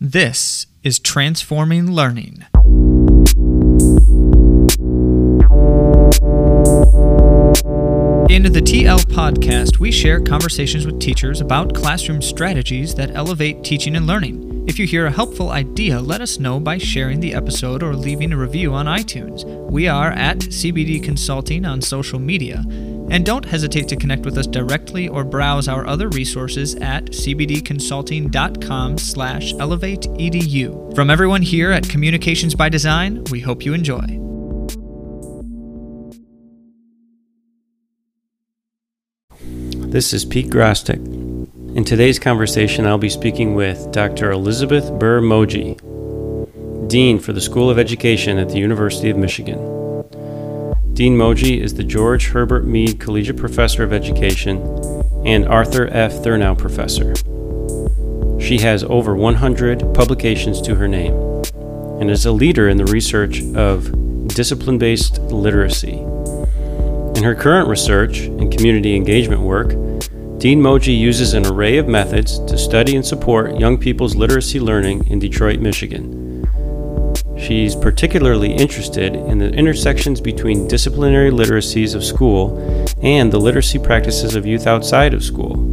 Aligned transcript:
This 0.00 0.68
is 0.84 1.00
Transforming 1.00 1.90
Learning. 1.90 2.44
In 8.30 8.44
the 8.44 8.62
TL 8.62 9.00
podcast, 9.06 9.80
we 9.80 9.90
share 9.90 10.20
conversations 10.20 10.86
with 10.86 11.00
teachers 11.00 11.40
about 11.40 11.74
classroom 11.74 12.22
strategies 12.22 12.94
that 12.94 13.10
elevate 13.16 13.64
teaching 13.64 13.96
and 13.96 14.06
learning. 14.06 14.64
If 14.68 14.78
you 14.78 14.86
hear 14.86 15.06
a 15.06 15.10
helpful 15.10 15.50
idea, 15.50 15.98
let 15.98 16.20
us 16.20 16.38
know 16.38 16.60
by 16.60 16.78
sharing 16.78 17.18
the 17.18 17.34
episode 17.34 17.82
or 17.82 17.96
leaving 17.96 18.32
a 18.32 18.36
review 18.36 18.74
on 18.74 18.86
iTunes. 18.86 19.44
We 19.68 19.88
are 19.88 20.12
at 20.12 20.38
CBD 20.38 21.02
Consulting 21.02 21.64
on 21.64 21.82
social 21.82 22.20
media. 22.20 22.62
And 23.10 23.24
don't 23.24 23.44
hesitate 23.44 23.88
to 23.88 23.96
connect 23.96 24.24
with 24.24 24.36
us 24.36 24.46
directly 24.46 25.08
or 25.08 25.24
browse 25.24 25.68
our 25.68 25.86
other 25.86 26.08
resources 26.08 26.74
at 26.76 27.06
cbdconsulting.com 27.06 28.98
slash 28.98 29.54
elevateedu. 29.54 30.94
From 30.94 31.10
everyone 31.10 31.42
here 31.42 31.70
at 31.70 31.88
Communications 31.88 32.54
by 32.54 32.68
Design, 32.68 33.24
we 33.30 33.40
hope 33.40 33.64
you 33.64 33.72
enjoy. 33.72 34.18
This 39.90 40.12
is 40.12 40.26
Pete 40.26 40.50
Grostek. 40.50 40.98
In 41.74 41.82
today's 41.82 42.18
conversation, 42.18 42.86
I'll 42.86 42.98
be 42.98 43.08
speaking 43.08 43.54
with 43.54 43.90
Dr. 43.90 44.30
Elizabeth 44.30 44.92
Birr 44.98 45.22
Moje, 45.22 45.78
Dean 46.88 47.18
for 47.18 47.32
the 47.32 47.40
School 47.40 47.70
of 47.70 47.78
Education 47.78 48.36
at 48.36 48.50
the 48.50 48.58
University 48.58 49.08
of 49.08 49.16
Michigan. 49.16 49.87
Dean 50.98 51.16
Moje 51.16 51.60
is 51.60 51.74
the 51.74 51.84
George 51.84 52.30
Herbert 52.30 52.66
Mead 52.66 52.98
Collegiate 52.98 53.36
Professor 53.36 53.84
of 53.84 53.92
Education 53.92 54.56
and 55.24 55.46
Arthur 55.46 55.86
F. 55.92 56.10
Thurnau 56.14 56.58
Professor. 56.58 57.14
She 58.44 58.58
has 58.58 58.82
over 58.82 59.14
100 59.14 59.94
publications 59.94 60.60
to 60.62 60.74
her 60.74 60.88
name 60.88 61.14
and 62.00 62.10
is 62.10 62.26
a 62.26 62.32
leader 62.32 62.68
in 62.68 62.78
the 62.78 62.84
research 62.86 63.44
of 63.54 64.26
discipline 64.34 64.76
based 64.76 65.20
literacy. 65.20 65.98
In 67.14 67.22
her 67.22 67.36
current 67.36 67.68
research 67.68 68.22
and 68.22 68.50
community 68.50 68.96
engagement 68.96 69.42
work, 69.42 69.68
Dean 70.40 70.60
Moje 70.60 70.98
uses 70.98 71.32
an 71.32 71.46
array 71.46 71.78
of 71.78 71.86
methods 71.86 72.40
to 72.46 72.58
study 72.58 72.96
and 72.96 73.06
support 73.06 73.56
young 73.60 73.78
people's 73.78 74.16
literacy 74.16 74.58
learning 74.58 75.06
in 75.06 75.20
Detroit, 75.20 75.60
Michigan. 75.60 76.27
She's 77.38 77.76
particularly 77.76 78.52
interested 78.52 79.14
in 79.14 79.38
the 79.38 79.50
intersections 79.52 80.20
between 80.20 80.66
disciplinary 80.66 81.30
literacies 81.30 81.94
of 81.94 82.04
school 82.04 82.58
and 83.00 83.32
the 83.32 83.38
literacy 83.38 83.78
practices 83.78 84.34
of 84.34 84.44
youth 84.44 84.66
outside 84.66 85.14
of 85.14 85.22
school. 85.22 85.70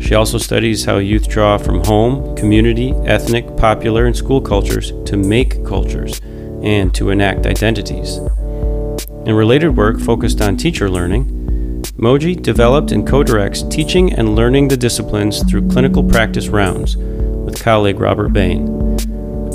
She 0.00 0.14
also 0.14 0.38
studies 0.38 0.84
how 0.84 0.98
youth 0.98 1.28
draw 1.28 1.58
from 1.58 1.84
home, 1.84 2.34
community, 2.36 2.92
ethnic, 3.04 3.56
popular, 3.56 4.06
and 4.06 4.16
school 4.16 4.40
cultures 4.40 4.92
to 5.06 5.16
make 5.16 5.64
cultures 5.64 6.20
and 6.62 6.94
to 6.94 7.10
enact 7.10 7.46
identities. 7.46 8.18
In 9.26 9.34
related 9.34 9.76
work 9.76 9.98
focused 10.00 10.40
on 10.40 10.56
teacher 10.56 10.90
learning, 10.90 11.82
Moje 11.96 12.42
developed 12.42 12.90
and 12.90 13.06
co 13.06 13.22
directs 13.22 13.62
teaching 13.62 14.12
and 14.12 14.34
learning 14.34 14.68
the 14.68 14.76
disciplines 14.76 15.42
through 15.44 15.68
clinical 15.68 16.02
practice 16.02 16.48
rounds 16.48 16.96
with 16.96 17.62
colleague 17.62 18.00
Robert 18.00 18.32
Bain. 18.32 18.83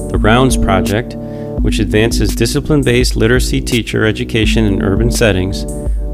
The 0.09 0.17
Rounds 0.17 0.57
Project, 0.57 1.13
which 1.61 1.77
advances 1.77 2.35
discipline 2.35 2.81
based 2.81 3.15
literacy 3.15 3.61
teacher 3.61 4.05
education 4.05 4.65
in 4.65 4.81
urban 4.81 5.11
settings, 5.11 5.65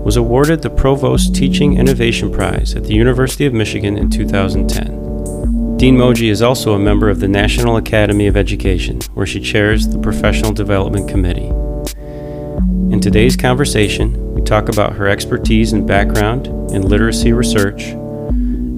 was 0.03 0.17
awarded 0.17 0.61
the 0.61 0.69
Provost 0.69 1.33
Teaching 1.33 1.77
Innovation 1.77 2.29
Prize 2.29 2.75
at 2.75 2.83
the 2.83 2.93
University 2.93 3.45
of 3.45 3.53
Michigan 3.53 3.97
in 3.97 4.09
2010. 4.09 5.77
Dean 5.77 5.95
Moje 5.95 6.29
is 6.29 6.41
also 6.41 6.73
a 6.73 6.79
member 6.79 7.09
of 7.09 7.21
the 7.21 7.27
National 7.29 7.77
Academy 7.77 8.27
of 8.27 8.35
Education, 8.35 8.99
where 9.13 9.25
she 9.25 9.39
chairs 9.39 9.87
the 9.87 9.99
Professional 9.99 10.51
Development 10.51 11.09
Committee. 11.09 11.47
In 12.93 12.99
today's 12.99 13.37
conversation, 13.37 14.33
we 14.33 14.41
talk 14.41 14.67
about 14.67 14.93
her 14.93 15.07
expertise 15.07 15.71
and 15.71 15.87
background 15.87 16.47
in 16.71 16.81
literacy 16.81 17.31
research, 17.31 17.95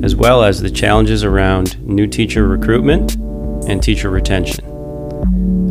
as 0.03 0.16
well 0.16 0.44
as 0.44 0.62
the 0.62 0.69
challenges 0.69 1.24
around 1.24 1.84
new 1.86 2.06
teacher 2.06 2.47
recruitment 2.47 3.16
and 3.68 3.81
teacher 3.81 4.12
retention. 4.12 4.77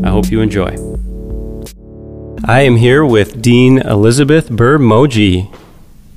I 0.05 0.11
hope 0.11 0.31
you 0.31 0.41
enjoy. 0.41 0.77
I 2.45 2.63
am 2.63 2.77
here 2.77 3.05
with 3.05 3.43
Dean 3.43 3.79
Elizabeth 3.79 4.51
Birr 4.51 4.79
Moje. 4.79 5.53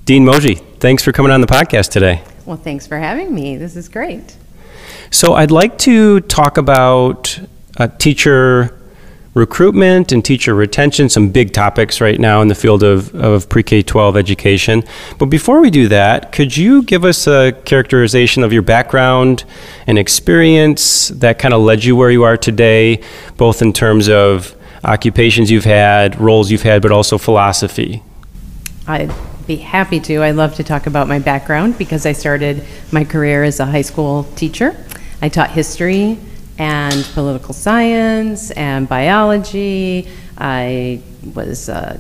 Dean 0.06 0.26
Moje, 0.26 0.60
thanks 0.80 1.04
for 1.04 1.12
coming 1.12 1.32
on 1.32 1.42
the 1.42 1.48
podcast 1.48 1.92
today. 1.92 2.24
Well, 2.46 2.58
thanks 2.58 2.88
for 2.88 2.98
having 2.98 3.34
me. 3.34 3.58
This 3.58 3.76
is 3.76 3.90
great. 3.90 4.36
So, 5.12 5.34
I'd 5.34 5.52
like 5.52 5.78
to 5.80 6.20
talk 6.22 6.58
about 6.58 7.40
a 7.78 7.88
teacher 7.88 8.79
recruitment 9.34 10.12
and 10.12 10.24
teacher 10.24 10.56
retention, 10.56 11.10
some 11.10 11.30
big 11.30 11.54
topics 11.54 12.02
right 12.02 12.20
now 12.20 12.42
in 12.42 12.48
the 12.48 12.56
field 12.56 12.84
of, 12.84 13.14
of 13.16 13.48
pre 13.50 13.64
K 13.64 13.82
12 13.82 14.18
education. 14.18 14.84
But 15.18 15.28
before 15.28 15.62
we 15.62 15.70
do 15.70 15.88
that, 15.90 16.32
could 16.32 16.56
you 16.56 16.84
give 16.84 17.06
us 17.06 17.28
a 17.28 17.54
characterization 17.66 18.44
of 18.44 18.52
your 18.52 18.62
background 18.62 19.44
and 19.88 19.98
experience 19.98 21.10
that 21.10 21.40
kind 21.40 21.54
of 21.54 21.62
led 21.62 21.84
you 21.84 21.96
where 21.96 22.12
you 22.12 22.24
are 22.24 22.38
today, 22.38 23.02
both 23.38 23.62
in 23.62 23.74
terms 23.74 24.10
of 24.10 24.56
occupations 24.84 25.52
you've 25.52 25.66
had, 25.66 26.20
roles 26.20 26.52
you've 26.52 26.64
had, 26.64 26.82
but 26.82 26.92
also 26.92 27.18
philosophy? 27.18 28.02
I'd 28.88 29.14
be 29.46 29.58
happy 29.58 30.00
to. 30.02 30.18
I 30.24 30.32
love 30.32 30.56
to 30.56 30.64
talk 30.64 30.88
about 30.88 31.08
my 31.08 31.20
background 31.20 31.78
because 31.78 32.06
I 32.06 32.14
started 32.14 32.64
my 32.92 33.04
career 33.04 33.44
as 33.44 33.60
a 33.60 33.66
high 33.66 33.82
school 33.82 34.24
teacher. 34.36 34.76
I 35.22 35.30
taught 35.30 35.52
history 35.52 36.18
and 36.60 37.06
political 37.14 37.54
science 37.54 38.52
and 38.52 38.88
biology. 38.88 40.08
I 40.38 41.02
was 41.34 41.70
a 41.70 42.00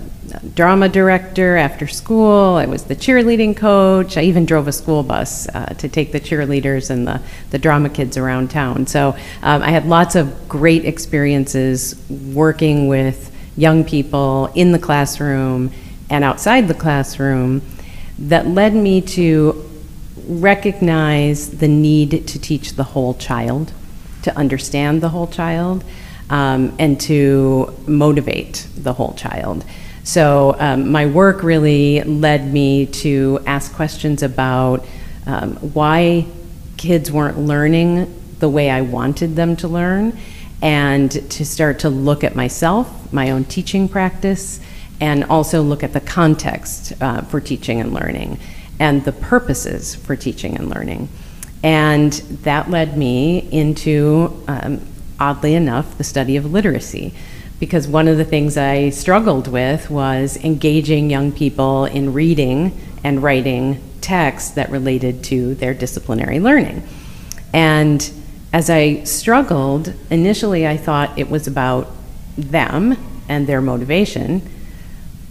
drama 0.53 0.90
director 0.90 1.56
after 1.56 1.88
school. 1.88 2.56
I 2.56 2.66
was 2.66 2.84
the 2.84 2.96
cheerleading 2.96 3.56
coach. 3.56 4.18
I 4.18 4.24
even 4.24 4.46
drove 4.46 4.68
a 4.68 4.74
school 4.74 5.02
bus 5.02 5.48
uh, 5.50 5.68
to 5.78 5.88
take 5.88 6.12
the 6.12 6.19
cheerleaders 6.19 6.90
and 6.90 7.08
the, 7.08 7.22
the 7.52 7.58
drama 7.58 7.90
kids 7.90 8.18
around 8.18 8.52
town. 8.52 8.86
So 8.86 9.16
um, 9.42 9.62
I 9.62 9.72
had 9.72 9.86
lots 9.86 10.16
of 10.16 10.50
great 10.50 10.84
experiences 10.84 11.96
working 12.09 12.90
with 12.90 13.34
young 13.56 13.86
people 13.86 14.52
in 14.56 14.74
the 14.74 14.80
classroom 14.80 15.72
and 16.09 16.24
outside 16.24 16.68
the 16.68 16.74
classroom 16.74 17.62
that 18.18 18.46
led 18.46 18.74
me 18.74 19.00
to 19.02 19.66
recognize 20.28 21.59
the 21.59 21.68
need 21.68 22.28
to 22.28 22.40
teach 22.40 22.74
the 22.74 22.84
whole 22.84 23.14
child 23.14 23.72
to 24.24 24.35
understand 24.38 25.02
the 25.02 25.09
whole 25.09 25.28
child 25.28 25.84
um, 26.30 26.75
and 26.80 27.00
to 27.02 27.75
motivate 27.88 28.68
the 28.75 28.94
whole 28.94 29.13
child. 29.13 29.66
So 30.03 30.56
um, 30.59 30.91
my 30.91 31.06
work 31.06 31.44
really 31.44 32.02
led 32.02 32.52
me 32.52 32.85
to 32.88 33.40
ask 33.46 33.74
questions 33.74 34.24
about 34.24 34.85
um, 35.25 35.56
why 35.74 36.25
kids 36.78 37.12
weren't 37.12 37.38
learning 37.38 38.16
the 38.40 38.50
way 38.50 38.69
I 38.69 38.81
wanted 38.81 39.35
them 39.35 39.56
to 39.57 39.68
learn, 39.68 40.18
and 40.62 41.12
to 41.12 41.46
start 41.46 41.80
to 41.80 41.90
look 41.90 42.24
at 42.24 42.36
myself, 42.36 43.13
my 43.13 43.31
own 43.31 43.44
teaching 43.46 43.88
practice, 43.88 44.59
and 45.01 45.24
also 45.25 45.62
look 45.62 45.84
at 45.84 45.94
the 45.94 46.01
context 46.01 46.94
uh, 47.01 47.22
for 47.22 47.40
teaching 47.40 47.80
and 47.80 47.94
learning 47.94 48.40
and 48.80 49.03
the 49.03 49.12
purposes 49.12 49.96
for 49.96 50.16
teaching 50.16 50.56
and 50.56 50.69
learning. 50.69 51.09
And 51.64 52.14
that 52.44 52.70
led 52.70 52.97
me 52.97 53.47
into, 53.52 54.44
um, 54.47 54.81
oddly 55.20 55.56
enough, 55.56 55.97
the 55.97 56.03
study 56.03 56.38
of 56.38 56.52
literacy. 56.52 57.14
Because 57.59 57.88
one 57.88 58.08
of 58.08 58.18
the 58.18 58.24
things 58.24 58.56
I 58.56 58.90
struggled 58.90 59.47
with 59.47 59.90
was 59.90 60.38
engaging 60.38 61.09
young 61.09 61.31
people 61.34 61.86
in 61.86 62.14
reading 62.14 62.80
and 63.03 63.22
writing 63.22 63.84
texts 64.00 64.52
that 64.52 64.69
related 64.69 65.24
to 65.25 65.56
their 65.56 65.74
disciplinary 65.74 66.40
learning. 66.40 66.84
And 67.53 68.09
as 68.54 68.69
I 68.69 69.04
struggled, 69.04 69.94
initially 70.10 70.66
I 70.66 70.78
thought 70.78 71.18
it 71.18 71.30
was 71.30 71.48
about 71.48 71.89
them 72.38 72.98
and 73.28 73.45
their 73.45 73.62
motivation. 73.62 74.42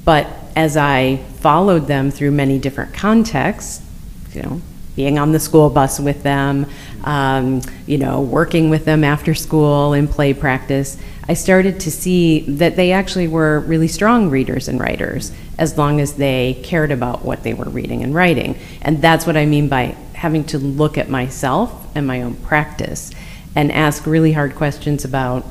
But 0.05 0.27
as 0.55 0.77
I 0.77 1.17
followed 1.41 1.87
them 1.87 2.11
through 2.11 2.33
many 2.33 2.59
different 2.59 2.93
contexts, 2.93 3.83
you 4.35 4.43
know, 4.43 4.61
being 4.99 5.17
on 5.17 5.31
the 5.31 5.39
school 5.39 5.71
bus 5.71 6.01
with 6.01 6.25
them, 6.25 6.67
um, 7.05 7.63
you 7.87 7.97
know, 7.97 8.21
working 8.21 8.69
with 8.69 8.85
them 8.85 9.05
after 9.05 9.33
school 9.33 9.93
in 9.93 10.09
play 10.09 10.35
practice, 10.35 10.97
I 11.29 11.35
started 11.35 11.79
to 11.81 11.91
see 11.93 12.41
that 12.57 12.75
they 12.75 12.91
actually 12.91 13.29
were 13.29 13.61
really 13.61 13.87
strong 13.87 14.29
readers 14.29 14.67
and 14.67 14.81
writers 14.81 15.31
as 15.57 15.79
long 15.79 16.01
as 16.01 16.15
they 16.15 16.61
cared 16.65 16.91
about 16.91 17.25
what 17.25 17.45
they 17.45 17.55
were 17.55 17.69
reading 17.69 18.03
and 18.03 18.13
writing. 18.13 18.59
And 18.83 19.01
that's 19.01 19.25
what 19.25 19.37
I 19.37 19.47
mean 19.47 19.69
by 19.69 19.95
having 20.15 20.43
to 20.47 20.59
look 20.59 20.99
at 20.99 21.09
myself 21.09 21.87
and 21.95 22.05
my 22.05 22.21
own 22.23 22.35
practice 22.35 23.13
and 23.55 23.71
ask 23.71 24.05
really 24.05 24.33
hard 24.33 24.57
questions 24.57 25.05
about 25.05 25.45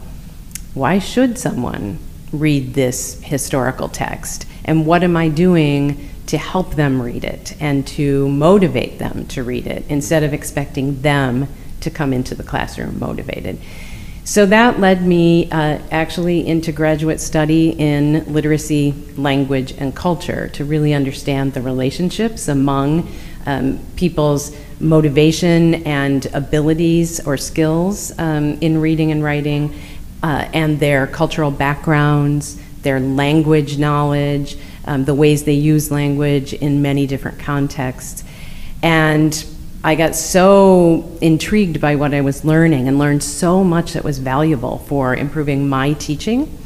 why 0.74 1.00
should 1.00 1.38
someone 1.38 2.00
read 2.34 2.74
this 2.74 3.22
historical 3.24 3.88
text? 3.88 4.46
And 4.66 4.86
what 4.86 5.04
am 5.04 5.16
I 5.16 5.30
doing 5.30 6.10
to 6.28 6.38
help 6.38 6.76
them 6.76 7.02
read 7.02 7.24
it 7.24 7.56
and 7.60 7.88
to 7.88 8.28
motivate 8.30 9.00
them 9.00 9.26
to 9.28 9.44
read 9.44 9.66
it 9.66 9.84
instead 9.90 10.24
of 10.24 10.34
expecting 10.34 11.02
them 11.02 11.48
to 11.82 11.90
come 11.90 12.14
into 12.14 12.36
the 12.36 12.44
classroom 12.44 13.00
motivated. 13.00 13.58
So 14.24 14.46
that 14.48 14.82
led 14.82 15.08
me 15.08 15.50
uh, 15.52 15.80
actually 15.90 16.46
into 16.46 16.74
graduate 16.74 17.22
study 17.22 17.70
in 17.70 18.26
literacy, 18.34 18.94
language, 19.16 19.72
and 19.78 19.96
culture 19.96 20.50
to 20.50 20.66
really 20.66 20.94
understand 20.94 21.54
the 21.54 21.62
relationships 21.62 22.50
among 22.50 23.10
um, 23.46 23.80
people's 23.96 24.54
motivation 24.82 25.76
and 25.86 26.26
abilities 26.34 27.26
or 27.26 27.38
skills 27.38 28.12
um, 28.20 28.58
in 28.60 28.82
reading 28.82 29.12
and 29.14 29.24
writing, 29.24 29.74
uh, 30.22 30.50
and 30.54 30.78
their 30.82 31.08
cultural 31.08 31.50
backgrounds, 31.50 32.60
their 32.82 33.00
language 33.00 33.78
knowledge, 33.78 34.58
um, 34.88 35.06
the 35.06 35.14
ways 35.14 35.44
they 35.44 35.54
use 35.54 35.92
language 35.92 36.54
in 36.54 36.82
many 36.82 37.06
different 37.06 37.40
contexts. 37.40 38.24
And 38.82 39.46
I 39.84 39.96
got 39.96 40.16
so 40.16 41.18
intrigued 41.22 41.80
by 41.80 41.96
what 41.96 42.14
I 42.14 42.22
was 42.22 42.44
learning 42.44 42.88
and 42.88 42.98
learned 42.98 43.24
so 43.24 43.64
much 43.64 43.94
that 43.94 44.04
was 44.04 44.18
valuable 44.20 44.80
for 44.80 45.16
improving 45.16 45.70
my 45.70 45.94
teaching 45.94 46.58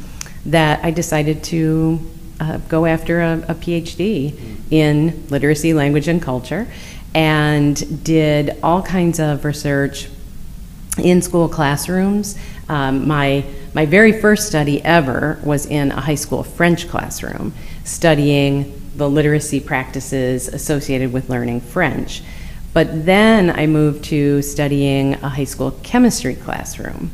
that 0.46 0.84
I 0.84 0.90
decided 0.90 1.44
to 1.44 2.00
uh, 2.40 2.56
go 2.68 2.86
after 2.86 3.20
a, 3.20 3.38
a, 3.48 3.54
PhD 3.54 4.34
in 4.70 5.28
literacy, 5.28 5.74
language, 5.74 6.08
and 6.08 6.20
culture 6.20 6.66
and 7.14 8.02
did 8.04 8.56
all 8.62 8.82
kinds 8.82 9.20
of 9.20 9.44
research 9.44 10.08
in 10.98 11.22
school 11.22 11.48
classrooms. 11.48 12.36
Um, 12.68 13.06
my, 13.06 13.44
my 13.74 13.86
very 13.86 14.20
first 14.20 14.48
study 14.48 14.82
ever 14.82 15.38
was 15.44 15.66
in 15.66 15.92
a 15.92 16.00
high 16.00 16.16
school 16.16 16.42
French 16.42 16.88
classroom, 16.88 17.52
studying 17.84 18.80
the 18.96 19.08
literacy 19.08 19.60
practices 19.60 20.48
associated 20.48 21.12
with 21.12 21.28
learning 21.28 21.60
French. 21.60 22.22
But 22.72 23.04
then 23.06 23.50
I 23.50 23.66
moved 23.66 24.04
to 24.04 24.42
studying 24.42 25.14
a 25.14 25.28
high 25.28 25.44
school 25.44 25.72
chemistry 25.82 26.34
classroom. 26.34 27.10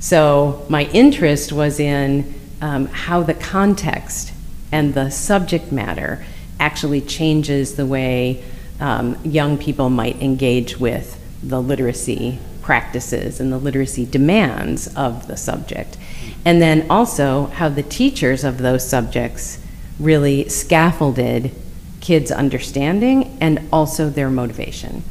So 0.00 0.64
my 0.68 0.84
interest 0.86 1.52
was 1.52 1.78
in 1.78 2.34
um, 2.60 2.86
how 2.86 3.22
the 3.22 3.34
context 3.34 4.32
and 4.70 4.94
the 4.94 5.10
subject 5.10 5.70
matter 5.70 6.24
actually 6.58 7.00
changes 7.00 7.74
the 7.74 7.86
way 7.86 8.42
um, 8.80 9.16
young 9.24 9.58
people 9.58 9.90
might 9.90 10.20
engage 10.22 10.78
with 10.78 11.18
the 11.42 11.60
literacy 11.60 12.38
practices 12.62 13.40
and 13.40 13.52
the 13.52 13.58
literacy 13.58 14.06
demands 14.06 14.92
of 14.96 15.26
the 15.26 15.36
subject. 15.36 15.98
And 16.44 16.62
then 16.62 16.86
also 16.88 17.46
how 17.46 17.68
the 17.68 17.82
teachers 17.82 18.44
of 18.44 18.58
those 18.58 18.88
subjects 18.88 19.58
really 20.02 20.48
scaffolded 20.48 21.52
kids' 22.00 22.30
understanding 22.30 23.38
and 23.40 23.68
also 23.72 24.10
their 24.10 24.28
motivation. 24.28 25.02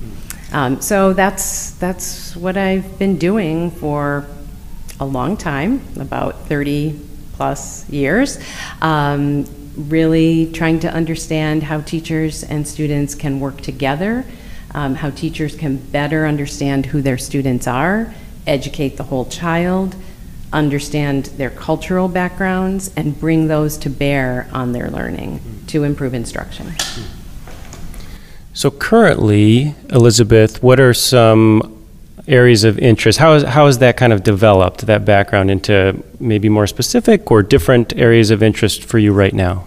Um, 0.52 0.82
so 0.82 1.14
that's 1.14 1.72
that's 1.72 2.36
what 2.36 2.58
I've 2.58 3.00
been 3.00 3.18
doing 3.18 3.72
for 3.72 4.26
a 5.00 5.06
long 5.06 5.38
time, 5.38 5.82
about 6.00 6.48
30 6.48 7.00
plus 7.34 7.90
years. 7.90 8.38
Um, 8.82 9.46
really 9.76 10.52
trying 10.52 10.80
to 10.82 10.94
understand 10.94 11.64
how 11.64 11.80
teachers 11.82 12.44
and 12.44 12.68
students 12.68 13.16
can 13.16 13.40
work 13.40 13.62
together, 13.62 14.26
um, 14.76 14.96
how 14.96 15.10
teachers 15.10 15.56
can 15.56 15.78
better 15.78 16.26
understand 16.26 16.86
who 16.88 17.02
their 17.02 17.18
students 17.18 17.68
are, 17.68 18.14
educate 18.46 18.98
the 18.98 19.04
whole 19.04 19.26
child, 19.26 19.96
understand 20.54 21.26
their 21.38 21.50
cultural 21.50 22.08
backgrounds, 22.08 22.92
and 22.96 23.20
bring 23.20 23.48
those 23.48 23.78
to 23.78 23.90
bear 23.90 24.48
on 24.52 24.72
their 24.74 24.90
learning 24.90 25.40
to 25.68 25.84
improve 25.84 26.14
instruction. 26.14 26.74
So, 28.54 28.70
currently, 28.70 29.76
Elizabeth, 29.90 30.62
what 30.62 30.80
are 30.80 30.94
some 30.94 31.78
areas 32.28 32.64
of 32.64 32.78
interest? 32.80 33.18
How, 33.18 33.34
is, 33.34 33.44
how 33.44 33.68
has 33.68 33.80
that 33.80 33.96
kind 33.96 34.12
of 34.12 34.24
developed, 34.24 34.82
that 34.88 35.06
background, 35.06 35.50
into 35.50 36.04
maybe 36.20 36.50
more 36.50 36.68
specific 36.68 37.32
or 37.32 37.44
different 37.44 37.96
areas 37.98 38.30
of 38.30 38.44
interest 38.44 38.84
for 38.84 38.98
you 38.98 39.14
right 39.14 39.34
now? 39.34 39.66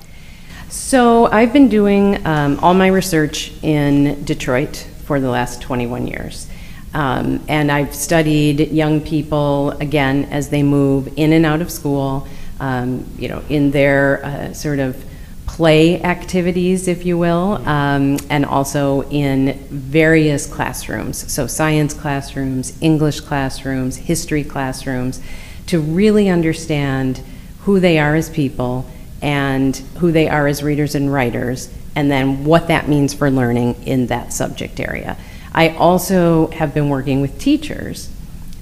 So, 0.69 1.27
I've 1.27 1.53
been 1.53 1.69
doing 1.69 2.25
um, 2.27 2.59
all 2.61 2.75
my 2.75 2.89
research 2.89 3.53
in 3.63 4.23
Detroit 4.25 4.87
for 5.05 5.19
the 5.19 5.31
last 5.31 5.63
21 5.63 6.07
years. 6.07 6.47
Um, 6.95 7.45
and 7.49 7.73
I've 7.73 7.95
studied 7.95 8.71
young 8.71 9.01
people, 9.01 9.71
again, 9.73 10.27
as 10.27 10.49
they 10.49 10.63
move 10.63 11.13
in 11.17 11.33
and 11.33 11.45
out 11.45 11.61
of 11.61 11.71
school, 11.71 12.27
um, 12.61 13.05
you 13.19 13.29
know, 13.29 13.43
in 13.49 13.73
their 13.73 14.25
uh, 14.25 14.53
sort 14.53 14.79
of 14.79 15.05
play 15.47 16.01
activities, 16.03 16.89
if 16.89 17.05
you 17.05 17.19
will, 17.19 17.57
um, 17.69 18.17
and 18.31 18.45
also 18.47 19.03
in 19.11 19.55
various 19.69 20.47
classrooms. 20.47 21.31
So, 21.33 21.47
science 21.49 21.95
classrooms, 21.95 22.77
English 22.81 23.21
classrooms, 23.21 23.97
history 23.97 24.45
classrooms, 24.45 25.21
to 25.67 25.81
really 25.81 26.29
understand 26.29 27.23
who 27.61 27.81
they 27.81 27.99
are 27.99 28.15
as 28.15 28.31
people 28.31 28.89
and 29.21 29.77
who 29.99 30.13
they 30.13 30.29
are 30.29 30.47
as 30.47 30.63
readers 30.63 30.95
and 30.95 31.13
writers, 31.13 31.73
and 31.97 32.11
then 32.11 32.45
what 32.45 32.69
that 32.69 32.89
means 32.89 33.15
for 33.15 33.31
learning 33.31 33.75
in 33.85 34.07
that 34.09 34.33
subject 34.33 34.79
area. 34.79 35.17
I 35.55 35.71
also 35.71 36.49
have 36.49 36.75
been 36.75 36.89
working 36.89 37.21
with 37.21 37.39
teachers 37.39 38.11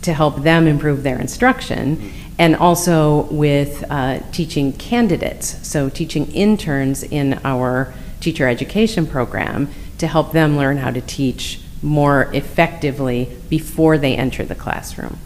to 0.03 0.13
help 0.13 0.43
them 0.43 0.67
improve 0.67 1.03
their 1.03 1.19
instruction 1.19 2.13
and 2.39 2.57
also 2.57 3.23
with 3.25 3.85
uh, 3.89 4.21
teaching 4.33 4.73
candidates, 4.73 5.67
so 5.67 5.89
teaching 5.89 6.31
interns 6.33 7.03
in 7.03 7.41
our 7.45 7.95
teacher 8.21 8.49
education 8.49 9.07
program 9.07 9.69
to 9.99 10.07
help 10.07 10.33
them 10.33 10.57
learn 10.57 10.79
how 10.79 10.91
to 10.91 11.01
teach 11.01 11.61
more 11.83 12.31
effectively 12.33 13.37
before 13.49 13.99
they 13.99 14.17
enter 14.17 14.45
the 14.45 14.55
classroom. 14.55 15.19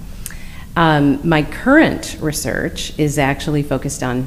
Um, 0.74 1.26
my 1.26 1.42
current 1.42 2.18
research 2.20 2.98
is 2.98 3.18
actually 3.18 3.62
focused 3.62 4.02
on 4.02 4.26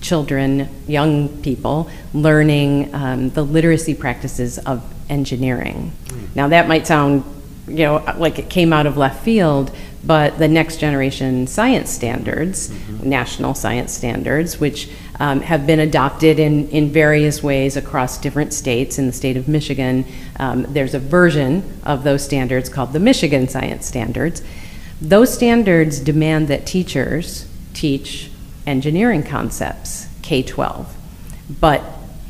children, 0.00 0.68
young 0.86 1.28
people, 1.42 1.90
learning 2.12 2.94
um, 2.94 3.30
the 3.30 3.42
literacy 3.42 3.94
practices 3.94 4.58
of 4.58 4.82
engineering. 5.08 5.92
Now, 6.34 6.48
that 6.48 6.68
might 6.68 6.86
sound 6.86 7.24
you 7.66 7.84
know, 7.84 8.04
like 8.18 8.38
it 8.38 8.50
came 8.50 8.72
out 8.72 8.86
of 8.86 8.96
left 8.96 9.24
field, 9.24 9.74
but 10.04 10.38
the 10.38 10.48
next 10.48 10.78
generation 10.78 11.46
science 11.46 11.90
standards, 11.90 12.68
mm-hmm. 12.68 13.08
national 13.08 13.54
science 13.54 13.92
standards, 13.92 14.60
which 14.60 14.90
um, 15.18 15.40
have 15.40 15.66
been 15.66 15.80
adopted 15.80 16.38
in, 16.38 16.68
in 16.68 16.90
various 16.90 17.42
ways 17.42 17.76
across 17.76 18.18
different 18.18 18.52
states. 18.52 18.98
In 18.98 19.06
the 19.06 19.12
state 19.12 19.36
of 19.36 19.48
Michigan, 19.48 20.04
um, 20.38 20.64
there's 20.68 20.94
a 20.94 20.98
version 20.98 21.80
of 21.84 22.04
those 22.04 22.22
standards 22.22 22.68
called 22.68 22.92
the 22.92 23.00
Michigan 23.00 23.48
Science 23.48 23.86
Standards. 23.86 24.42
Those 25.00 25.32
standards 25.32 26.00
demand 26.00 26.48
that 26.48 26.66
teachers 26.66 27.48
teach 27.72 28.30
engineering 28.66 29.22
concepts 29.22 30.08
K 30.22 30.42
12, 30.42 30.94
but 31.60 31.82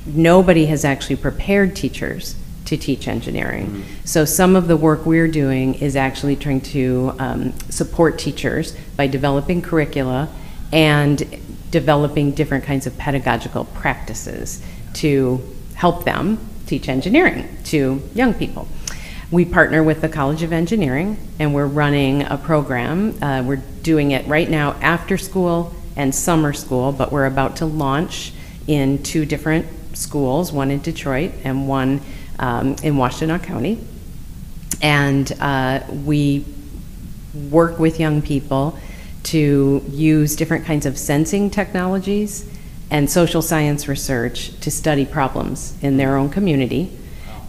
nobody 0.07 0.67
has 0.67 0.85
actually 0.85 1.17
prepared 1.17 1.75
teachers 1.75 2.37
to 2.77 2.87
teach 2.87 3.09
engineering. 3.09 3.67
Mm-hmm. 3.67 4.05
So 4.05 4.25
some 4.25 4.57
of 4.57 4.69
the 4.69 4.77
work 4.77 5.07
we're 5.07 5.29
doing 5.29 5.75
is 5.75 5.97
actually 5.97 6.37
trying 6.37 6.61
to 6.63 7.15
um, 7.19 7.53
support 7.71 8.19
teachers 8.19 8.77
by 8.97 9.07
developing 9.07 9.63
curricula 9.63 10.29
and 10.73 11.23
developing 11.71 12.33
different 12.33 12.65
kinds 12.65 12.87
of 12.87 12.97
pedagogical 12.99 13.65
practices 13.67 14.65
to 14.95 15.41
help 15.75 16.05
them 16.05 16.39
teach 16.67 16.89
engineering 16.89 17.49
to 17.65 18.03
young 18.15 18.35
people. 18.35 18.67
We 19.31 19.45
partner 19.45 19.83
with 19.83 20.01
the 20.01 20.09
College 20.09 20.43
of 20.43 20.53
Engineering 20.53 21.17
and 21.39 21.55
we're 21.55 21.67
running 21.67 22.23
a 22.23 22.37
program. 22.37 23.23
Uh, 23.23 23.43
we're 23.43 23.63
doing 23.83 24.13
it 24.13 24.27
right 24.27 24.49
now 24.49 24.73
after 24.81 25.17
school 25.19 25.75
and 25.97 26.15
summer 26.15 26.53
school, 26.53 26.93
but 26.93 27.13
we're 27.13 27.27
about 27.27 27.57
to 27.57 27.67
launch 27.67 28.33
in 28.67 29.03
two 29.03 29.25
different 29.27 29.67
schools, 29.97 30.53
one 30.53 30.71
in 30.71 30.81
Detroit 30.81 31.33
and 31.45 31.69
one 31.69 32.01
um, 32.39 32.77
in 32.83 32.95
Washtenaw 32.95 33.43
County. 33.43 33.79
And 34.83 35.31
uh, 35.41 35.81
we 36.05 36.45
work 37.51 37.79
with 37.79 37.99
young 37.99 38.23
people 38.23 38.79
to 39.25 39.83
use 39.89 40.37
different 40.37 40.65
kinds 40.65 40.87
of 40.87 40.99
sensing 40.99 41.51
technologies 41.51 42.49
and 42.91 43.11
social 43.11 43.43
science 43.43 43.89
research 43.89 44.59
to 44.61 44.71
study 44.71 45.07
problems 45.07 45.77
in 45.83 45.97
their 45.97 46.17
own 46.17 46.29
community 46.29 46.97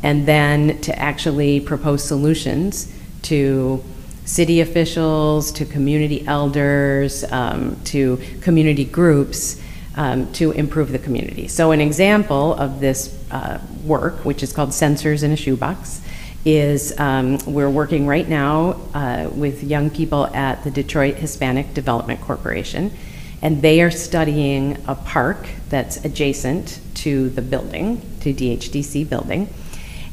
and 0.01 0.25
then 0.25 0.79
to 0.81 0.97
actually 0.97 1.59
propose 1.59 2.03
solutions 2.03 2.91
to 3.21 3.83
city 4.25 4.61
officials, 4.61 5.51
to 5.51 5.65
community 5.65 6.25
elders, 6.27 7.23
um, 7.31 7.75
to 7.83 8.17
community 8.41 8.85
groups 8.85 9.61
um, 9.95 10.31
to 10.33 10.51
improve 10.51 10.91
the 10.91 10.99
community. 10.99 11.47
So, 11.47 11.71
an 11.71 11.81
example 11.81 12.53
of 12.55 12.79
this 12.79 13.17
uh, 13.31 13.59
work, 13.83 14.25
which 14.25 14.43
is 14.43 14.51
called 14.51 14.69
Sensors 14.69 15.23
in 15.23 15.31
a 15.31 15.35
Shoebox, 15.35 16.01
is 16.43 16.97
um, 16.99 17.39
we're 17.45 17.69
working 17.69 18.05
right 18.05 18.27
now 18.27 18.79
uh, 18.93 19.29
with 19.33 19.63
young 19.63 19.89
people 19.89 20.27
at 20.27 20.63
the 20.63 20.71
Detroit 20.71 21.15
Hispanic 21.15 21.73
Development 21.73 22.19
Corporation, 22.21 22.91
and 23.41 23.61
they 23.61 23.81
are 23.81 23.91
studying 23.91 24.77
a 24.87 24.95
park 24.95 25.47
that's 25.69 26.03
adjacent 26.05 26.79
to 26.95 27.29
the 27.29 27.41
building, 27.41 28.01
to 28.21 28.33
DHDC 28.33 29.09
building, 29.09 29.49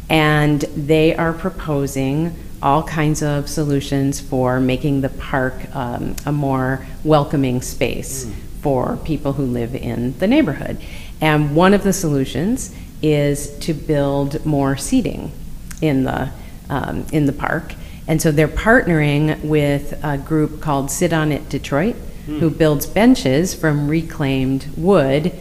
and 0.08 0.60
they 0.60 1.14
are 1.14 1.32
proposing 1.32 2.34
all 2.62 2.82
kinds 2.84 3.22
of 3.22 3.48
solutions 3.48 4.20
for 4.20 4.60
making 4.60 5.00
the 5.00 5.08
park 5.08 5.54
um, 5.74 6.14
a 6.24 6.32
more 6.32 6.86
welcoming 7.02 7.60
space 7.60 8.32
for 8.62 8.96
people 9.04 9.34
who 9.34 9.44
live 9.44 9.74
in 9.74 10.16
the 10.18 10.26
neighborhood. 10.26 10.80
And 11.20 11.54
one 11.54 11.74
of 11.74 11.82
the 11.82 11.92
solutions 11.92 12.74
is 13.02 13.58
to 13.58 13.74
build 13.74 14.46
more 14.46 14.76
seating 14.76 15.32
in 15.80 16.04
the, 16.04 16.30
um, 16.70 17.04
in 17.12 17.26
the 17.26 17.32
park. 17.32 17.74
And 18.06 18.22
so 18.22 18.30
they're 18.32 18.48
partnering 18.48 19.42
with 19.44 19.98
a 20.02 20.16
group 20.16 20.60
called 20.60 20.90
Sit 20.90 21.12
On 21.12 21.30
It 21.32 21.48
Detroit, 21.48 21.96
who 22.26 22.50
builds 22.50 22.86
benches 22.86 23.52
from 23.52 23.88
reclaimed 23.88 24.68
wood 24.76 25.32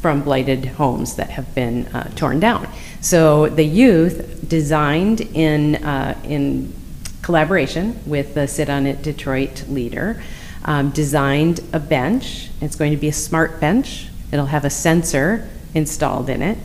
from 0.00 0.22
blighted 0.22 0.64
homes 0.64 1.14
that 1.16 1.30
have 1.30 1.54
been 1.54 1.86
uh, 1.88 2.10
torn 2.16 2.40
down. 2.40 2.68
So 3.00 3.48
the 3.48 3.64
youth 3.64 4.48
designed 4.48 5.20
in, 5.20 5.76
uh, 5.76 6.18
in 6.24 6.74
collaboration 7.22 8.00
with 8.04 8.34
the 8.34 8.48
Sit 8.48 8.68
On 8.68 8.86
It 8.86 9.02
Detroit 9.02 9.64
leader, 9.68 10.22
um, 10.64 10.90
designed 10.90 11.60
a 11.72 11.80
bench. 11.80 12.50
It's 12.60 12.76
going 12.76 12.92
to 12.92 12.96
be 12.96 13.08
a 13.08 13.12
smart 13.12 13.60
bench. 13.60 14.08
It'll 14.32 14.46
have 14.46 14.64
a 14.64 14.70
sensor 14.70 15.48
installed 15.74 16.28
in 16.28 16.42
it, 16.42 16.58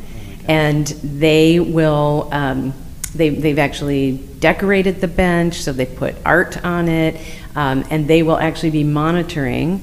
and 0.47 0.87
they 0.87 1.59
will. 1.59 2.29
Um, 2.31 2.73
they, 3.15 3.29
they've 3.29 3.57
actually 3.57 4.17
decorated 4.39 5.01
the 5.01 5.07
bench, 5.07 5.61
so 5.61 5.73
they 5.73 5.85
put 5.85 6.15
art 6.25 6.63
on 6.63 6.87
it, 6.87 7.19
um, 7.55 7.83
and 7.89 8.07
they 8.07 8.21
will 8.21 8.37
actually 8.37 8.69
be 8.69 8.83
monitoring 8.83 9.81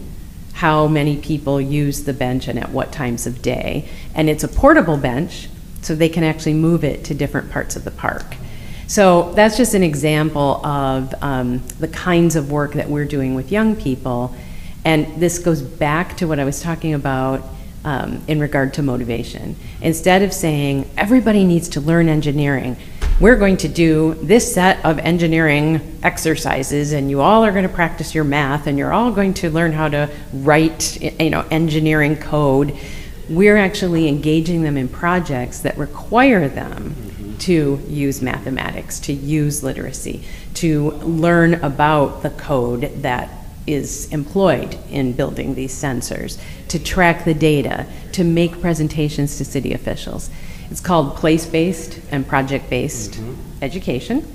how 0.53 0.87
many 0.87 1.17
people 1.17 1.61
use 1.61 2.05
the 2.05 2.13
bench 2.13 2.47
and 2.47 2.59
at 2.59 2.71
what 2.71 2.93
times 2.93 3.27
of 3.27 3.43
day. 3.43 3.89
And 4.15 4.31
it's 4.31 4.45
a 4.45 4.49
portable 4.49 4.97
bench, 4.97 5.49
so 5.83 5.95
they 5.95 6.09
can 6.09 6.23
actually 6.23 6.55
move 6.55 6.85
it 6.85 7.05
to 7.07 7.15
different 7.15 7.51
parts 7.51 7.77
of 7.77 7.85
the 7.85 7.91
park. 7.91 8.37
So 8.87 9.33
that's 9.33 9.57
just 9.57 9.75
an 9.75 9.83
example 9.83 10.65
of 10.65 11.15
um, 11.23 11.63
the 11.81 11.89
kinds 11.89 12.37
of 12.37 12.51
work 12.51 12.75
that 12.75 12.89
we're 12.89 13.07
doing 13.07 13.35
with 13.35 13.51
young 13.51 13.77
people. 13.77 14.35
And 14.85 15.21
this 15.21 15.39
goes 15.39 15.63
back 15.63 16.17
to 16.19 16.29
what 16.29 16.39
I 16.39 16.45
was 16.45 16.61
talking 16.61 16.95
about 16.95 17.43
um, 17.85 18.23
in 18.29 18.41
regard 18.41 18.75
to 18.75 18.83
motivation. 18.83 19.57
Instead 19.81 20.23
of 20.23 20.33
saying, 20.33 20.89
everybody 20.97 21.45
needs 21.45 21.69
to 21.71 21.81
learn 21.81 22.09
engineering, 22.09 22.77
we're 23.21 23.37
going 23.37 23.57
to 23.59 23.69
do 23.69 24.15
this 24.15 24.53
set 24.53 24.85
of 24.85 24.99
engineering 24.99 25.99
exercises 26.03 26.93
and 26.93 27.09
you 27.09 27.21
all 27.21 27.45
are 27.45 27.53
going 27.53 27.63
to 27.67 27.73
practice 27.73 28.13
your 28.15 28.25
math 28.25 28.67
and 28.67 28.77
you're 28.77 28.93
all 28.93 29.13
going 29.13 29.33
to 29.33 29.51
learn 29.51 29.73
how 29.73 29.89
to 29.89 30.11
write 30.33 31.01
you 31.01 31.31
know 31.31 31.47
engineering 31.53 32.17
code 32.17 32.77
we're 33.31 33.57
actually 33.57 34.09
engaging 34.09 34.63
them 34.63 34.77
in 34.77 34.89
projects 34.89 35.61
that 35.61 35.79
require 35.79 36.49
them 36.49 37.14
to 37.45 37.81
use 37.89 38.21
mathematics 38.23 39.01
to 39.01 39.13
use 39.13 39.63
literacy 39.63 40.25
to 40.55 40.91
learn 40.93 41.55
about 41.55 42.23
the 42.23 42.31
code 42.31 42.83
that 43.03 43.31
is 43.67 44.13
employed 44.13 44.77
in 44.91 45.13
building 45.13 45.55
these 45.55 45.75
sensors 45.75 46.39
to 46.69 46.79
track 46.79 47.25
the 47.25 47.35
data 47.35 47.87
to 48.13 48.23
make 48.23 48.61
presentations 48.61 49.39
to 49.39 49.45
city 49.45 49.73
officials 49.73 50.31
it's 50.71 50.81
called 50.81 51.17
place-based 51.17 52.01
and 52.11 52.27
project-based 52.27 53.21
education. 53.63 54.27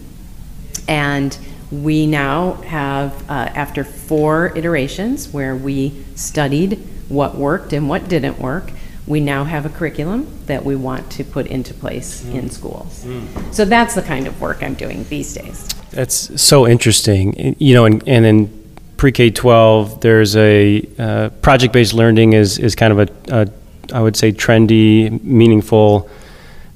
And 0.87 1.37
we 1.71 2.07
now 2.07 2.53
have, 2.53 3.29
uh, 3.29 3.33
after 3.33 3.83
four 3.83 4.57
iterations 4.57 5.33
where 5.33 5.55
we 5.55 6.03
studied 6.15 6.79
what 7.09 7.35
worked 7.35 7.73
and 7.73 7.89
what 7.89 8.07
didn't 8.07 8.39
work, 8.39 8.71
we 9.09 9.19
now 9.19 9.43
have 9.43 9.65
a 9.65 9.69
curriculum 9.69 10.27
that 10.45 10.63
we 10.63 10.75
want 10.75 11.11
to 11.11 11.23
put 11.23 11.47
into 11.47 11.73
place 11.73 12.23
in 12.25 12.49
schools. 12.49 13.05
So 13.51 13.65
that's 13.65 13.95
the 13.95 14.03
kind 14.03 14.27
of 14.27 14.39
work 14.39 14.61
I'm 14.61 14.75
doing 14.75 15.03
these 15.05 15.33
days. 15.33 15.67
That's 15.89 16.39
so 16.41 16.67
interesting. 16.67 17.55
You 17.57 17.73
know, 17.73 17.85
and, 17.85 18.07
and 18.07 18.25
in 18.25 18.75
pre-K 18.97 19.31
12, 19.31 20.01
there's 20.01 20.35
a 20.37 20.87
uh, 20.99 21.29
project-based 21.41 21.93
learning 21.93 22.33
is, 22.33 22.59
is 22.59 22.75
kind 22.75 22.93
of 22.93 22.99
a, 22.99 23.35
a, 23.35 23.49
I 23.95 23.99
would 23.99 24.15
say, 24.15 24.31
trendy, 24.31 25.21
meaningful 25.23 26.07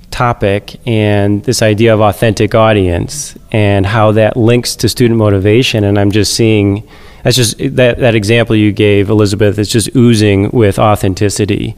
topic, 0.10 0.80
and 0.88 1.44
this 1.44 1.62
idea 1.62 1.94
of 1.94 2.02
authentic 2.02 2.56
audience 2.56 3.38
and 3.52 3.86
how 3.86 4.12
that 4.14 4.36
links 4.38 4.76
to 4.78 4.90
student 4.90 5.20
motivation. 5.20 5.84
And 5.84 6.00
I'm 6.00 6.12
just 6.12 6.34
seeing 6.34 6.88
that's 7.24 7.36
just 7.36 7.58
that 7.58 8.00
that 8.00 8.16
example 8.16 8.56
you 8.56 8.72
gave, 8.72 9.10
Elizabeth. 9.10 9.58
It's 9.60 9.70
just 9.70 9.96
oozing 9.96 10.50
with 10.52 10.80
authenticity. 10.80 11.76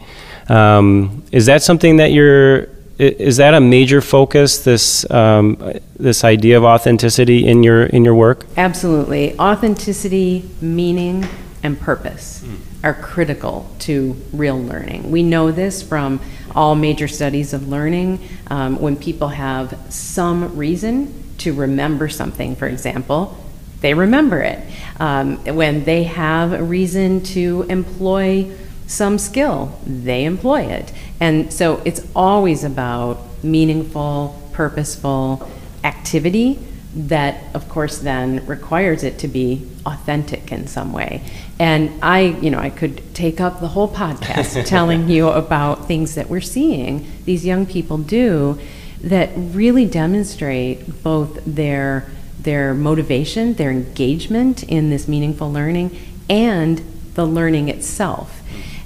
Um, 0.50 1.24
is 1.32 1.48
that 1.48 1.64
something 1.64 1.98
that 1.98 2.12
you're 2.12 2.70
is 2.98 3.38
that 3.38 3.54
a 3.54 3.60
major 3.60 4.00
focus 4.00 4.64
this 4.64 5.10
um, 5.12 5.58
this 6.00 6.24
idea 6.24 6.58
of 6.58 6.64
authenticity 6.64 7.46
in 7.46 7.62
your 7.64 7.84
in 7.88 8.06
your 8.06 8.16
work 8.16 8.46
Absolutely. 8.56 9.38
Authenticity, 9.38 10.50
meaning, 10.62 11.28
and 11.62 11.80
purpose 11.80 12.46
are 12.84 12.94
critical 12.94 13.68
to 13.80 14.16
real 14.32 14.62
learning. 14.62 15.10
We 15.10 15.24
know 15.24 15.52
this 15.52 15.82
from 15.82 16.22
all 16.54 16.76
major 16.76 17.08
studies 17.08 17.52
of 17.52 17.68
learning. 17.68 18.20
Um, 18.48 18.80
when 18.80 18.96
people 18.96 19.30
have 19.30 19.78
some 19.90 20.56
reason 20.56 21.24
to 21.40 21.52
remember 21.54 22.08
something, 22.08 22.56
for 22.56 22.68
example, 22.68 23.36
they 23.82 23.96
remember 23.96 24.40
it. 24.42 24.60
Um, 25.00 25.38
when 25.56 25.84
they 25.84 26.04
have 26.04 26.54
a 26.54 26.64
reason 26.64 27.24
to 27.24 27.66
employ 27.70 28.52
some 28.88 29.18
skill, 29.18 29.80
they 29.86 30.26
employ 30.26 30.62
it. 30.64 30.94
And 31.20 31.52
so 31.52 31.82
it's 31.86 32.06
always 32.16 32.64
about 32.64 33.20
meaningful, 33.44 34.42
purposeful 34.54 35.50
activity 35.84 36.60
that, 36.96 37.44
of 37.54 37.68
course, 37.68 38.00
then 38.00 38.46
requires 38.46 39.04
it 39.04 39.20
to 39.20 39.28
be 39.28 39.68
authentic 39.86 40.52
in 40.52 40.68
some 40.68 40.94
way. 40.94 41.22
And 41.60 41.92
I, 42.02 42.22
you 42.22 42.50
know, 42.50 42.60
I 42.60 42.70
could 42.70 43.14
take 43.14 43.42
up 43.42 43.60
the 43.60 43.68
whole 43.70 43.90
podcast 43.90 44.66
telling 44.66 45.10
you 45.10 45.28
about 45.28 45.88
things 45.88 46.16
that 46.16 46.30
we're 46.30 46.42
seeing 46.42 47.06
these 47.26 47.46
young 47.46 47.66
people 47.66 47.98
do 47.98 48.60
that 49.02 49.30
really 49.36 49.86
demonstrate 49.86 51.04
both 51.04 51.40
their 51.46 52.10
their 52.40 52.76
motivation, 52.76 53.56
their 53.56 53.72
engagement 53.72 54.62
in 54.64 54.92
this 54.92 55.08
meaningful 55.08 55.52
learning, 55.52 55.98
and 56.30 56.82
the 57.16 57.26
learning 57.26 57.70
itself. 57.70 58.42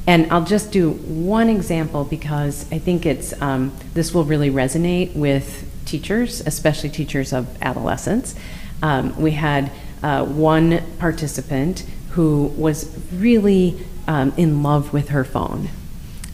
And 0.09 0.31
I'll 0.31 0.43
just 0.43 0.71
do 0.71 0.89
one 0.89 1.49
example 1.49 2.03
because 2.03 2.65
I 2.71 2.79
think 2.79 3.05
it's 3.05 3.39
um, 3.43 3.71
this 3.93 4.11
will 4.11 4.23
really 4.23 4.49
resonate 4.49 5.15
with 5.15 5.69
teachers, 5.85 6.41
especially 6.47 6.89
teachers 6.89 7.31
of 7.31 7.45
adolescents. 7.61 8.33
Um, 8.81 9.15
we 9.21 9.33
had 9.33 9.71
uh, 10.01 10.25
one 10.25 10.81
participant 10.97 11.85
who 12.13 12.45
was 12.57 12.89
really 13.13 13.85
um, 14.07 14.33
in 14.35 14.63
love 14.63 14.93
with 14.93 15.09
her 15.09 15.23
phone, 15.23 15.69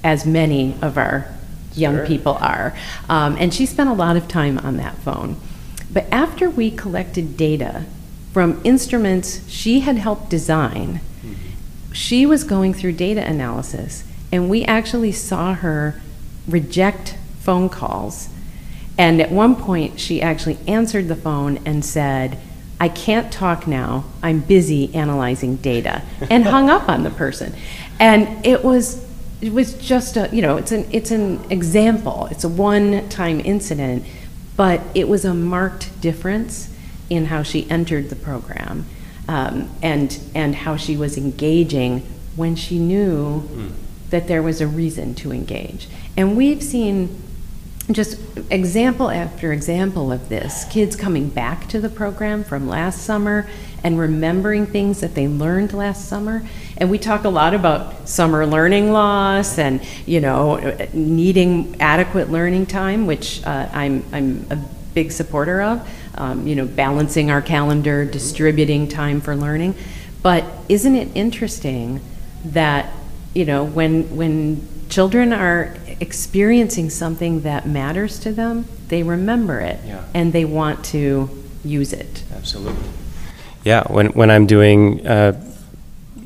as 0.05 0.25
many 0.25 0.77
of 0.81 0.97
our 0.97 1.27
young 1.73 1.97
Sure. 1.97 2.07
people 2.07 2.37
are. 2.39 2.73
Um, 3.09 3.35
and 3.37 3.53
she 3.53 3.65
spent 3.65 3.89
a 3.89 3.93
lot 3.93 4.15
of 4.15 4.29
time 4.29 4.57
on 4.59 4.77
that 4.77 4.95
phone. 4.99 5.35
But 5.91 6.05
after 6.13 6.49
we 6.49 6.71
collected 6.71 7.35
data 7.35 7.83
from 8.31 8.61
instruments 8.63 9.45
she 9.49 9.81
had 9.81 9.97
helped 9.97 10.29
design, 10.29 11.01
she 11.95 12.25
was 12.25 12.43
going 12.43 12.73
through 12.73 12.91
data 12.91 13.25
analysis, 13.25 14.03
and 14.29 14.49
we 14.49 14.65
actually 14.65 15.13
saw 15.13 15.53
her 15.53 16.01
reject 16.45 17.17
phone 17.39 17.69
calls. 17.69 18.27
And 18.97 19.21
at 19.21 19.31
one 19.31 19.55
point, 19.55 19.97
she 19.97 20.21
actually 20.21 20.57
answered 20.67 21.07
the 21.07 21.15
phone 21.15 21.57
and 21.65 21.85
said, 21.85 22.37
I 22.81 22.89
can't 22.89 23.31
talk 23.31 23.65
now. 23.65 24.03
I'm 24.21 24.41
busy 24.41 24.93
analyzing 24.93 25.55
data, 25.55 26.01
and 26.29 26.43
hung 26.43 26.69
up 26.69 26.89
on 26.89 27.03
the 27.03 27.11
person. 27.11 27.55
And 27.97 28.45
it 28.45 28.61
was, 28.61 29.07
it 29.39 29.53
was 29.53 29.75
just 29.75 30.17
a, 30.17 30.29
you 30.33 30.41
know, 30.41 30.57
it's 30.57 30.73
an, 30.73 30.85
it's 30.91 31.11
an 31.11 31.49
example. 31.49 32.27
It's 32.29 32.43
a 32.43 32.49
one-time 32.49 33.39
incident, 33.39 34.03
but 34.57 34.81
it 34.93 35.07
was 35.07 35.23
a 35.23 35.33
marked 35.33 36.01
difference 36.01 36.75
in 37.09 37.27
how 37.27 37.41
she 37.41 37.69
entered 37.69 38.09
the 38.09 38.17
program 38.17 38.85
um, 39.27 39.69
and, 39.81 40.19
and 40.33 40.55
how 40.55 40.77
she 40.77 40.95
was 40.97 41.17
engaging 41.17 42.01
when 42.35 42.55
she 42.55 42.77
knew 42.77 43.47
that 44.09 44.27
there 44.27 44.43
was 44.43 44.61
a 44.61 44.67
reason 44.67 45.15
to 45.15 45.31
engage. 45.31 45.87
And 46.15 46.37
we've 46.37 46.61
seen 46.61 47.21
just 47.91 48.19
example 48.49 49.11
after 49.11 49.53
example 49.53 50.11
of 50.11 50.29
this. 50.29 50.65
Kids 50.65 50.95
coming 50.95 51.29
back 51.29 51.67
to 51.67 51.79
the 51.79 51.89
program 51.89 52.43
from 52.43 52.67
last 52.67 53.03
summer 53.03 53.47
and 53.83 53.99
remembering 53.99 54.65
things 54.65 55.01
that 55.01 55.13
they 55.13 55.27
learned 55.27 55.71
last 55.71 56.07
summer. 56.07 56.43
And 56.77 56.89
we 56.89 56.97
talk 56.97 57.25
a 57.25 57.29
lot 57.29 57.53
about 57.53 58.09
summer 58.09 58.45
learning 58.45 58.91
loss 58.91 59.59
and 59.59 59.81
you 60.05 60.19
know 60.19 60.75
needing 60.93 61.79
adequate 61.79 62.31
learning 62.31 62.65
time 62.65 63.05
which 63.05 63.45
uh, 63.45 63.69
I'm, 63.71 64.03
I'm 64.11 64.47
a 64.49 64.55
big 64.95 65.11
supporter 65.11 65.61
of 65.61 65.87
um, 66.17 66.47
you 66.47 66.55
know 66.55 66.65
balancing 66.65 67.29
our 67.31 67.41
calendar 67.41 68.05
distributing 68.05 68.87
time 68.87 69.21
for 69.21 69.35
learning 69.35 69.75
but 70.23 70.43
isn't 70.69 70.95
it 70.95 71.09
interesting 71.15 71.99
that 72.43 72.91
you 73.33 73.45
know 73.45 73.63
when 73.63 74.15
when 74.15 74.67
children 74.89 75.33
are 75.33 75.75
experiencing 75.99 76.89
something 76.89 77.41
that 77.41 77.67
matters 77.67 78.19
to 78.19 78.31
them 78.31 78.65
they 78.87 79.01
remember 79.03 79.59
it 79.59 79.79
Yeah. 79.85 80.03
and 80.13 80.31
they 80.31 80.45
want 80.45 80.85
to 80.85 81.29
use 81.63 81.91
it. 81.93 82.23
Absolutely. 82.35 82.87
Yeah, 83.63 83.83
when, 83.91 84.07
when 84.09 84.29
I'm 84.29 84.45
doing 84.45 85.05
uh, 85.07 85.33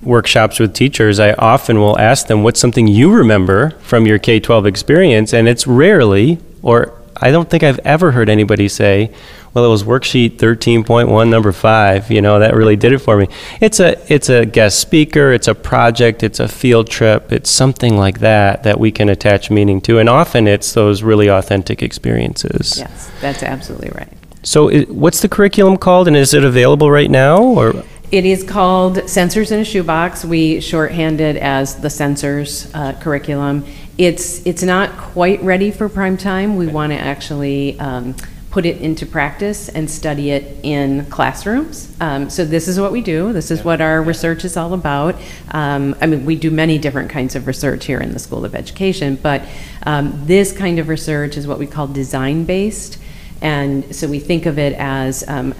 workshops 0.03 0.59
with 0.59 0.73
teachers, 0.73 1.19
I 1.19 1.31
often 1.33 1.79
will 1.79 1.97
ask 1.97 2.27
them, 2.27 2.43
what's 2.43 2.59
something 2.59 2.87
you 2.87 3.11
remember 3.11 3.69
from 3.79 4.05
your 4.05 4.19
K 4.19 4.41
12 4.41 4.65
experience? 4.65 5.33
And 5.33 5.47
it's 5.47 5.65
rarely, 5.65 6.39
or 6.61 6.98
I 7.21 7.31
don't 7.31 7.49
think 7.49 7.63
I've 7.63 7.79
ever 7.79 8.11
heard 8.11 8.29
anybody 8.29 8.67
say, 8.67 9.11
well, 9.53 9.65
it 9.65 9.69
was 9.69 9.83
worksheet 9.83 10.37
13.1, 10.37 11.29
number 11.29 11.51
five. 11.51 12.11
You 12.11 12.21
know, 12.21 12.39
that 12.39 12.53
really 12.53 12.75
did 12.75 12.93
it 12.93 12.99
for 12.99 13.17
me. 13.17 13.27
It's 13.59 13.79
a, 13.79 13.97
it's 14.13 14.29
a 14.29 14.45
guest 14.45 14.79
speaker, 14.79 15.31
it's 15.31 15.47
a 15.47 15.55
project, 15.55 16.23
it's 16.23 16.39
a 16.39 16.47
field 16.47 16.89
trip, 16.89 17.31
it's 17.31 17.49
something 17.49 17.97
like 17.97 18.19
that 18.19 18.63
that 18.63 18.79
we 18.79 18.91
can 18.91 19.09
attach 19.09 19.49
meaning 19.49 19.81
to. 19.81 19.99
And 19.99 20.07
often 20.07 20.47
it's 20.47 20.73
those 20.73 21.03
really 21.03 21.29
authentic 21.29 21.81
experiences. 21.81 22.77
Yes, 22.77 23.11
that's 23.21 23.43
absolutely 23.43 23.89
right. 23.95 24.13
So, 24.41 24.69
i 24.71 24.81
what's 24.83 25.21
the 25.21 25.27
curriculum 25.27 25.77
called, 25.77 26.07
and 26.07 26.15
is 26.15 26.33
it 26.33 26.45
available 26.45 26.89
right 26.89 27.11
now? 27.11 27.43
Or 27.43 27.83
It 28.11 28.25
is 28.25 28.43
called 28.43 28.97
Sensors 28.99 29.51
in 29.51 29.59
a 29.59 29.65
Shoebox. 29.65 30.23
We 30.23 30.61
shorthand 30.61 31.19
it 31.19 31.35
as 31.35 31.75
the 31.81 31.89
Sensors 31.89 32.71
uh, 32.73 32.93
curriculum. 33.01 33.65
It's, 33.99 34.45
it's 34.45 34.63
not 34.63 34.97
quite 34.97 35.41
ready 35.43 35.71
for 35.71 35.89
prime 35.89 36.15
time. 36.15 36.55
We 36.55 36.67
want 36.67 36.93
to 36.93 36.97
actually 36.97 37.77
um, 37.81 38.15
put 38.49 38.65
it 38.65 38.79
into 38.79 39.05
practice 39.05 39.67
and 39.67 39.91
study 39.91 40.31
it 40.31 40.57
in 40.63 41.05
classrooms. 41.07 41.93
Um, 41.99 42.29
So 42.29 42.45
this 42.45 42.69
is 42.69 42.79
what 42.79 42.93
we 42.93 43.01
do. 43.01 43.33
This 43.33 43.51
is 43.51 43.61
what 43.65 43.81
our 43.81 44.01
research 44.01 44.45
is 44.45 44.55
all 44.55 44.73
about. 44.73 45.15
Um, 45.51 45.97
I 45.99 46.05
mean, 46.05 46.23
we 46.23 46.37
do 46.37 46.49
many 46.49 46.77
different 46.77 47.09
kinds 47.09 47.35
of 47.35 47.45
research 47.45 47.87
here 47.87 47.99
in 47.99 48.13
the 48.13 48.19
School 48.19 48.45
of 48.45 48.55
Education, 48.55 49.19
but 49.21 49.41
um, 49.85 50.25
this 50.25 50.53
kind 50.53 50.79
of 50.79 50.87
research 50.87 51.35
is 51.35 51.45
what 51.45 51.59
we 51.59 51.67
call 51.67 51.87
design-based. 51.87 52.97
And 53.41 53.93
so 53.93 54.07
we 54.07 54.19
think 54.19 54.45
of 54.45 54.57
it 54.57 54.75
as 54.79 55.27
um, 55.27 55.53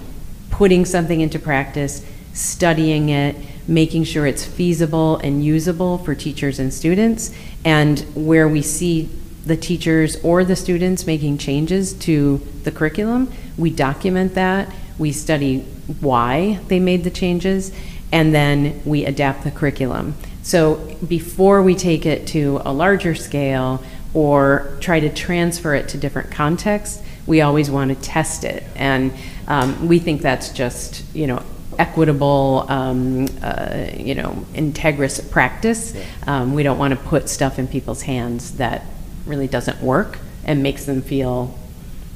putting 0.50 0.86
something 0.86 1.20
into 1.20 1.38
practice, 1.38 2.06
studying 2.32 3.10
it, 3.10 3.36
making 3.68 4.04
sure 4.04 4.26
it's 4.26 4.44
feasible 4.44 5.16
and 5.18 5.44
usable 5.44 5.98
for 5.98 6.14
teachers 6.14 6.58
and 6.58 6.72
students, 6.72 7.32
and 7.64 8.00
where 8.14 8.48
we 8.48 8.62
see 8.62 9.08
the 9.46 9.56
teachers 9.56 10.22
or 10.22 10.44
the 10.44 10.56
students 10.56 11.06
making 11.06 11.38
changes 11.38 11.92
to 11.94 12.38
the 12.64 12.70
curriculum, 12.70 13.32
we 13.56 13.70
document 13.70 14.34
that, 14.34 14.70
we 14.98 15.12
study 15.12 15.60
why 16.00 16.60
they 16.68 16.78
made 16.78 17.04
the 17.04 17.10
changes, 17.10 17.72
and 18.12 18.34
then 18.34 18.80
we 18.84 19.04
adapt 19.04 19.44
the 19.44 19.50
curriculum. 19.50 20.14
So 20.42 20.76
before 21.06 21.62
we 21.62 21.74
take 21.74 22.06
it 22.06 22.26
to 22.28 22.60
a 22.64 22.72
larger 22.72 23.14
scale 23.14 23.82
or 24.12 24.76
try 24.80 25.00
to 25.00 25.08
transfer 25.08 25.74
it 25.74 25.88
to 25.90 25.98
different 25.98 26.30
contexts, 26.30 27.02
we 27.26 27.40
always 27.40 27.70
want 27.70 27.90
to 27.90 28.02
test 28.02 28.44
it. 28.44 28.64
And 28.74 29.12
um, 29.46 29.86
we 29.86 29.98
think 29.98 30.22
that's 30.22 30.50
just, 30.50 31.04
you 31.14 31.26
know, 31.26 31.42
equitable, 31.80 32.66
um, 32.68 33.26
uh, 33.42 33.86
you 33.96 34.14
know, 34.14 34.44
integrous 34.52 35.18
practice. 35.30 35.96
Um, 36.26 36.52
we 36.54 36.62
don't 36.62 36.78
want 36.78 36.92
to 36.92 37.00
put 37.08 37.28
stuff 37.30 37.58
in 37.58 37.66
people's 37.66 38.02
hands 38.02 38.58
that 38.58 38.84
really 39.26 39.48
doesn't 39.48 39.80
work 39.82 40.18
and 40.44 40.62
makes 40.62 40.84
them 40.84 41.00
feel 41.00 41.58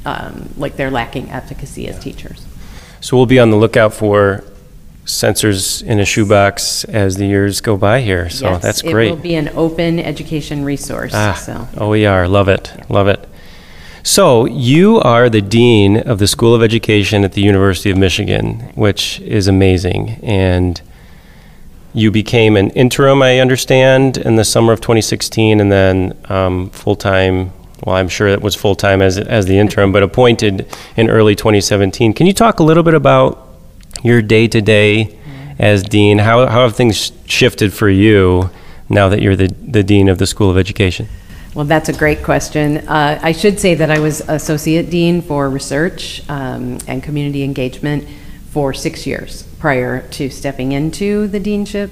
um, 0.05 0.51
like 0.59 0.77
they're 0.77 0.91
lacking 0.91 1.31
efficacy 1.31 1.89
as 1.89 1.99
teachers. 1.99 2.45
So 3.01 3.17
we'll 3.17 3.27
be 3.27 3.39
on 3.39 3.51
the 3.51 3.57
lookout 3.57 3.95
for 3.95 4.45
sensors 5.07 5.83
in 5.83 5.99
a 5.99 6.05
shoebox 6.05 6.85
as 6.85 7.17
the 7.17 7.27
years 7.27 7.61
go 7.63 7.77
by 7.79 8.01
here. 8.03 8.29
So 8.29 8.51
Yes, 8.51 8.63
that's 8.63 8.81
It 8.81 8.87
will 8.87 8.93
great. 8.93 9.23
be 9.23 9.35
an 9.35 9.49
open 9.55 9.99
education 9.99 10.63
resource, 10.65 11.13
Ah, 11.15 11.35
so. 11.35 11.69
oh, 11.79 11.89
we 11.91 12.05
are. 12.07 12.29
Love 12.29 12.49
it. 12.49 12.71
Love 12.91 13.09
it. 13.09 13.27
So 14.07 14.45
you 14.45 15.01
are 15.01 15.31
the 15.31 15.41
dean 15.41 15.97
of 15.97 16.19
the 16.19 16.27
School 16.27 16.55
of 16.55 16.63
Education 16.63 17.25
at 17.25 17.33
the 17.33 17.41
University 17.41 17.91
of 17.91 17.97
Michigan, 17.97 18.61
which 18.75 19.19
is 19.21 19.49
amazing. 19.49 20.21
And 20.23 20.79
you 21.95 22.11
became 22.11 22.55
an 22.59 22.69
interim, 22.71 23.23
I 23.23 23.39
understand, 23.39 24.19
in 24.19 24.37
the 24.37 24.45
summer 24.45 24.75
of 24.75 24.83
2016, 24.83 25.59
and 25.59 25.73
then 25.73 26.19
um, 26.27 26.69
full 26.69 26.97
time. 26.97 27.53
Well, 27.83 27.97
I'm 27.97 28.09
sure 28.09 28.29
it 28.29 28.43
was 28.43 28.55
full 28.55 28.75
time 28.75 29.01
as 29.01 29.17
as 29.17 29.47
the 29.47 29.59
interim, 29.59 29.91
but 29.91 30.03
appointed 30.03 30.67
in 30.99 31.09
early 31.09 31.35
2017. 31.35 32.13
Can 32.13 32.27
you 32.27 32.35
talk 32.35 32.61
a 32.61 32.63
little 32.63 32.83
bit 32.83 32.95
about 32.95 33.49
your 34.03 34.21
day 34.21 34.49
to 34.49 34.61
day 34.61 35.19
as 35.59 35.83
dean? 35.83 36.19
How 36.19 36.47
how 36.47 36.65
have 36.65 36.77
things 36.77 37.11
shifted 37.25 37.73
for 37.73 37.89
you 37.89 38.51
now 38.91 39.09
that 39.09 39.23
you're 39.23 39.37
the 39.37 39.49
the 39.49 39.83
dean 39.83 40.11
of 40.11 40.19
the 40.19 40.27
School 40.27 40.51
of 40.51 40.59
Education? 40.59 41.09
Well, 41.55 41.65
that's 41.65 41.89
a 41.89 41.93
great 41.93 42.25
question. 42.25 42.79
Uh, 42.79 43.21
I 43.23 43.31
should 43.31 43.61
say 43.61 43.77
that 43.77 43.89
I 43.89 44.01
was 44.01 44.21
Associate 44.23 44.91
Dean 44.91 45.23
for 45.23 45.49
Research 45.49 46.29
um, 46.29 46.79
and 46.89 47.01
Community 47.01 47.45
Engagement 47.45 48.09
for 48.51 48.75
six 48.75 49.07
years 49.07 49.45
prior 49.61 50.01
to 50.09 50.31
stepping 50.31 50.73
into 50.73 51.29
the 51.29 51.39
deanship. 51.39 51.91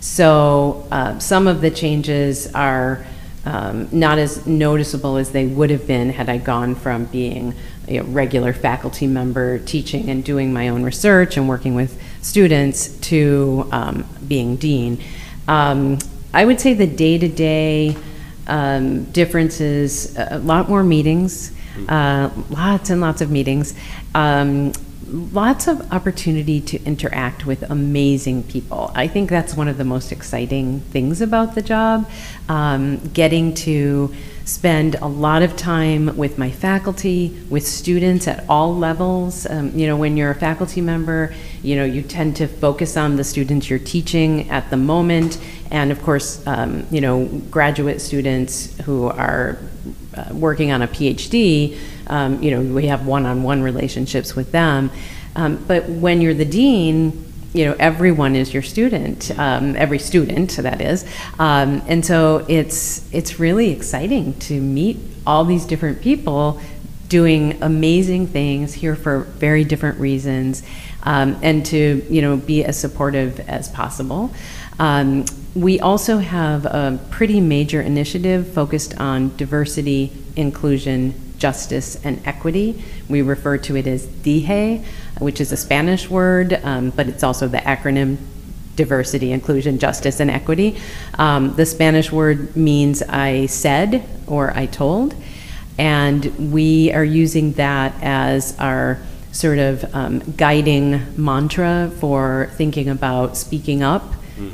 So 0.00 0.84
uh, 0.90 1.20
some 1.20 1.46
of 1.46 1.60
the 1.60 1.70
changes 1.70 2.52
are 2.54 3.06
um, 3.44 3.88
not 3.92 4.18
as 4.18 4.48
noticeable 4.48 5.16
as 5.16 5.30
they 5.30 5.46
would 5.46 5.70
have 5.70 5.86
been 5.86 6.10
had 6.10 6.28
I 6.28 6.38
gone 6.38 6.74
from 6.74 7.04
being 7.04 7.54
a 7.86 8.00
regular 8.00 8.52
faculty 8.52 9.06
member 9.06 9.60
teaching 9.60 10.10
and 10.10 10.24
doing 10.24 10.52
my 10.52 10.70
own 10.70 10.82
research 10.82 11.36
and 11.36 11.48
working 11.48 11.76
with 11.76 12.02
students 12.20 12.88
to 13.02 13.68
um, 13.70 14.04
being 14.26 14.56
dean. 14.56 15.00
Um, 15.46 16.00
I 16.32 16.44
would 16.44 16.60
say 16.60 16.74
the 16.74 16.88
day 16.88 17.16
to 17.16 17.28
day 17.28 17.96
um, 18.46 19.04
differences, 19.04 20.16
a 20.16 20.38
lot 20.38 20.68
more 20.68 20.82
meetings, 20.82 21.52
uh, 21.88 22.30
lots 22.50 22.90
and 22.90 23.00
lots 23.00 23.20
of 23.20 23.30
meetings, 23.30 23.74
um, 24.14 24.72
lots 25.32 25.68
of 25.68 25.92
opportunity 25.92 26.60
to 26.60 26.82
interact 26.84 27.46
with 27.46 27.62
amazing 27.70 28.42
people. 28.44 28.90
I 28.94 29.06
think 29.06 29.30
that's 29.30 29.54
one 29.54 29.68
of 29.68 29.76
the 29.78 29.84
most 29.84 30.12
exciting 30.12 30.80
things 30.80 31.20
about 31.20 31.54
the 31.54 31.62
job. 31.62 32.10
Um, 32.48 32.98
getting 33.12 33.54
to 33.54 34.14
spend 34.44 34.94
a 34.96 35.06
lot 35.06 35.42
of 35.42 35.56
time 35.56 36.16
with 36.16 36.36
my 36.36 36.50
faculty, 36.50 37.40
with 37.48 37.66
students 37.66 38.28
at 38.28 38.44
all 38.48 38.76
levels. 38.76 39.46
Um, 39.48 39.76
you 39.76 39.86
know, 39.86 39.96
when 39.96 40.16
you're 40.16 40.30
a 40.30 40.34
faculty 40.34 40.80
member, 40.80 41.34
you 41.62 41.76
know, 41.76 41.84
you 41.84 42.02
tend 42.02 42.36
to 42.36 42.46
focus 42.46 42.96
on 42.96 43.16
the 43.16 43.24
students 43.24 43.70
you're 43.70 43.78
teaching 43.78 44.50
at 44.50 44.68
the 44.68 44.76
moment. 44.76 45.38
And 45.70 45.90
of 45.90 46.02
course, 46.02 46.46
um, 46.46 46.86
you 46.90 47.00
know, 47.00 47.24
graduate 47.50 48.00
students 48.00 48.78
who 48.82 49.06
are 49.06 49.58
uh, 50.14 50.26
working 50.32 50.72
on 50.72 50.82
a 50.82 50.88
PhD, 50.88 51.78
um, 52.08 52.42
you 52.42 52.50
know, 52.50 52.60
we 52.60 52.86
have 52.86 53.06
one-on-one 53.06 53.62
relationships 53.62 54.36
with 54.36 54.52
them. 54.52 54.90
Um, 55.36 55.64
but 55.66 55.88
when 55.88 56.20
you're 56.20 56.34
the 56.34 56.44
dean, 56.44 57.32
you 57.54 57.64
know, 57.64 57.76
everyone 57.78 58.34
is 58.34 58.52
your 58.52 58.62
student, 58.62 59.30
um, 59.38 59.76
every 59.76 59.98
student, 59.98 60.50
that 60.56 60.80
is. 60.80 61.04
Um, 61.38 61.82
and 61.86 62.04
so 62.04 62.44
it's, 62.48 63.10
it's 63.14 63.38
really 63.38 63.70
exciting 63.70 64.34
to 64.40 64.60
meet 64.60 64.98
all 65.24 65.44
these 65.44 65.64
different 65.64 66.02
people 66.02 66.60
doing 67.08 67.62
amazing 67.62 68.26
things 68.26 68.74
here 68.74 68.96
for 68.96 69.20
very 69.20 69.62
different 69.64 70.00
reasons 70.00 70.64
um, 71.04 71.38
and 71.42 71.64
to, 71.66 72.04
you 72.10 72.20
know, 72.20 72.36
be 72.36 72.64
as 72.64 72.78
supportive 72.78 73.38
as 73.48 73.68
possible. 73.68 74.32
Um, 74.80 75.24
we 75.54 75.78
also 75.78 76.18
have 76.18 76.66
a 76.66 76.98
pretty 77.10 77.40
major 77.40 77.80
initiative 77.80 78.52
focused 78.52 78.98
on 78.98 79.36
diversity, 79.36 80.12
inclusion, 80.34 81.14
justice, 81.38 82.02
and 82.04 82.20
equity. 82.26 82.82
We 83.08 83.22
refer 83.22 83.58
to 83.58 83.76
it 83.76 83.86
as 83.86 84.06
DIJE, 84.06 84.84
which 85.18 85.40
is 85.40 85.52
a 85.52 85.56
Spanish 85.56 86.08
word, 86.10 86.60
um, 86.64 86.90
but 86.90 87.08
it's 87.08 87.22
also 87.22 87.48
the 87.48 87.58
acronym 87.58 88.16
diversity, 88.76 89.32
inclusion, 89.32 89.78
justice, 89.78 90.20
and 90.20 90.30
equity. 90.30 90.76
Um, 91.18 91.54
the 91.54 91.66
Spanish 91.66 92.10
word 92.10 92.56
means 92.56 93.02
I 93.02 93.46
said 93.46 94.04
or 94.26 94.56
I 94.56 94.66
told, 94.66 95.14
and 95.78 96.52
we 96.52 96.92
are 96.92 97.04
using 97.04 97.52
that 97.52 97.94
as 98.02 98.58
our 98.58 99.00
sort 99.32 99.58
of 99.58 99.94
um, 99.94 100.20
guiding 100.36 101.02
mantra 101.16 101.90
for 101.98 102.50
thinking 102.54 102.88
about 102.88 103.36
speaking 103.36 103.82
up 103.82 104.04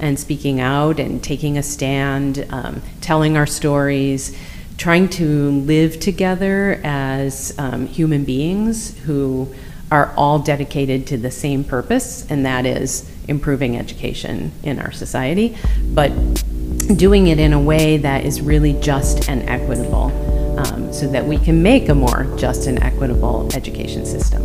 and 0.01 0.19
speaking 0.19 0.61
out 0.61 0.99
and 1.01 1.23
taking 1.23 1.57
a 1.57 1.63
stand, 1.63 2.47
um, 2.51 2.83
telling 3.01 3.37
our 3.37 3.47
stories, 3.47 4.37
trying 4.77 5.09
to 5.09 5.51
live 5.51 6.01
together 6.01 6.81
as 6.85 7.55
um, 7.59 7.87
human 7.87 8.25
beings 8.25 8.99
who 9.01 9.55
are 9.91 10.13
all 10.17 10.39
dedicated 10.39 11.07
to 11.09 11.17
the 11.17 11.31
same 11.31 11.65
purpose, 11.65 12.27
and 12.31 12.47
that 12.47 12.65
is 12.65 13.11
improving 13.29 13.77
education 13.77 14.53
in 14.63 14.79
our 14.79 14.93
society, 14.93 15.57
but 15.95 16.11
doing 16.97 17.29
it 17.29 17.39
in 17.39 17.53
a 17.53 17.61
way 17.61 17.97
that 17.97 18.25
is 18.25 18.41
really 18.41 18.73
just 18.75 19.29
and 19.29 19.49
equitable 19.49 20.11
um, 20.59 20.93
so 20.93 21.07
that 21.07 21.25
we 21.25 21.39
can 21.39 21.63
make 21.63 21.89
a 21.89 21.95
more 21.95 22.25
just 22.37 22.67
and 22.67 22.83
equitable 22.83 23.49
education 23.55 24.05
system. 24.05 24.43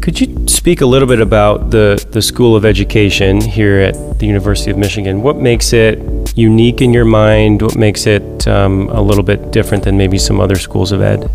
Could 0.00 0.20
you 0.20 0.46
speak 0.46 0.82
a 0.82 0.86
little 0.86 1.08
bit 1.08 1.20
about 1.20 1.70
the, 1.70 2.04
the 2.12 2.22
School 2.22 2.54
of 2.54 2.64
Education 2.64 3.40
here 3.40 3.80
at 3.80 4.20
the 4.20 4.26
University 4.26 4.70
of 4.70 4.78
Michigan? 4.78 5.20
What 5.20 5.36
makes 5.36 5.72
it 5.72 5.98
unique 6.38 6.80
in 6.80 6.92
your 6.92 7.04
mind? 7.04 7.60
What 7.60 7.76
makes 7.76 8.06
it 8.06 8.46
um, 8.46 8.88
a 8.90 9.02
little 9.02 9.24
bit 9.24 9.50
different 9.50 9.82
than 9.82 9.96
maybe 9.96 10.16
some 10.16 10.40
other 10.40 10.56
schools 10.56 10.92
of 10.92 11.02
ed? 11.02 11.28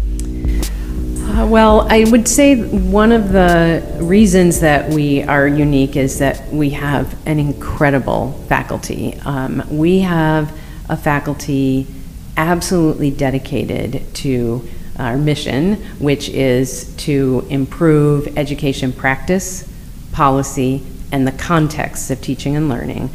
Uh, 1.32 1.48
well, 1.48 1.88
I 1.90 2.04
would 2.04 2.28
say 2.28 2.62
one 2.62 3.14
of 3.14 3.32
the 3.32 4.00
reasons 4.02 4.60
that 4.60 4.90
we 4.90 5.24
are 5.24 5.48
unique 5.48 5.96
is 5.96 6.20
that 6.20 6.46
we 6.52 6.72
have 6.72 7.16
an 7.26 7.40
incredible 7.40 8.34
faculty. 8.50 9.14
Um, 9.24 9.64
we 9.70 10.00
have 10.00 10.52
a 10.90 10.98
faculty 10.98 11.88
absolutely 12.36 13.12
dedicated 13.12 14.14
to 14.16 14.68
our 15.00 15.16
mission, 15.16 15.76
which 16.00 16.28
is 16.28 16.94
to 16.98 17.48
improve 17.50 18.38
education 18.38 18.92
practice, 18.92 19.72
policy, 20.12 20.84
and 21.14 21.26
the 21.26 21.32
context 21.32 22.12
of 22.12 22.22
teaching 22.22 22.58
and 22.58 22.68
learning 22.68 23.10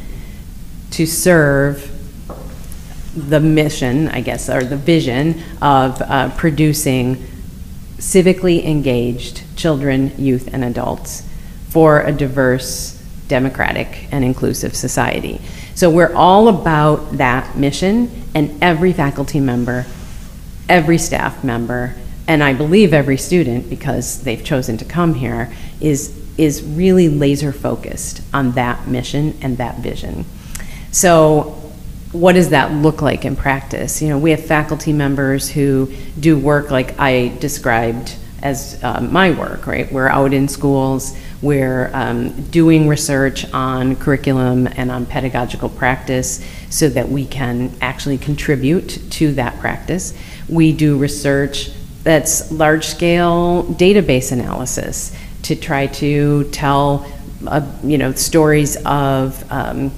to 0.93 1.05
serve 1.05 1.93
the 3.15 3.41
mission, 3.41 4.09
I 4.09 4.23
guess, 4.23 4.49
or 4.49 4.65
the 4.65 4.79
vision 4.79 5.43
of 5.61 6.01
uh, 6.01 6.31
producing 6.39 7.23
civically 7.99 8.65
engaged 8.65 9.43
children, 9.57 10.13
youth, 10.19 10.49
and 10.53 10.65
adults 10.65 11.27
for 11.69 12.03
a 12.03 12.13
diverse, 12.13 13.03
democratic, 13.29 14.09
and 14.13 14.25
inclusive 14.25 14.77
society. 14.77 15.41
So 15.75 15.91
we're 15.91 16.15
all 16.15 16.49
about 16.49 17.19
that 17.19 17.57
mission, 17.57 18.11
and 18.35 18.63
every 18.63 18.93
faculty 18.93 19.41
member, 19.41 19.87
every 20.69 20.99
staff 20.99 21.43
member, 21.43 21.95
and 22.29 22.43
I 22.43 22.53
believe 22.53 22.93
every 22.93 23.17
student, 23.17 23.71
because 23.71 24.23
they've 24.23 24.45
chosen 24.45 24.77
to 24.79 24.85
come 24.85 25.15
here, 25.15 25.53
is, 25.81 26.19
is 26.37 26.63
really 26.63 27.09
laser 27.09 27.53
focused 27.53 28.23
on 28.35 28.53
that 28.53 28.89
mission 28.89 29.37
and 29.41 29.59
that 29.59 29.79
vision. 29.79 30.25
So 30.91 31.56
what 32.17 32.35
does 32.35 32.51
that 32.51 32.73
look 32.73 33.03
like 33.03 33.25
in 33.25 33.37
practice? 33.37 34.01
You 34.01 34.09
know, 34.09 34.19
we 34.19 34.31
have 34.31 34.45
faculty 34.45 34.93
members 34.93 35.49
who 35.49 35.93
do 36.19 36.39
work 36.39 36.71
like 36.71 36.99
I 36.99 37.37
described 37.41 38.17
as 38.43 38.83
uh, 38.83 39.01
my 39.01 39.31
work, 39.31 39.67
right? 39.67 39.91
We're 39.91 40.09
out 40.09 40.33
in 40.33 40.47
schools, 40.49 41.17
we're 41.43 41.91
um, 41.93 42.31
doing 42.51 42.87
research 42.87 43.51
on 43.53 43.97
curriculum 43.97 44.69
and 44.77 44.91
on 44.91 45.07
pedagogical 45.07 45.69
practice 45.69 46.45
so 46.71 46.89
that 46.91 47.09
we 47.09 47.27
can 47.27 47.73
actually 47.81 48.19
contribute 48.19 49.01
to 49.13 49.33
that 49.35 49.59
practice. 49.59 50.17
We 50.49 50.73
do 50.73 50.99
research 50.99 51.71
that's 52.03 52.53
large 52.53 52.87
scale 52.87 53.65
database 53.65 54.31
analysis 54.31 55.17
to 55.43 55.57
try 55.57 55.89
to 55.89 56.45
tell, 56.51 57.05
uh, 57.47 57.67
you 57.83 57.99
know, 57.99 58.13
stories 58.13 58.77
of. 58.85 59.45
Um, 59.51 59.93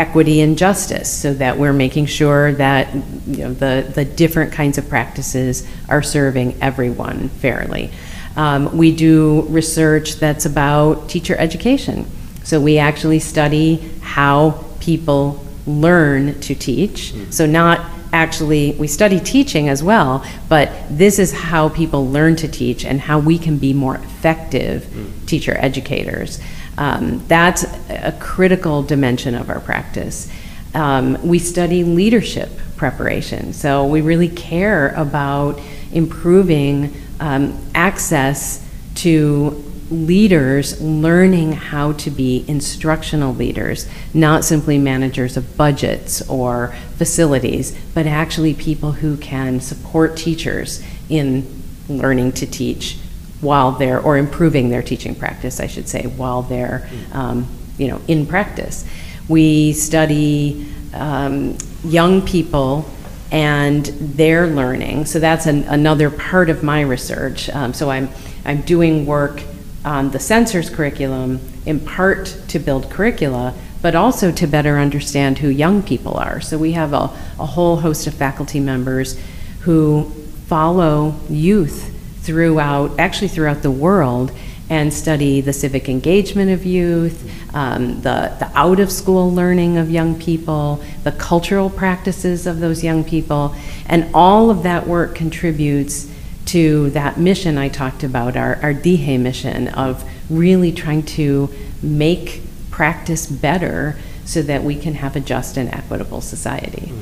equity 0.00 0.40
and 0.40 0.56
justice 0.56 1.12
so 1.12 1.34
that 1.34 1.58
we're 1.58 1.74
making 1.74 2.06
sure 2.06 2.52
that 2.52 2.94
you 3.26 3.44
know, 3.44 3.52
the, 3.52 3.92
the 3.94 4.04
different 4.04 4.50
kinds 4.50 4.78
of 4.78 4.88
practices 4.88 5.68
are 5.90 6.02
serving 6.02 6.56
everyone 6.62 7.28
fairly. 7.28 7.90
Um, 8.34 8.74
we 8.74 8.96
do 8.96 9.42
research 9.50 10.14
that's 10.14 10.46
about 10.46 11.10
teacher 11.10 11.36
education. 11.36 12.06
So 12.44 12.58
we 12.58 12.78
actually 12.78 13.18
study 13.18 13.76
how 14.00 14.64
people 14.80 15.44
learn 15.66 16.40
to 16.40 16.54
teach. 16.54 17.12
Mm. 17.12 17.30
So 17.30 17.44
not 17.44 17.84
actually, 18.10 18.72
we 18.72 18.86
study 18.86 19.20
teaching 19.20 19.68
as 19.68 19.82
well, 19.82 20.24
but 20.48 20.70
this 20.88 21.18
is 21.18 21.30
how 21.30 21.68
people 21.68 22.08
learn 22.08 22.36
to 22.36 22.48
teach 22.48 22.86
and 22.86 23.02
how 23.02 23.18
we 23.18 23.38
can 23.38 23.58
be 23.58 23.74
more 23.74 23.96
effective 23.96 24.84
mm. 24.84 25.26
teacher 25.26 25.56
educators. 25.58 26.40
Um, 26.78 27.22
that's 27.28 27.66
a 28.02 28.12
critical 28.12 28.82
dimension 28.82 29.34
of 29.34 29.50
our 29.50 29.60
practice. 29.60 30.30
Um, 30.74 31.18
we 31.26 31.38
study 31.38 31.84
leadership 31.84 32.50
preparation, 32.76 33.52
so 33.52 33.86
we 33.86 34.00
really 34.00 34.28
care 34.28 34.88
about 34.90 35.60
improving 35.92 36.94
um, 37.18 37.58
access 37.74 38.66
to 38.96 39.64
leaders 39.90 40.80
learning 40.80 41.52
how 41.52 41.92
to 41.92 42.10
be 42.10 42.44
instructional 42.46 43.34
leaders, 43.34 43.88
not 44.14 44.44
simply 44.44 44.78
managers 44.78 45.36
of 45.36 45.56
budgets 45.56 46.22
or 46.28 46.68
facilities, 46.96 47.76
but 47.92 48.06
actually 48.06 48.54
people 48.54 48.92
who 48.92 49.16
can 49.16 49.60
support 49.60 50.16
teachers 50.16 50.82
in 51.08 51.44
learning 51.88 52.30
to 52.30 52.46
teach 52.46 52.98
while 53.40 53.72
they're, 53.72 54.00
or 54.00 54.16
improving 54.16 54.70
their 54.70 54.82
teaching 54.82 55.14
practice, 55.14 55.58
I 55.58 55.66
should 55.66 55.88
say, 55.88 56.06
while 56.06 56.42
they're, 56.42 56.88
um, 57.12 57.48
you 57.80 57.88
know, 57.88 58.00
in 58.06 58.26
practice. 58.26 58.84
We 59.28 59.72
study 59.72 60.66
um, 60.92 61.56
young 61.82 62.22
people 62.22 62.88
and 63.32 63.86
their 63.86 64.46
learning. 64.46 65.06
So 65.06 65.18
that's 65.18 65.46
an, 65.46 65.64
another 65.64 66.10
part 66.10 66.50
of 66.50 66.62
my 66.62 66.82
research. 66.82 67.48
Um, 67.50 67.72
so 67.72 67.90
I'm, 67.90 68.08
I'm 68.44 68.60
doing 68.62 69.06
work 69.06 69.42
on 69.84 70.10
the 70.10 70.18
Sensors 70.18 70.72
curriculum 70.72 71.40
in 71.64 71.80
part 71.80 72.36
to 72.48 72.58
build 72.58 72.90
curricula, 72.90 73.54
but 73.80 73.94
also 73.94 74.30
to 74.32 74.46
better 74.46 74.78
understand 74.78 75.38
who 75.38 75.48
young 75.48 75.82
people 75.82 76.14
are. 76.14 76.40
So 76.40 76.58
we 76.58 76.72
have 76.72 76.92
a, 76.92 77.10
a 77.38 77.46
whole 77.46 77.76
host 77.76 78.06
of 78.06 78.14
faculty 78.14 78.60
members 78.60 79.18
who 79.60 80.10
follow 80.46 81.14
youth 81.28 81.96
throughout, 82.22 82.98
actually 82.98 83.28
throughout 83.28 83.62
the 83.62 83.70
world, 83.70 84.32
and 84.70 84.94
study 84.94 85.40
the 85.40 85.52
civic 85.52 85.88
engagement 85.88 86.50
of 86.50 86.64
youth, 86.64 87.28
um, 87.54 88.00
the, 88.02 88.34
the 88.38 88.50
out 88.54 88.78
of 88.78 88.90
school 88.90 89.30
learning 89.30 89.76
of 89.76 89.90
young 89.90 90.18
people, 90.18 90.82
the 91.02 91.10
cultural 91.12 91.68
practices 91.68 92.46
of 92.46 92.60
those 92.60 92.84
young 92.84 93.02
people, 93.02 93.52
and 93.86 94.08
all 94.14 94.48
of 94.48 94.62
that 94.62 94.86
work 94.86 95.16
contributes 95.16 96.08
to 96.46 96.88
that 96.90 97.18
mission 97.18 97.58
I 97.58 97.68
talked 97.68 98.04
about, 98.04 98.36
our, 98.36 98.56
our 98.62 98.72
DIJE 98.72 99.20
mission 99.20 99.68
of 99.68 100.08
really 100.30 100.70
trying 100.70 101.02
to 101.02 101.52
make 101.82 102.40
practice 102.70 103.26
better 103.26 103.98
so 104.24 104.40
that 104.42 104.62
we 104.62 104.76
can 104.76 104.94
have 104.94 105.16
a 105.16 105.20
just 105.20 105.56
and 105.56 105.68
equitable 105.74 106.20
society. 106.20 106.92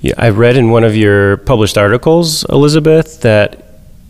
Yeah, 0.00 0.14
I've 0.18 0.38
read 0.38 0.56
in 0.56 0.70
one 0.70 0.82
of 0.82 0.96
your 0.96 1.36
published 1.36 1.78
articles, 1.78 2.44
Elizabeth, 2.46 3.20
that 3.20 3.61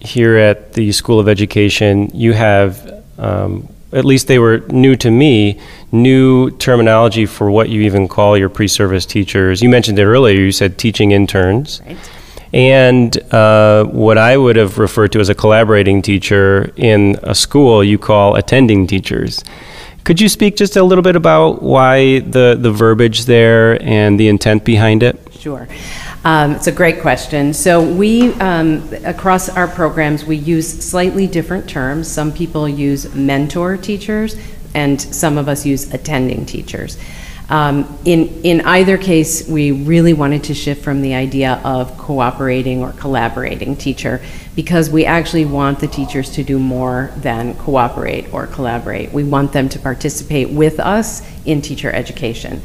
here 0.05 0.37
at 0.37 0.73
the 0.75 0.93
School 0.93 1.21
of 1.21 1.29
Education, 1.29 2.11
you 2.13 2.33
have, 2.33 3.05
um, 3.19 3.69
at 3.93 4.05
least 4.05 4.27
they 4.27 4.39
were 4.39 4.59
new 4.69 4.97
to 4.97 5.11
me, 5.11 5.61
new 5.93 6.51
terminology 6.51 7.27
for 7.27 7.51
what 7.51 7.69
you 7.69 7.83
even 7.83 8.09
call 8.09 8.37
your 8.37 8.49
pre 8.49 8.69
service 8.69 9.07
teachers. 9.07 9.63
You 9.63 9.69
mentioned 9.69 9.99
it 9.99 10.05
earlier, 10.05 10.39
you 10.39 10.53
said 10.53 10.79
teaching 10.79 11.13
interns. 11.13 11.81
Right. 11.87 11.97
And 12.53 13.17
uh, 13.33 13.85
what 13.85 14.19
I 14.19 14.37
would 14.37 14.57
have 14.57 14.79
referred 14.79 15.13
to 15.13 15.21
as 15.21 15.31
a 15.31 15.35
collaborating 15.35 16.03
teacher 16.03 16.71
in 16.77 17.17
a 17.23 17.35
school, 17.35 17.83
you 17.83 17.99
call 17.99 18.35
attending 18.35 18.87
teachers. 18.87 19.43
Could 20.05 20.21
you 20.21 20.29
speak 20.29 20.57
just 20.57 20.77
a 20.77 20.83
little 20.83 21.03
bit 21.03 21.15
about 21.15 21.63
why 21.63 22.19
the, 22.21 22.57
the 22.59 22.73
verbiage 22.73 23.25
there 23.27 23.81
and 23.83 24.19
the 24.19 24.29
intent 24.29 24.65
behind 24.65 25.03
it? 25.05 25.17
Sure. 25.39 25.69
Um, 26.25 26.53
it's 26.53 26.67
a 26.67 26.73
great 26.73 27.01
question. 27.01 27.53
So 27.55 27.83
we, 27.83 28.33
um, 28.35 28.89
across 29.05 29.49
our 29.49 29.69
programs, 29.69 30.25
we 30.25 30.37
use 30.37 30.67
slightly 30.69 31.27
different 31.27 31.69
terms. 31.69 32.09
Some 32.09 32.33
people 32.33 32.69
use 32.69 33.15
mentor 33.15 33.77
teachers, 33.77 34.37
and 34.75 35.01
some 35.01 35.39
of 35.39 35.49
us 35.49 35.67
use 35.67 35.93
attending 35.93 36.47
teachers. 36.47 36.99
Um, 37.53 37.99
in, 38.07 38.29
in 38.45 38.63
either 38.63 38.97
case, 38.97 39.47
we 39.47 39.73
really 39.73 40.15
wanted 40.15 40.45
to 40.45 40.55
shift 40.55 40.83
from 40.83 41.03
the 41.03 41.13
idea 41.13 41.61
of 41.65 41.99
cooperating 41.99 42.81
or 42.83 42.93
collaborating 42.93 43.77
teacher 43.77 44.23
because 44.57 44.89
we 44.89 45.05
actually 45.05 45.45
want 45.45 45.79
the 45.79 45.87
teachers 45.87 46.31
to 46.31 46.45
do 46.45 46.59
more 46.59 47.13
than 47.19 47.55
cooperate 47.57 48.33
or 48.33 48.47
collaborate. 48.47 49.13
We 49.13 49.25
want 49.25 49.53
them 49.53 49.69
to 49.69 49.79
participate 49.79 50.49
with 50.49 50.81
us 50.81 51.21
in 51.45 51.61
teacher 51.61 51.91
education. 51.91 52.63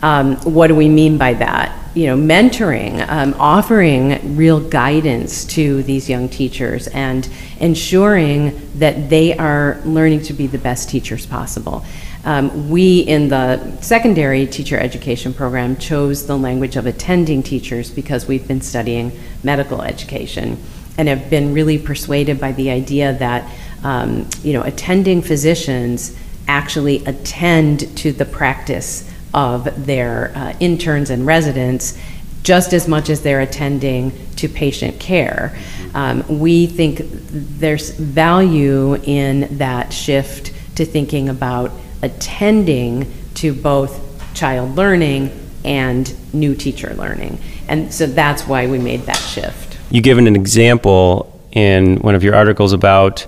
Um, 0.00 0.36
what 0.36 0.68
do 0.68 0.74
we 0.74 0.88
mean 0.88 1.18
by 1.18 1.34
that? 1.34 1.78
You 1.94 2.06
know, 2.06 2.16
mentoring, 2.16 3.06
um, 3.06 3.34
offering 3.38 4.36
real 4.36 4.58
guidance 4.58 5.44
to 5.46 5.82
these 5.82 6.08
young 6.08 6.30
teachers 6.30 6.88
and 6.88 7.28
ensuring 7.60 8.70
that 8.78 9.10
they 9.10 9.36
are 9.36 9.82
learning 9.84 10.22
to 10.22 10.32
be 10.32 10.46
the 10.46 10.58
best 10.58 10.88
teachers 10.88 11.26
possible. 11.26 11.84
Um, 12.24 12.70
we, 12.70 13.00
in 13.00 13.28
the 13.28 13.80
secondary 13.82 14.46
teacher 14.46 14.78
education 14.78 15.34
program, 15.34 15.76
chose 15.76 16.26
the 16.26 16.38
language 16.38 16.76
of 16.76 16.86
attending 16.86 17.42
teachers 17.42 17.90
because 17.90 18.26
we've 18.26 18.48
been 18.48 18.62
studying 18.62 19.12
medical 19.42 19.82
education 19.82 20.58
and 20.96 21.08
have 21.08 21.28
been 21.28 21.52
really 21.52 21.78
persuaded 21.78 22.40
by 22.40 22.52
the 22.52 22.70
idea 22.70 23.12
that, 23.14 23.50
um, 23.82 24.28
you 24.42 24.52
know, 24.52 24.62
attending 24.62 25.20
physicians 25.20 26.16
actually 26.48 27.04
attend 27.04 27.96
to 27.98 28.12
the 28.12 28.24
practice 28.24 29.10
of 29.34 29.86
their 29.86 30.32
uh, 30.34 30.54
interns 30.60 31.10
and 31.10 31.26
residents 31.26 31.98
just 32.42 32.72
as 32.72 32.86
much 32.86 33.08
as 33.08 33.22
they're 33.22 33.40
attending 33.40 34.12
to 34.36 34.48
patient 34.48 35.00
care. 35.00 35.56
Um, 35.94 36.40
we 36.40 36.66
think 36.66 37.00
there's 37.02 37.90
value 37.90 38.94
in 38.96 39.58
that 39.58 39.92
shift 39.92 40.52
to 40.76 40.84
thinking 40.84 41.28
about 41.28 41.72
attending 42.04 43.10
to 43.34 43.54
both 43.54 44.00
child 44.34 44.76
learning 44.76 45.30
and 45.64 46.14
new 46.34 46.54
teacher 46.54 46.94
learning. 46.94 47.38
And 47.68 47.92
so 47.92 48.06
that's 48.06 48.46
why 48.46 48.66
we 48.66 48.78
made 48.78 49.00
that 49.02 49.16
shift. 49.16 49.78
you 49.90 50.02
given 50.02 50.26
an 50.26 50.36
example 50.36 51.30
in 51.52 51.96
one 51.98 52.14
of 52.14 52.22
your 52.22 52.34
articles 52.34 52.72
about 52.72 53.26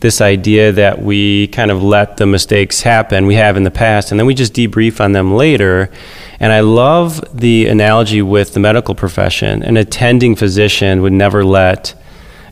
this 0.00 0.20
idea 0.20 0.72
that 0.72 1.00
we 1.00 1.46
kind 1.48 1.70
of 1.70 1.82
let 1.82 2.16
the 2.16 2.26
mistakes 2.26 2.80
happen 2.80 3.26
we 3.26 3.34
have 3.34 3.58
in 3.58 3.64
the 3.64 3.70
past 3.70 4.10
and 4.10 4.18
then 4.18 4.26
we 4.26 4.34
just 4.34 4.54
debrief 4.54 4.98
on 4.98 5.12
them 5.12 5.34
later. 5.34 5.90
And 6.40 6.52
I 6.52 6.60
love 6.60 7.22
the 7.38 7.66
analogy 7.66 8.22
with 8.22 8.54
the 8.54 8.60
medical 8.60 8.94
profession. 8.94 9.62
An 9.62 9.76
attending 9.76 10.36
physician 10.36 11.02
would 11.02 11.12
never 11.12 11.44
let 11.44 11.94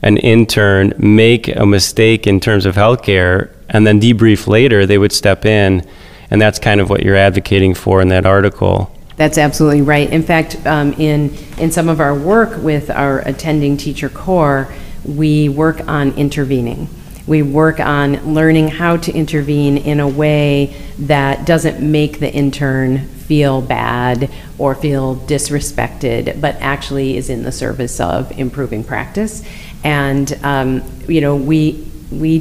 an 0.02 0.18
intern 0.18 0.92
make 0.98 1.48
a 1.48 1.66
mistake 1.66 2.26
in 2.26 2.38
terms 2.38 2.66
of 2.66 2.76
healthcare 2.76 3.50
and 3.68 3.86
then 3.86 4.00
debrief 4.00 4.46
later, 4.46 4.86
they 4.86 4.98
would 4.98 5.12
step 5.12 5.44
in. 5.44 5.86
And 6.30 6.40
that's 6.40 6.58
kind 6.58 6.80
of 6.80 6.90
what 6.90 7.02
you're 7.02 7.16
advocating 7.16 7.74
for 7.74 8.02
in 8.02 8.08
that 8.08 8.26
article. 8.26 8.94
That's 9.16 9.38
absolutely 9.38 9.82
right. 9.82 10.08
In 10.10 10.22
fact, 10.22 10.64
um, 10.66 10.92
in, 10.94 11.34
in 11.58 11.72
some 11.72 11.88
of 11.88 12.00
our 12.00 12.14
work 12.14 12.62
with 12.62 12.90
our 12.90 13.20
attending 13.20 13.76
teacher 13.76 14.08
corps, 14.08 14.72
we 15.04 15.48
work 15.48 15.86
on 15.88 16.12
intervening. 16.12 16.88
We 17.26 17.42
work 17.42 17.80
on 17.80 18.34
learning 18.34 18.68
how 18.68 18.96
to 18.98 19.12
intervene 19.12 19.76
in 19.76 20.00
a 20.00 20.08
way 20.08 20.74
that 21.00 21.46
doesn't 21.46 21.80
make 21.80 22.20
the 22.20 22.32
intern 22.32 23.06
feel 23.06 23.60
bad 23.60 24.30
or 24.56 24.74
feel 24.74 25.16
disrespected, 25.16 26.40
but 26.40 26.54
actually 26.56 27.16
is 27.16 27.28
in 27.28 27.42
the 27.42 27.52
service 27.52 28.00
of 28.00 28.30
improving 28.38 28.82
practice. 28.82 29.42
And 29.84 30.32
um, 30.42 30.82
you 31.06 31.20
know, 31.20 31.36
we 31.36 31.86
we 32.10 32.40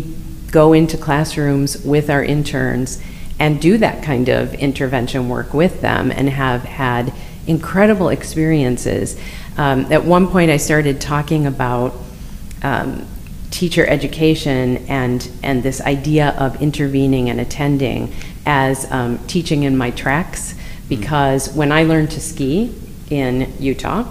go 0.51 0.73
into 0.73 0.97
classrooms 0.97 1.77
with 1.83 2.09
our 2.09 2.23
interns 2.23 3.01
and 3.39 3.61
do 3.61 3.77
that 3.77 4.03
kind 4.03 4.29
of 4.29 4.53
intervention 4.55 5.29
work 5.29 5.53
with 5.53 5.81
them, 5.81 6.11
and 6.11 6.29
have 6.29 6.63
had 6.63 7.13
incredible 7.45 8.09
experiences. 8.09 9.19
Um, 9.57 9.91
at 9.91 10.03
one 10.03 10.27
point, 10.27 10.49
I 10.49 10.57
started 10.57 10.99
talking 10.99 11.45
about 11.45 11.93
um, 12.63 13.05
teacher 13.51 13.85
education 13.85 14.77
and, 14.87 15.29
and 15.43 15.63
this 15.63 15.81
idea 15.81 16.29
of 16.37 16.61
intervening 16.61 17.29
and 17.29 17.39
attending 17.39 18.13
as 18.45 18.89
um, 18.91 19.19
teaching 19.27 19.63
in 19.63 19.77
my 19.77 19.91
tracks 19.91 20.55
because 20.89 21.53
when 21.53 21.71
I 21.71 21.83
learned 21.83 22.11
to 22.11 22.19
ski 22.19 22.73
in 23.09 23.53
Utah, 23.59 24.05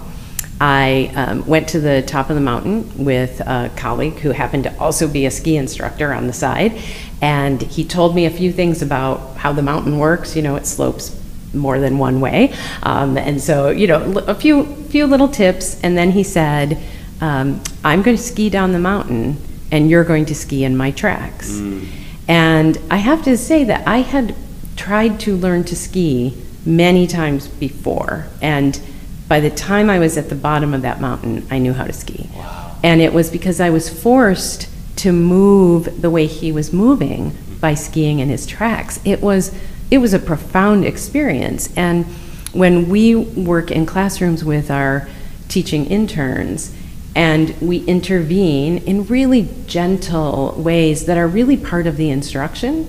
I 0.59 1.11
um, 1.15 1.45
went 1.45 1.69
to 1.69 1.79
the 1.79 2.01
top 2.01 2.29
of 2.29 2.35
the 2.35 2.41
mountain 2.41 3.05
with 3.05 3.39
a 3.41 3.71
colleague 3.75 4.15
who 4.15 4.31
happened 4.31 4.63
to 4.63 4.79
also 4.79 5.07
be 5.07 5.25
a 5.25 5.31
ski 5.31 5.55
instructor 5.55 6.13
on 6.13 6.27
the 6.27 6.33
side. 6.33 6.81
And 7.21 7.61
he 7.61 7.83
told 7.83 8.15
me 8.15 8.25
a 8.25 8.29
few 8.31 8.51
things 8.51 8.81
about 8.81 9.37
how 9.37 9.53
the 9.53 9.61
mountain 9.61 9.99
works. 9.99 10.35
You 10.35 10.41
know, 10.41 10.55
it 10.55 10.65
slopes 10.65 11.15
more 11.53 11.79
than 11.79 11.97
one 11.97 12.21
way. 12.21 12.53
Um, 12.83 13.17
and 13.17 13.41
so, 13.41 13.69
you 13.69 13.87
know, 13.87 14.17
a 14.27 14.35
few, 14.35 14.65
few 14.65 15.05
little 15.05 15.27
tips. 15.27 15.79
And 15.81 15.97
then 15.97 16.11
he 16.11 16.23
said, 16.23 16.81
um, 17.21 17.61
I'm 17.83 18.01
going 18.01 18.17
to 18.17 18.23
ski 18.23 18.49
down 18.49 18.71
the 18.71 18.79
mountain 18.79 19.37
and 19.71 19.89
you're 19.89 20.03
going 20.03 20.25
to 20.25 20.35
ski 20.35 20.63
in 20.63 20.77
my 20.77 20.91
tracks. 20.91 21.51
Mm. 21.51 21.87
And 22.27 22.77
I 22.89 22.97
have 22.97 23.23
to 23.23 23.37
say 23.37 23.63
that 23.65 23.87
I 23.87 23.99
had 23.99 24.35
tried 24.75 25.19
to 25.21 25.35
learn 25.35 25.63
to 25.65 25.75
ski 25.75 26.35
many 26.65 27.07
times 27.07 27.47
before. 27.47 28.27
And 28.41 28.79
by 29.27 29.39
the 29.39 29.49
time 29.49 29.89
I 29.89 29.99
was 29.99 30.17
at 30.17 30.29
the 30.29 30.35
bottom 30.35 30.73
of 30.73 30.81
that 30.83 31.01
mountain, 31.01 31.45
I 31.51 31.59
knew 31.59 31.73
how 31.73 31.85
to 31.85 31.93
ski. 31.93 32.29
Wow. 32.35 32.77
And 32.83 33.01
it 33.01 33.13
was 33.13 33.29
because 33.29 33.59
I 33.59 33.69
was 33.69 33.89
forced 33.89 34.69
to 34.97 35.11
move 35.11 36.01
the 36.01 36.09
way 36.09 36.25
he 36.27 36.51
was 36.51 36.73
moving 36.73 37.35
by 37.59 37.73
skiing 37.73 38.19
in 38.19 38.29
his 38.29 38.45
tracks. 38.45 38.99
It 39.03 39.21
was 39.21 39.53
it 39.89 39.99
was 39.99 40.13
a 40.13 40.19
profound 40.19 40.85
experience. 40.85 41.69
And 41.77 42.05
when 42.51 42.89
we 42.89 43.15
work 43.15 43.71
in 43.71 43.85
classrooms 43.85 44.43
with 44.43 44.69
our 44.69 45.07
teaching 45.47 45.85
interns, 45.85 46.75
and 47.15 47.59
we 47.61 47.79
intervene 47.85 48.77
in 48.79 49.05
really 49.07 49.49
gentle 49.65 50.53
ways 50.55 51.05
that 51.05 51.17
are 51.17 51.27
really 51.27 51.57
part 51.57 51.87
of 51.87 51.97
the 51.97 52.11
instruction, 52.11 52.87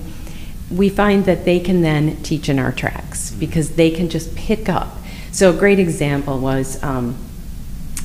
we 0.69 0.87
find 0.87 1.25
that 1.25 1.45
they 1.45 1.59
can 1.59 1.81
then 1.81 2.21
teach 2.21 2.47
in 2.47 2.59
our 2.59 2.71
tracks 2.71 3.31
mm-hmm. 3.31 3.39
because 3.39 3.71
they 3.71 3.89
can 3.89 4.07
just 4.07 4.35
pick 4.35 4.69
up. 4.69 4.98
So, 5.31 5.51
a 5.51 5.57
great 5.57 5.79
example 5.79 6.39
was 6.39 6.81
um, 6.83 7.15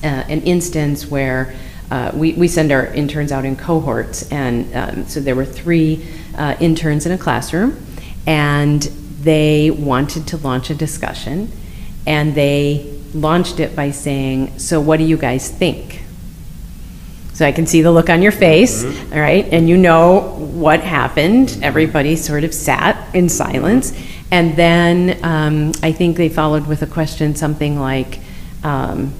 uh, 0.02 0.06
an 0.06 0.42
instance 0.42 1.06
where 1.06 1.54
uh, 1.90 2.10
we, 2.14 2.32
we 2.34 2.48
send 2.48 2.72
our 2.72 2.87
interns 2.87 3.32
out 3.32 3.44
in 3.44 3.56
cohorts, 3.56 4.30
and 4.30 4.74
um, 4.74 5.06
so 5.06 5.20
there 5.20 5.34
were 5.34 5.44
three 5.44 6.06
uh, 6.37 6.56
interns 6.60 7.06
in 7.06 7.12
a 7.12 7.18
classroom, 7.18 7.78
and 8.26 8.82
they 9.22 9.70
wanted 9.70 10.26
to 10.28 10.37
launch 10.38 10.70
a 10.70 10.74
discussion, 10.74 11.50
and 12.06 12.34
they 12.34 13.00
launched 13.14 13.60
it 13.60 13.74
by 13.74 13.90
saying, 13.90 14.58
So, 14.58 14.80
what 14.80 14.98
do 14.98 15.04
you 15.04 15.16
guys 15.16 15.50
think? 15.50 16.02
So 17.34 17.44
I 17.44 17.50
can 17.50 17.66
see 17.66 17.82
the 17.82 17.90
look 17.90 18.10
on 18.10 18.22
your 18.22 18.32
face, 18.32 18.84
mm-hmm. 18.84 19.12
all 19.12 19.20
right, 19.20 19.44
and 19.52 19.68
you 19.68 19.76
know 19.76 20.20
what 20.38 20.80
happened. 20.80 21.58
Everybody 21.62 22.14
sort 22.14 22.44
of 22.44 22.54
sat 22.54 23.12
in 23.12 23.28
silence. 23.28 23.92
And 24.30 24.56
then 24.56 25.24
um, 25.24 25.72
I 25.82 25.92
think 25.92 26.16
they 26.16 26.28
followed 26.28 26.66
with 26.66 26.82
a 26.82 26.87
question 26.87 27.34
something 27.34 27.78
like, 27.78 28.20
um, 28.62 29.14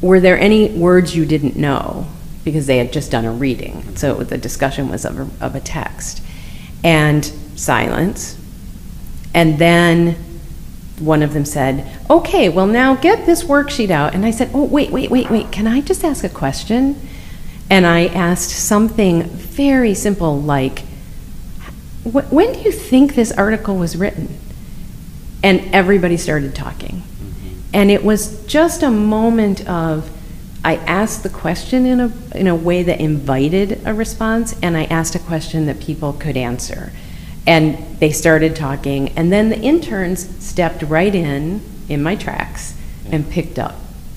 Were 0.00 0.20
there 0.20 0.38
any 0.38 0.70
words 0.70 1.14
you 1.14 1.26
didn't 1.26 1.56
know? 1.56 2.06
Because 2.44 2.66
they 2.66 2.78
had 2.78 2.92
just 2.92 3.10
done 3.10 3.24
a 3.24 3.32
reading. 3.32 3.96
So 3.96 4.14
the 4.14 4.38
discussion 4.38 4.88
was 4.88 5.04
of 5.04 5.18
a, 5.18 5.44
of 5.44 5.54
a 5.54 5.60
text. 5.60 6.22
And 6.82 7.24
silence. 7.56 8.38
And 9.34 9.58
then 9.58 10.16
one 10.98 11.22
of 11.22 11.34
them 11.34 11.44
said, 11.44 11.86
Okay, 12.08 12.48
well, 12.48 12.66
now 12.66 12.94
get 12.94 13.26
this 13.26 13.42
worksheet 13.44 13.90
out. 13.90 14.14
And 14.14 14.24
I 14.24 14.30
said, 14.30 14.50
Oh, 14.54 14.64
wait, 14.64 14.90
wait, 14.90 15.10
wait, 15.10 15.30
wait. 15.30 15.50
Can 15.52 15.66
I 15.66 15.80
just 15.80 16.04
ask 16.04 16.24
a 16.24 16.28
question? 16.28 17.00
And 17.68 17.86
I 17.86 18.06
asked 18.06 18.50
something 18.50 19.22
very 19.22 19.94
simple 19.94 20.40
like, 20.40 20.82
When 22.04 22.52
do 22.52 22.60
you 22.60 22.72
think 22.72 23.14
this 23.14 23.32
article 23.32 23.76
was 23.76 23.96
written? 23.96 24.38
And 25.42 25.74
everybody 25.74 26.16
started 26.16 26.54
talking. 26.54 27.02
Mm-hmm. 27.02 27.58
And 27.74 27.90
it 27.90 28.04
was 28.04 28.44
just 28.46 28.82
a 28.82 28.90
moment 28.90 29.68
of, 29.68 30.10
I 30.64 30.76
asked 30.76 31.22
the 31.22 31.30
question 31.30 31.86
in 31.86 32.00
a, 32.00 32.12
in 32.34 32.46
a 32.46 32.54
way 32.54 32.82
that 32.82 33.00
invited 33.00 33.80
a 33.86 33.94
response, 33.94 34.54
and 34.62 34.76
I 34.76 34.84
asked 34.84 35.14
a 35.14 35.18
question 35.18 35.66
that 35.66 35.80
people 35.80 36.12
could 36.12 36.36
answer. 36.36 36.92
And 37.46 37.98
they 37.98 38.12
started 38.12 38.54
talking, 38.54 39.08
and 39.10 39.32
then 39.32 39.48
the 39.48 39.58
interns 39.58 40.28
stepped 40.44 40.82
right 40.82 41.14
in, 41.14 41.62
in 41.88 42.02
my 42.02 42.16
tracks, 42.16 42.74
and 43.10 43.28
picked 43.30 43.58
up 43.58 43.76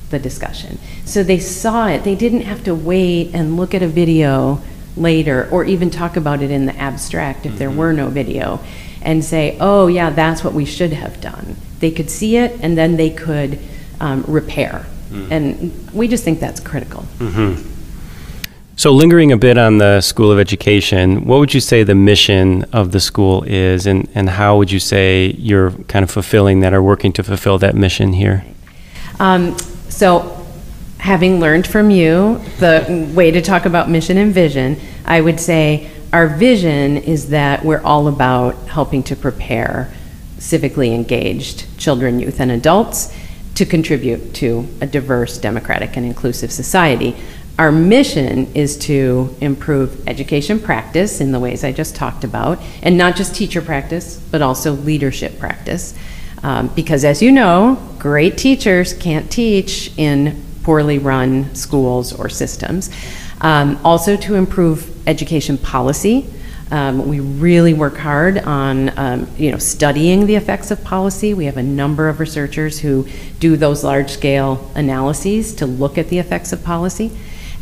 the 0.10 0.20
discussion. 0.20 0.78
So 1.06 1.24
they 1.24 1.40
saw 1.40 1.88
it. 1.88 2.04
They 2.04 2.16
didn't 2.16 2.42
have 2.42 2.64
to 2.66 2.76
wait 2.76 3.34
and 3.34 3.58
look 3.58 3.74
at 3.74 3.82
a 3.82 3.88
video 3.88 4.62
later 4.96 5.48
or 5.52 5.66
even 5.66 5.90
talk 5.90 6.16
about 6.16 6.42
it 6.42 6.52
in 6.52 6.66
the 6.66 6.76
abstract 6.76 7.46
if 7.46 7.58
there 7.58 7.70
mm-hmm. 7.70 7.78
were 7.78 7.94
no 7.94 8.10
video 8.10 8.60
and 9.02 9.24
say, 9.24 9.58
oh, 9.60 9.88
yeah, 9.88 10.10
that's 10.10 10.44
what 10.44 10.54
we 10.54 10.66
should 10.66 10.94
have 10.94 11.20
done. 11.20 11.56
They 11.80 11.92
could 11.92 12.10
see 12.10 12.38
it 12.38 12.60
and 12.62 12.78
then 12.78 12.96
they 12.96 13.10
could 13.10 13.60
um, 14.00 14.24
repair. 14.28 14.86
Mm. 15.10 15.32
And 15.32 15.94
we 15.94 16.08
just 16.08 16.24
think 16.24 16.40
that's 16.40 16.60
critical. 16.60 17.02
Mm-hmm. 17.20 17.70
So, 18.76 18.92
lingering 18.92 19.32
a 19.32 19.38
bit 19.38 19.58
on 19.60 19.78
the 19.78 20.02
School 20.02 20.32
of 20.32 20.40
Education, 20.40 21.26
what 21.26 21.38
would 21.38 21.54
you 21.54 21.60
say 21.60 21.84
the 21.84 21.94
mission 21.94 22.64
of 22.74 22.92
the 22.92 23.00
school 23.00 23.44
is, 23.44 23.86
and, 23.86 24.10
and 24.16 24.28
how 24.28 24.58
would 24.58 24.72
you 24.72 24.80
say 24.80 25.36
you're 25.38 25.72
kind 25.88 26.02
of 26.02 26.10
fulfilling 26.10 26.62
that 26.62 26.74
or 26.74 26.82
working 26.82 27.14
to 27.14 27.24
fulfill 27.24 27.60
that 27.60 27.76
mission 27.76 28.14
here? 28.14 28.44
Um, 29.20 29.56
so, 29.90 30.33
having 31.04 31.38
learned 31.42 31.68
from 31.68 31.90
you 31.90 32.40
the 32.60 33.12
way 33.14 33.30
to 33.30 33.42
talk 33.42 33.66
about 33.66 33.90
mission 33.90 34.18
and 34.18 34.34
vision, 34.34 34.80
I 35.04 35.20
would 35.20 35.38
say 35.38 35.92
our 36.14 36.30
vision 36.30 36.96
is 36.96 37.28
that 37.28 37.66
we're 37.66 37.82
all 37.82 38.08
about 38.08 38.56
helping 38.70 39.04
to 39.04 39.16
prepare 39.18 39.94
civically 40.38 40.96
engaged 40.96 41.78
children, 41.78 42.22
youth, 42.22 42.40
and 42.40 42.50
adults 42.52 43.14
to 43.56 43.66
contribute 43.66 44.34
to 44.36 44.66
a 44.80 44.88
diverse, 44.88 45.38
democratic, 45.38 45.98
and 45.98 46.06
inclusive 46.06 46.54
society. 46.54 47.18
Our 47.60 47.74
mission 47.74 48.54
is 48.56 48.78
to 48.78 49.36
improve 49.42 50.08
education 50.08 50.58
practice 50.58 51.20
in 51.20 51.34
the 51.34 51.40
ways 51.40 51.66
I 51.66 51.74
just 51.74 51.98
talked 51.98 52.24
about, 52.24 52.60
and 52.82 52.98
not 52.98 53.18
just 53.18 53.36
teacher 53.36 53.62
practice, 53.62 54.26
but 54.32 54.42
also 54.42 54.72
leadership 54.72 55.38
practice. 55.38 55.94
Um, 56.44 56.70
because 56.70 57.04
as 57.04 57.22
you 57.22 57.34
know, 57.34 57.78
great 58.00 58.38
teachers 58.38 58.94
can't 58.94 59.30
teach 59.30 59.92
in 59.98 60.42
poorly 60.64 61.00
run 61.00 61.54
schools 61.54 62.14
or 62.14 62.30
systems. 62.30 62.90
Um, 63.42 63.80
also, 63.84 64.16
to 64.18 64.36
improve 64.36 65.08
education 65.08 65.58
policy. 65.58 66.26
Um, 66.72 67.08
we 67.08 67.20
really 67.20 67.74
work 67.74 67.98
hard 67.98 68.40
on, 68.40 68.98
um, 68.98 69.28
you 69.38 69.52
know, 69.52 69.60
studying 69.60 70.26
the 70.26 70.36
effects 70.36 70.72
of 70.72 70.84
policy. 70.84 71.34
We 71.36 71.46
have 71.46 71.58
a 71.58 71.64
number 71.64 72.10
of 72.10 72.20
researchers 72.20 72.80
who 72.80 73.06
do 73.40 73.58
those 73.58 73.84
large-scale 73.84 74.72
analyses 74.74 75.54
to 75.56 75.68
look 75.68 76.00
at 76.00 76.10
the 76.10 76.18
effects 76.18 76.52
of 76.52 76.64
policy 76.64 77.12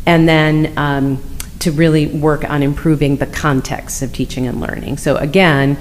and 0.06 0.26
then 0.26 0.72
um, 0.78 1.22
to 1.58 1.72
really 1.72 2.06
work 2.06 2.48
on 2.48 2.62
improving 2.62 3.16
the 3.16 3.26
context 3.26 4.02
of 4.02 4.12
teaching 4.12 4.46
and 4.46 4.60
learning. 4.60 4.96
So 4.96 5.16
again, 5.16 5.76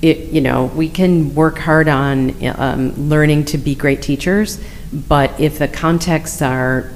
it, 0.00 0.28
you 0.28 0.40
know, 0.40 0.66
we 0.66 0.88
can 0.88 1.34
work 1.34 1.58
hard 1.58 1.88
on 1.88 2.36
um, 2.56 3.08
learning 3.08 3.46
to 3.46 3.58
be 3.58 3.74
great 3.74 4.02
teachers, 4.02 4.62
but 4.92 5.38
if 5.40 5.58
the 5.58 5.68
contexts 5.68 6.40
are 6.42 6.90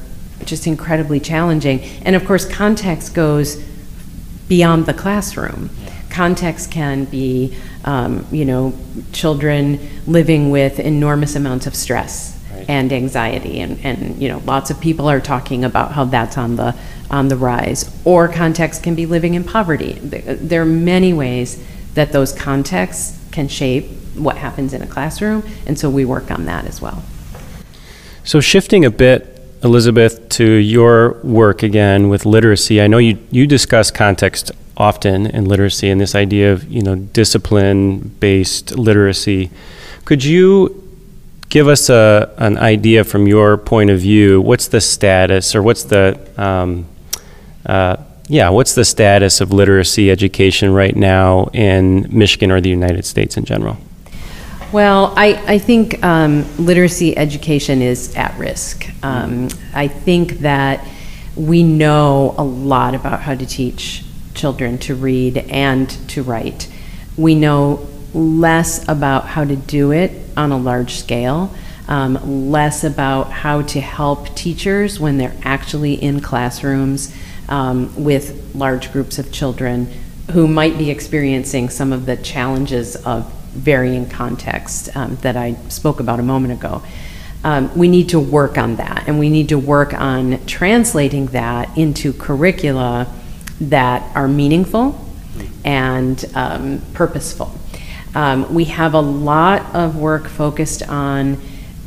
just 0.44 0.66
incredibly 0.66 1.20
challenging, 1.20 1.80
and 2.02 2.16
of 2.16 2.24
course, 2.24 2.44
context 2.44 3.14
goes 3.14 3.62
beyond 4.48 4.86
the 4.86 4.94
classroom. 4.94 5.70
Context 6.08 6.70
can 6.70 7.04
be, 7.04 7.56
um, 7.84 8.26
you 8.32 8.44
know, 8.44 8.72
children 9.12 9.78
living 10.06 10.50
with 10.50 10.80
enormous 10.80 11.36
amounts 11.36 11.66
of 11.66 11.74
stress 11.74 12.36
Right. 12.52 12.68
and 12.68 12.92
anxiety, 12.92 13.60
and, 13.60 13.78
and 13.84 14.20
you 14.20 14.28
know, 14.28 14.38
lots 14.44 14.70
of 14.70 14.80
people 14.80 15.08
are 15.08 15.20
talking 15.20 15.64
about 15.64 15.92
how 15.92 16.04
that's 16.04 16.36
on 16.36 16.56
the 16.56 16.74
on 17.08 17.28
the 17.28 17.36
rise. 17.36 17.96
Or 18.04 18.28
context 18.28 18.82
can 18.82 18.96
be 18.96 19.06
living 19.06 19.34
in 19.34 19.44
poverty. 19.44 19.92
There 19.92 20.34
there 20.34 20.62
are 20.62 20.66
many 20.66 21.12
ways 21.12 21.64
that 21.94 22.10
those 22.10 22.32
contexts 22.32 23.18
can 23.30 23.46
shape 23.46 23.86
what 24.16 24.36
happens 24.36 24.72
in 24.72 24.82
a 24.82 24.86
classroom, 24.86 25.44
and 25.66 25.78
so 25.78 25.88
we 25.88 26.04
work 26.04 26.30
on 26.32 26.46
that 26.46 26.64
as 26.66 26.80
well. 26.80 27.04
So 28.30 28.38
shifting 28.40 28.84
a 28.84 28.92
bit, 28.92 29.42
Elizabeth, 29.64 30.28
to 30.28 30.44
your 30.44 31.14
work 31.24 31.64
again 31.64 32.08
with 32.08 32.24
literacy. 32.24 32.80
I 32.80 32.86
know 32.86 32.98
you, 32.98 33.18
you 33.32 33.44
discuss 33.44 33.90
context 33.90 34.52
often 34.76 35.26
in 35.26 35.46
literacy 35.46 35.90
and 35.90 36.00
this 36.00 36.14
idea 36.14 36.52
of 36.52 36.70
you 36.70 36.80
know 36.80 36.94
discipline-based 36.94 38.78
literacy. 38.78 39.50
Could 40.04 40.22
you 40.22 40.80
give 41.48 41.66
us 41.66 41.90
a, 41.90 42.32
an 42.36 42.56
idea 42.56 43.02
from 43.02 43.26
your 43.26 43.56
point 43.56 43.90
of 43.90 43.98
view? 43.98 44.40
What's 44.40 44.68
the 44.68 44.80
status, 44.80 45.56
or 45.56 45.62
what's 45.64 45.82
the 45.82 46.16
um, 46.40 46.86
uh, 47.66 47.96
yeah, 48.28 48.48
what's 48.50 48.76
the 48.76 48.84
status 48.84 49.40
of 49.40 49.52
literacy 49.52 50.08
education 50.08 50.72
right 50.72 50.94
now 50.94 51.46
in 51.52 52.06
Michigan 52.16 52.52
or 52.52 52.60
the 52.60 52.70
United 52.70 53.04
States 53.06 53.36
in 53.36 53.44
general? 53.44 53.76
Well, 54.72 55.12
I, 55.16 55.54
I 55.54 55.58
think 55.58 56.00
um, 56.04 56.46
literacy 56.56 57.16
education 57.16 57.82
is 57.82 58.14
at 58.14 58.38
risk. 58.38 58.86
Um, 59.02 59.48
I 59.74 59.88
think 59.88 60.38
that 60.40 60.86
we 61.34 61.64
know 61.64 62.36
a 62.38 62.44
lot 62.44 62.94
about 62.94 63.20
how 63.20 63.34
to 63.34 63.44
teach 63.44 64.04
children 64.32 64.78
to 64.78 64.94
read 64.94 65.38
and 65.38 65.90
to 66.10 66.22
write. 66.22 66.68
We 67.16 67.34
know 67.34 67.88
less 68.14 68.88
about 68.88 69.26
how 69.26 69.44
to 69.44 69.56
do 69.56 69.90
it 69.90 70.12
on 70.36 70.52
a 70.52 70.56
large 70.56 70.94
scale, 70.94 71.52
um, 71.88 72.52
less 72.52 72.84
about 72.84 73.32
how 73.32 73.62
to 73.62 73.80
help 73.80 74.36
teachers 74.36 75.00
when 75.00 75.18
they're 75.18 75.36
actually 75.42 75.94
in 75.94 76.20
classrooms 76.20 77.12
um, 77.48 77.92
with 78.04 78.54
large 78.54 78.92
groups 78.92 79.18
of 79.18 79.32
children 79.32 79.92
who 80.30 80.46
might 80.46 80.78
be 80.78 80.90
experiencing 80.90 81.68
some 81.68 81.92
of 81.92 82.06
the 82.06 82.16
challenges 82.16 82.94
of 82.94 83.32
varying 83.52 84.08
contexts 84.08 84.94
um, 84.94 85.16
that 85.22 85.36
I 85.36 85.54
spoke 85.68 86.00
about 86.00 86.20
a 86.20 86.22
moment 86.22 86.52
ago. 86.54 86.82
Um, 87.42 87.76
we 87.76 87.88
need 87.88 88.10
to 88.10 88.20
work 88.20 88.58
on 88.58 88.76
that, 88.76 89.04
and 89.06 89.18
we 89.18 89.30
need 89.30 89.48
to 89.48 89.58
work 89.58 89.94
on 89.94 90.44
translating 90.46 91.26
that 91.28 91.76
into 91.76 92.12
curricula 92.12 93.06
that 93.60 94.14
are 94.14 94.28
meaningful 94.28 95.02
and 95.64 96.22
um, 96.34 96.82
purposeful. 96.92 97.52
Um, 98.14 98.52
we 98.52 98.64
have 98.66 98.94
a 98.94 99.00
lot 99.00 99.74
of 99.74 99.96
work 99.96 100.26
focused 100.26 100.82
on 100.88 101.38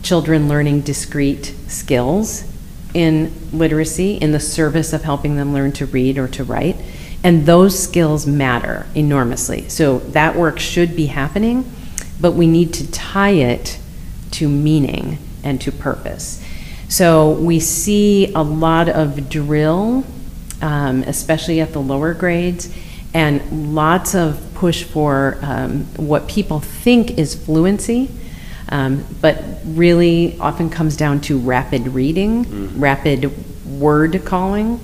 children 0.01 0.47
learning 0.47 0.81
discrete 0.81 1.53
skills 1.67 2.45
in 2.93 3.33
literacy 3.51 4.15
in 4.15 4.31
the 4.31 4.39
service 4.39 4.93
of 4.93 5.03
helping 5.03 5.35
them 5.35 5.53
learn 5.53 5.71
to 5.73 5.85
read 5.85 6.17
or 6.17 6.27
to 6.29 6.43
write. 6.43 6.77
And 7.23 7.45
those 7.45 7.81
skills 7.81 8.27
matter 8.27 8.85
enormously. 8.95 9.69
So 9.69 9.99
that 9.99 10.35
work 10.35 10.59
should 10.59 10.95
be 10.95 11.05
happening, 11.05 11.71
but 12.19 12.33
we 12.33 12.47
need 12.47 12.73
to 12.75 12.91
tie 12.91 13.31
it 13.31 13.79
to 14.31 14.49
meaning 14.49 15.19
and 15.43 15.61
to 15.61 15.71
purpose. 15.71 16.43
So 16.89 17.31
we 17.31 17.59
see 17.59 18.31
a 18.33 18.43
lot 18.43 18.89
of 18.89 19.29
drill, 19.29 20.03
um, 20.61 21.03
especially 21.03 21.61
at 21.61 21.73
the 21.73 21.79
lower 21.79 22.13
grades, 22.13 22.69
and 23.13 23.73
lots 23.75 24.15
of 24.15 24.41
push 24.55 24.83
for 24.83 25.37
um, 25.41 25.85
what 25.95 26.27
people 26.27 26.59
think 26.59 27.17
is 27.17 27.35
fluency, 27.35 28.09
um, 28.69 29.05
but 29.21 29.43
really 29.65 30.37
often 30.39 30.69
comes 30.69 30.97
down 30.97 31.21
to 31.21 31.37
rapid 31.37 31.87
reading, 31.87 32.79
rapid 32.79 33.31
word 33.79 34.23
calling. 34.25 34.79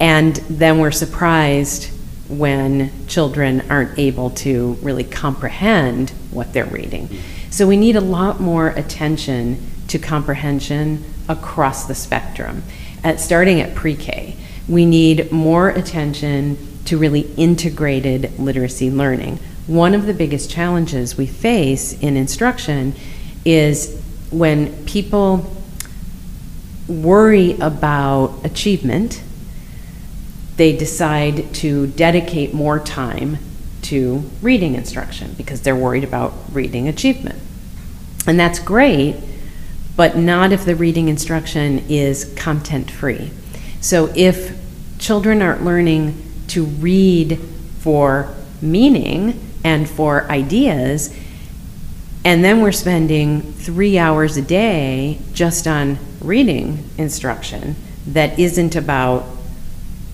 And 0.00 0.36
then 0.36 0.78
we're 0.78 0.90
surprised 0.90 1.90
when 2.28 2.92
children 3.06 3.62
aren't 3.70 3.98
able 3.98 4.30
to 4.30 4.74
really 4.82 5.04
comprehend 5.04 6.10
what 6.30 6.52
they're 6.52 6.66
reading. 6.66 7.08
Mm-hmm. 7.08 7.50
So 7.50 7.66
we 7.66 7.76
need 7.76 7.96
a 7.96 8.00
lot 8.00 8.40
more 8.40 8.68
attention 8.68 9.58
to 9.88 9.98
comprehension 9.98 11.04
across 11.28 11.86
the 11.86 11.94
spectrum. 11.94 12.62
At 13.02 13.20
starting 13.20 13.60
at 13.60 13.74
pre-K, 13.74 14.36
we 14.68 14.84
need 14.84 15.32
more 15.32 15.70
attention 15.70 16.58
to 16.84 16.98
really 16.98 17.32
integrated 17.36 18.38
literacy 18.38 18.90
learning. 18.90 19.38
One 19.66 19.94
of 19.94 20.06
the 20.06 20.14
biggest 20.14 20.50
challenges 20.50 21.16
we 21.16 21.26
face 21.26 21.98
in 22.00 22.16
instruction 22.16 22.94
is 23.44 24.00
when 24.30 24.84
people 24.84 25.54
worry 26.86 27.58
about 27.60 28.34
achievement 28.44 29.22
they 30.58 30.76
decide 30.76 31.54
to 31.54 31.86
dedicate 31.86 32.52
more 32.52 32.80
time 32.80 33.38
to 33.80 34.22
reading 34.42 34.74
instruction 34.74 35.32
because 35.36 35.62
they're 35.62 35.76
worried 35.76 36.02
about 36.04 36.34
reading 36.52 36.88
achievement. 36.88 37.40
And 38.26 38.38
that's 38.38 38.58
great, 38.58 39.16
but 39.96 40.16
not 40.16 40.52
if 40.52 40.64
the 40.64 40.74
reading 40.74 41.08
instruction 41.08 41.84
is 41.88 42.34
content 42.34 42.90
free. 42.90 43.30
So 43.80 44.12
if 44.16 44.58
children 44.98 45.42
aren't 45.42 45.64
learning 45.64 46.20
to 46.48 46.64
read 46.64 47.38
for 47.78 48.34
meaning 48.60 49.40
and 49.62 49.88
for 49.88 50.28
ideas, 50.28 51.16
and 52.24 52.44
then 52.44 52.60
we're 52.60 52.72
spending 52.72 53.42
three 53.52 53.96
hours 53.96 54.36
a 54.36 54.42
day 54.42 55.20
just 55.32 55.68
on 55.68 55.98
reading 56.20 56.84
instruction 56.98 57.76
that 58.08 58.40
isn't 58.40 58.74
about 58.74 59.24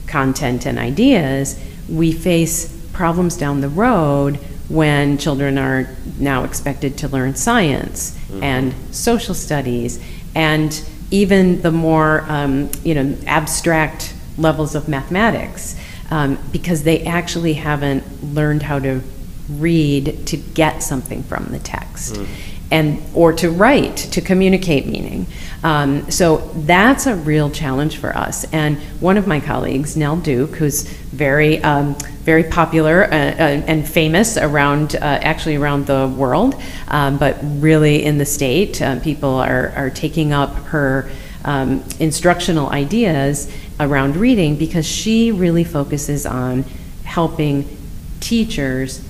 content 0.07 0.67
and 0.67 0.79
ideas, 0.79 1.59
we 1.89 2.13
face 2.13 2.71
problems 2.93 3.37
down 3.37 3.61
the 3.61 3.69
road 3.69 4.39
when 4.69 5.19
children 5.19 5.59
are 5.59 5.89
now 6.19 6.45
expected 6.45 6.97
to 6.99 7.09
learn 7.09 7.35
science 7.35 8.19
and 8.43 8.75
social 8.91 9.35
studies 9.35 10.03
and 10.35 10.83
even 11.11 11.61
the 11.63 11.71
more 11.71 12.25
um, 12.29 12.71
you 12.83 12.95
know 12.95 13.15
abstract 13.27 14.15
levels 14.39 14.75
of 14.75 14.89
mathematics 14.89 15.77
um, 16.11 16.39
because 16.51 16.83
they 16.83 17.05
actually 17.05 17.53
haven't 17.55 18.03
learned 18.35 18.63
how 18.63 18.79
to 18.79 19.01
read 19.51 20.27
to 20.27 20.37
get 20.37 20.83
something 20.83 21.23
from 21.25 21.45
the 21.47 21.59
text 21.59 22.17
and 22.75 23.01
or 23.15 23.33
to 23.33 23.51
write 23.51 23.97
to 23.97 24.21
communicate 24.21 24.85
meaning. 24.87 25.27
Um, 25.63 26.11
so 26.11 26.39
that's 26.57 27.07
a 27.07 27.15
real 27.15 27.49
challenge 27.49 27.99
for 27.99 28.15
us. 28.17 28.45
And 28.53 28.79
one 29.01 29.17
of 29.17 29.29
my 29.29 29.39
colleagues 29.39 29.97
nell 29.97 30.17
duke 30.17 30.57
who's 30.57 30.83
very 30.83 31.63
um, 31.63 31.95
very 32.25 32.43
popular 32.43 33.05
uh, 33.05 33.09
uh, 33.09 33.63
and 33.69 33.89
famous 33.89 34.37
around 34.37 34.97
uh, 34.97 34.99
actually 35.23 35.55
around 35.55 35.87
the 35.87 36.13
world 36.17 36.61
um, 36.89 37.17
but 37.17 37.37
really 37.43 38.03
in 38.05 38.19
the 38.19 38.25
state 38.25 38.83
uh, 38.83 38.99
people 39.01 39.35
are, 39.35 39.73
are 39.77 39.91
taking 39.91 40.33
up 40.33 40.53
her 40.67 41.09
um, 41.45 41.85
instructional 42.01 42.71
ideas 42.71 43.55
around 43.79 44.17
reading 44.17 44.57
because 44.57 44.87
she 44.87 45.31
really 45.31 45.65
focuses 45.65 46.27
on 46.27 46.65
helping 47.05 47.69
teachers 48.21 49.07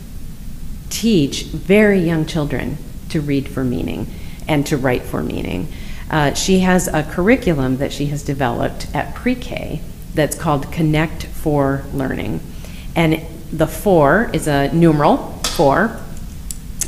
teach 0.91 1.45
very 1.45 2.01
young 2.01 2.27
children 2.27 2.77
to 3.15 3.21
read 3.21 3.49
for 3.49 3.63
meaning 3.63 4.09
and 4.49 4.67
to 4.67 4.77
write 4.77 5.03
for 5.03 5.23
meaning. 5.23 5.69
Uh, 6.11 6.35
she 6.35 6.59
has 6.59 6.89
a 6.89 7.05
curriculum 7.05 7.77
that 7.77 7.93
she 7.93 8.07
has 8.07 8.25
developed 8.25 8.89
at 8.93 9.15
pre 9.15 9.37
K 9.37 9.81
that's 10.15 10.37
called 10.37 10.67
Connect4Learning. 10.67 12.41
And 12.97 13.25
the 13.53 13.69
four 13.69 14.31
is 14.33 14.49
a 14.49 14.73
numeral, 14.73 15.17
four, 15.57 15.97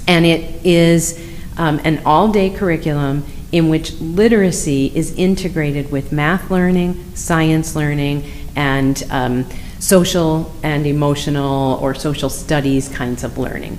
and 0.09 0.27
it 0.27 0.65
is 0.67 1.25
um, 1.57 1.81
an 1.85 2.03
all 2.05 2.31
day 2.31 2.51
curriculum 2.51 3.25
in 3.53 3.69
which 3.69 3.93
literacy 4.01 4.93
is 4.95 5.15
integrated 5.17 5.93
with 5.93 6.11
math 6.11 6.51
learning, 6.51 7.15
science 7.15 7.77
learning, 7.77 8.25
and 8.57 9.05
um, 9.11 9.47
social 9.79 10.53
and 10.65 10.87
emotional 10.87 11.79
or 11.81 11.95
social 11.95 12.29
studies 12.29 12.89
kinds 12.89 13.23
of 13.23 13.39
learning. 13.39 13.79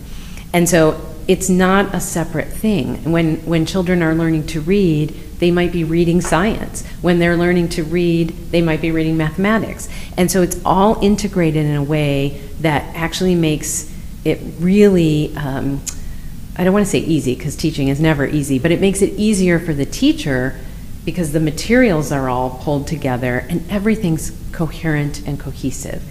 And 0.54 0.68
so 0.68 1.00
it's 1.28 1.50
not 1.50 1.94
a 1.94 2.00
separate 2.00 2.48
thing. 2.48 3.12
When, 3.12 3.38
when 3.46 3.66
children 3.66 4.02
are 4.02 4.16
learning 4.16 4.48
to 4.48 4.62
read, 4.62 5.10
they 5.40 5.52
might 5.52 5.72
be 5.72 5.84
reading 5.84 6.22
science. 6.22 6.86
When 7.02 7.20
they're 7.20 7.38
learning 7.38 7.70
to 7.70 7.84
read, 7.84 8.30
they 8.52 8.62
might 8.62 8.82
be 8.82 8.92
reading 8.92 9.18
mathematics. 9.18 9.90
And 10.18 10.32
so 10.32 10.42
it's 10.42 10.60
all 10.66 11.04
integrated 11.04 11.66
in 11.66 11.76
a 11.76 11.84
way 11.84 12.42
that 12.62 12.84
actually 12.96 13.36
makes 13.36 13.94
it 14.26 14.40
really 14.60 15.36
um, 15.38 15.82
I 16.58 16.64
don't 16.64 16.74
want 16.74 16.86
to 16.86 16.90
say 16.90 17.00
easy 17.00 17.36
because 17.36 17.56
teaching 17.56 17.88
is 17.88 18.02
never 18.02 18.26
easy, 18.26 18.58
but 18.58 18.72
it 18.72 18.82
makes 18.82 19.04
it 19.04 19.14
easier 19.14 19.60
for 19.60 19.74
the 19.74 19.86
teacher 19.86 20.60
because 21.06 21.32
the 21.32 21.40
materials 21.40 22.12
are 22.12 22.30
all 22.30 22.50
pulled 22.50 22.88
together 22.88 23.46
and 23.48 23.64
everything's 23.70 24.32
coherent 24.52 25.26
and 25.28 25.40
cohesive. 25.40 26.04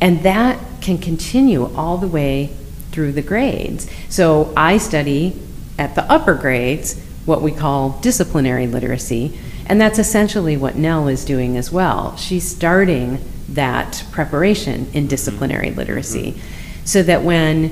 And 0.00 0.22
that 0.22 0.58
can 0.80 0.96
continue 0.96 1.72
all 1.76 1.98
the 1.98 2.08
way 2.08 2.56
through 2.92 3.12
the 3.12 3.22
grades. 3.22 3.90
So 4.08 4.52
I 4.56 4.78
study 4.78 5.40
at 5.78 5.94
the 5.94 6.04
upper 6.10 6.34
grades 6.34 7.02
what 7.24 7.42
we 7.42 7.52
call 7.52 7.90
disciplinary 8.00 8.66
literacy, 8.66 9.38
and 9.66 9.80
that's 9.80 9.98
essentially 9.98 10.56
what 10.56 10.76
Nell 10.76 11.08
is 11.08 11.24
doing 11.24 11.56
as 11.56 11.70
well. 11.70 12.16
She's 12.16 12.48
starting 12.48 13.18
that 13.48 14.04
preparation 14.10 14.88
in 14.92 15.06
disciplinary 15.06 15.70
literacy 15.70 16.40
so 16.84 17.02
that 17.02 17.22
when 17.22 17.70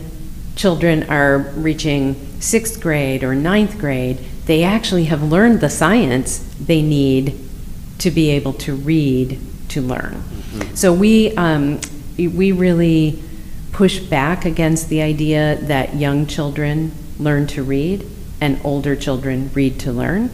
children 0.56 1.04
are 1.04 1.38
reaching 1.38 2.14
sixth 2.40 2.80
grade 2.80 3.24
or 3.24 3.34
ninth 3.34 3.78
grade, 3.78 4.18
they 4.46 4.62
actually 4.62 5.04
have 5.04 5.22
learned 5.22 5.60
the 5.60 5.70
science 5.70 6.38
they 6.60 6.82
need 6.82 7.38
to 7.98 8.10
be 8.10 8.30
able 8.30 8.52
to 8.52 8.74
read 8.74 9.38
to 9.68 9.80
learn. 9.80 10.22
So 10.74 10.92
we, 10.92 11.34
um, 11.36 11.80
we 12.16 12.52
really 12.52 13.22
push 13.72 13.98
back 13.98 14.44
against 14.44 14.88
the 14.88 15.02
idea 15.02 15.56
that 15.62 15.94
young 15.94 16.26
children 16.26 16.92
learn 17.18 17.46
to 17.46 17.62
read 17.62 18.06
and 18.40 18.60
older 18.64 18.96
children 18.96 19.50
read 19.54 19.78
to 19.80 19.92
learn. 19.92 20.30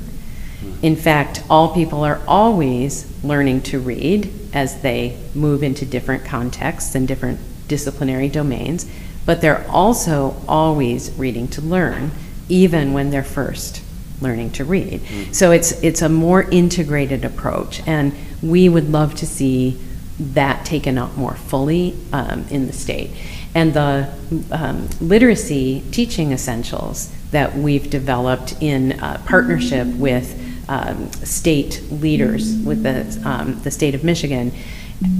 In 0.82 0.97
fact, 0.97 1.43
all 1.49 1.74
people 1.74 2.05
are 2.05 2.20
always 2.26 3.07
learning 3.22 3.62
to 3.62 3.78
read 3.78 4.30
as 4.53 4.80
they 4.82 5.18
move 5.34 5.62
into 5.62 5.84
different 5.84 6.24
contexts 6.24 6.95
and 6.95 7.07
different 7.07 7.41
disciplinary 7.68 8.28
domains, 8.28 8.87
but 9.24 9.41
they're 9.41 9.66
also 9.70 10.37
always 10.47 11.11
reading 11.12 11.49
to 11.49 11.61
learn, 11.61 12.11
even 12.49 12.93
when 12.93 13.11
they're 13.11 13.24
first 13.24 13.82
learning 14.20 14.51
to 14.53 14.64
read. 14.64 15.01
Mm. 15.01 15.34
So 15.34 15.51
it's 15.51 15.72
it's 15.82 16.03
a 16.03 16.09
more 16.09 16.43
integrated 16.43 17.24
approach, 17.24 17.82
and 17.87 18.14
we 18.43 18.68
would 18.68 18.91
love 18.91 19.14
to 19.16 19.26
see 19.26 19.78
that 20.19 20.64
taken 20.64 20.99
up 20.99 21.17
more 21.17 21.35
fully 21.35 21.97
um, 22.12 22.47
in 22.51 22.67
the 22.67 22.73
state. 22.73 23.11
And 23.55 23.75
the 23.75 24.12
um, 24.51 24.89
literacy 25.01 25.83
teaching 25.91 26.33
essentials 26.33 27.12
that 27.31 27.57
we've 27.57 27.89
developed 27.91 28.57
in 28.61 28.93
uh, 29.01 29.23
partnership 29.27 29.87
with 29.89 30.43
um, 30.69 31.11
state 31.12 31.83
leaders, 31.91 32.57
with 32.59 32.83
the, 32.83 33.29
um, 33.29 33.61
the 33.62 33.71
state 33.71 33.95
of 33.95 34.05
Michigan, 34.05 34.53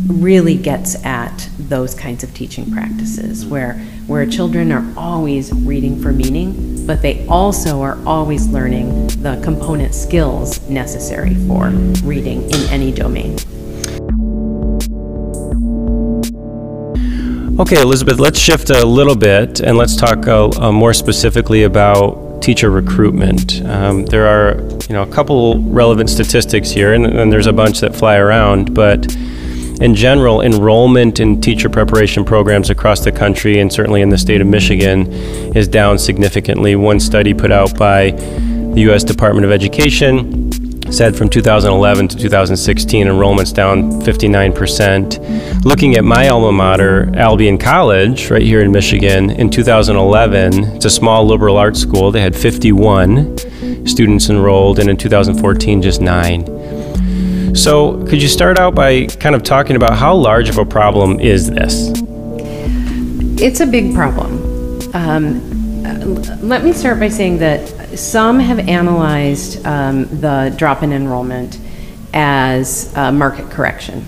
really 0.07 0.57
gets 0.57 1.03
at 1.05 1.51
those 1.59 1.95
kinds 1.95 2.25
of 2.25 2.33
teaching 2.33 2.71
practices 2.73 3.45
where 3.45 3.75
where 4.07 4.25
children 4.25 4.73
are 4.73 4.87
always 4.97 5.53
reading 5.53 6.01
for 6.01 6.13
meaning 6.13 6.87
but 6.87 7.03
they 7.03 7.27
also 7.27 7.83
are 7.83 7.99
always 8.07 8.49
learning 8.49 9.07
the 9.21 9.39
component 9.45 9.95
skills 9.95 10.67
necessary 10.71 11.35
for 11.47 11.69
reading 12.05 12.43
in 12.45 12.69
any 12.71 12.91
domain 12.91 13.37
Okay, 17.59 17.81
Elizabeth, 17.81 18.19
let's 18.19 18.39
shift 18.39 18.69
a 18.69 18.85
little 18.85 19.17
bit 19.17 19.61
and 19.61 19.79
let's 19.79 19.97
talk 19.97 20.27
uh, 20.27 20.51
uh, 20.61 20.71
more 20.71 20.93
specifically 20.93 21.63
about 21.63 22.43
teacher 22.43 22.71
recruitment. 22.71 23.63
Um, 23.65 24.05
there 24.05 24.27
are, 24.27 24.61
you 24.61 24.93
know, 24.93 25.03
a 25.03 25.11
couple 25.11 25.59
relevant 25.63 26.11
statistics 26.11 26.71
here, 26.71 26.93
and, 26.93 27.07
and 27.07 27.33
there's 27.33 27.47
a 27.47 27.55
bunch 27.55 27.81
that 27.81 27.97
fly 27.97 28.17
around, 28.17 28.75
but 28.75 29.11
in 29.81 29.95
general, 29.95 30.43
enrollment 30.43 31.19
in 31.19 31.41
teacher 31.41 31.71
preparation 31.71 32.27
programs 32.27 32.69
across 32.69 33.03
the 33.03 33.11
country 33.11 33.59
and 33.59 33.73
certainly 33.73 34.03
in 34.03 34.11
the 34.11 34.19
state 34.19 34.43
of 34.43 34.47
Michigan 34.47 35.11
is 35.57 35.67
down 35.67 35.99
significantly. 35.99 36.77
One 36.77 37.01
study 37.01 37.33
put 37.33 37.51
out 37.51 37.75
by 37.79 38.11
the 38.11 38.83
U.S. 38.83 39.03
Department 39.03 39.47
of 39.47 39.51
Education 39.51 40.51
said 40.91 41.16
from 41.16 41.28
2011 41.28 42.09
to 42.09 42.16
2016, 42.16 43.07
enrollment's 43.07 43.53
down 43.53 43.91
59%. 44.03 45.64
Looking 45.64 45.97
at 45.97 46.05
my 46.05 46.28
alma 46.28 46.53
mater, 46.53 47.11
Albion 47.16 47.59
College, 47.59 48.30
right 48.30 48.43
here 48.43 48.61
in 48.61 48.70
Michigan, 48.72 49.30
in 49.30 49.51
2011, 49.51 50.76
it's 50.76 50.84
a 50.84 50.91
small 50.91 51.26
liberal 51.26 51.57
arts 51.57 51.80
school. 51.80 52.11
They 52.11 52.20
had 52.20 52.37
51 52.37 53.87
students 53.87 54.30
enrolled, 54.30 54.78
and 54.78 54.89
in 54.89 54.97
2014, 54.97 55.82
just 55.82 56.01
nine. 56.01 56.47
So, 57.55 58.05
could 58.07 58.20
you 58.20 58.28
start 58.28 58.59
out 58.59 58.74
by 58.74 59.07
kind 59.07 59.34
of 59.34 59.43
talking 59.43 59.76
about 59.76 59.97
how 59.97 60.14
large 60.14 60.49
of 60.49 60.59
a 60.59 60.64
problem 60.64 61.20
is 61.20 61.51
this? 61.51 61.93
It's 63.41 63.61
a 63.61 63.66
big 63.66 63.95
problem. 63.95 64.43
Um, 64.95 65.57
let 66.41 66.64
me 66.64 66.72
start 66.72 67.01
by 67.01 67.09
saying 67.09 67.39
that 67.39 67.61
some 67.97 68.39
have 68.39 68.59
analyzed 68.69 69.65
um, 69.67 70.05
the 70.21 70.55
drop 70.57 70.83
in 70.83 70.93
enrollment 70.93 71.59
as 72.15 72.95
market 72.95 73.51
correction. 73.51 74.07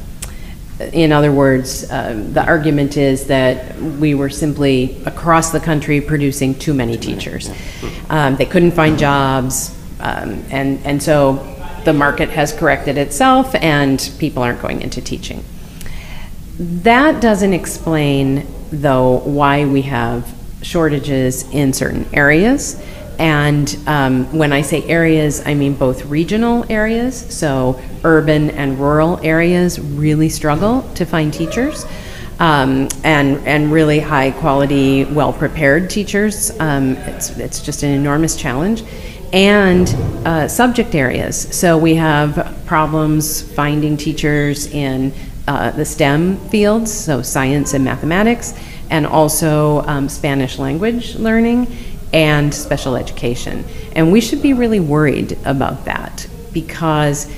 In 0.93 1.11
other 1.11 1.33
words, 1.33 1.91
um, 1.91 2.33
the 2.33 2.45
argument 2.45 2.97
is 2.97 3.27
that 3.27 3.77
we 3.81 4.15
were 4.15 4.31
simply 4.31 5.03
across 5.07 5.51
the 5.51 5.59
country 5.59 6.01
producing 6.01 6.55
too 6.55 6.73
many 6.73 6.97
teachers. 6.97 7.51
Um, 8.09 8.37
they 8.37 8.47
couldn't 8.47 8.73
find 8.73 8.97
jobs, 8.97 9.77
um, 9.99 10.45
and, 10.51 10.79
and 10.87 11.03
so 11.03 11.35
the 11.85 11.93
market 11.93 12.29
has 12.29 12.53
corrected 12.53 12.97
itself 12.97 13.55
and 13.57 14.13
people 14.19 14.43
aren't 14.43 14.63
going 14.63 14.83
into 14.83 15.01
teaching. 15.01 15.45
That 16.59 17.21
doesn't 17.21 17.55
explain, 17.55 18.47
though, 18.71 19.19
why 19.19 19.65
we 19.65 19.83
have 19.83 20.33
shortages 20.63 21.49
in 21.53 21.73
certain 21.73 22.07
areas 22.13 22.81
and 23.19 23.77
um, 23.87 24.33
when 24.37 24.53
I 24.53 24.63
say 24.63 24.83
areas, 24.85 25.43
I 25.45 25.55
mean 25.55 25.75
both 25.75 26.07
regional 26.07 26.65
areas, 26.71 27.17
so 27.35 27.81
urban 28.05 28.51
and 28.51 28.79
rural 28.79 29.19
areas 29.23 29.81
really 29.81 30.29
struggle 30.29 30.83
to 30.95 31.05
find 31.05 31.33
teachers. 31.33 31.85
Um, 32.41 32.89
and 33.03 33.45
and 33.49 33.73
really 33.73 33.99
high 33.99 34.31
quality, 34.31 35.05
well 35.07 35.33
prepared 35.33 35.91
teachers. 35.91 36.53
Um, 36.61 36.93
it's 36.99 37.31
it's 37.31 37.61
just 37.61 37.83
an 37.83 37.91
enormous 37.91 38.37
challenge, 38.37 38.85
and 39.33 39.89
uh, 40.25 40.47
subject 40.47 40.95
areas. 40.95 41.37
So 41.37 41.77
we 41.77 41.97
have 41.97 42.57
problems 42.65 43.43
finding 43.43 43.97
teachers 43.97 44.69
in 44.69 45.13
uh, 45.49 45.73
the 45.73 45.85
STEM 45.85 46.37
fields, 46.51 46.93
so 46.93 47.23
science 47.23 47.75
and 47.75 47.85
mathematics, 47.85 48.55
and 48.89 49.05
also 49.05 49.81
um, 49.89 50.09
Spanish 50.09 50.61
language 50.61 51.17
learning 51.17 51.67
and 52.13 52.53
special 52.53 52.97
education. 52.97 53.65
And 53.93 54.13
we 54.13 54.21
should 54.21 54.43
be 54.43 54.53
really 54.53 54.81
worried 54.81 55.39
about 55.45 55.85
that 55.85 56.27
because 56.53 57.31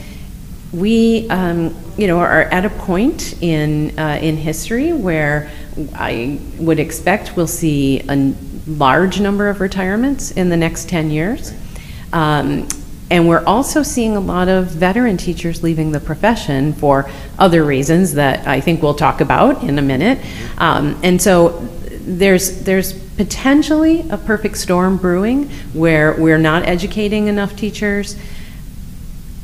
we, 0.72 1.28
um, 1.30 1.76
you 1.96 2.06
know, 2.06 2.18
are 2.18 2.42
at 2.42 2.64
a 2.64 2.70
point 2.70 3.42
in 3.42 3.98
uh, 3.98 4.18
in 4.22 4.36
history 4.36 4.92
where 4.92 5.50
I 5.94 6.40
would 6.58 6.78
expect 6.78 7.36
we'll 7.36 7.46
see 7.46 8.00
a 8.08 8.34
large 8.66 9.20
number 9.20 9.48
of 9.48 9.60
retirements 9.60 10.30
in 10.32 10.48
the 10.48 10.56
next 10.56 10.88
10 10.88 11.10
years. 11.10 11.52
Um, 12.12 12.68
and 13.10 13.26
we're 13.26 13.44
also 13.44 13.82
seeing 13.82 14.16
a 14.16 14.20
lot 14.20 14.48
of 14.48 14.66
veteran 14.66 15.16
teachers 15.16 15.64
leaving 15.64 15.90
the 15.90 15.98
profession 15.98 16.72
for 16.72 17.10
other 17.38 17.64
reasons 17.64 18.14
that 18.14 18.46
I 18.46 18.60
think 18.60 18.82
we'll 18.82 18.94
talk 18.94 19.20
about 19.20 19.64
in 19.64 19.78
a 19.78 19.82
minute. 19.82 20.18
Um, 20.58 20.98
and 21.02 21.20
so 21.20 21.48
there's 22.02 22.62
there's 22.62 22.92
potentially 23.20 24.08
a 24.08 24.16
perfect 24.16 24.56
storm 24.56 24.96
brewing 24.96 25.46
where 25.74 26.14
we're 26.14 26.38
not 26.38 26.62
educating 26.62 27.26
enough 27.26 27.54
teachers 27.54 28.16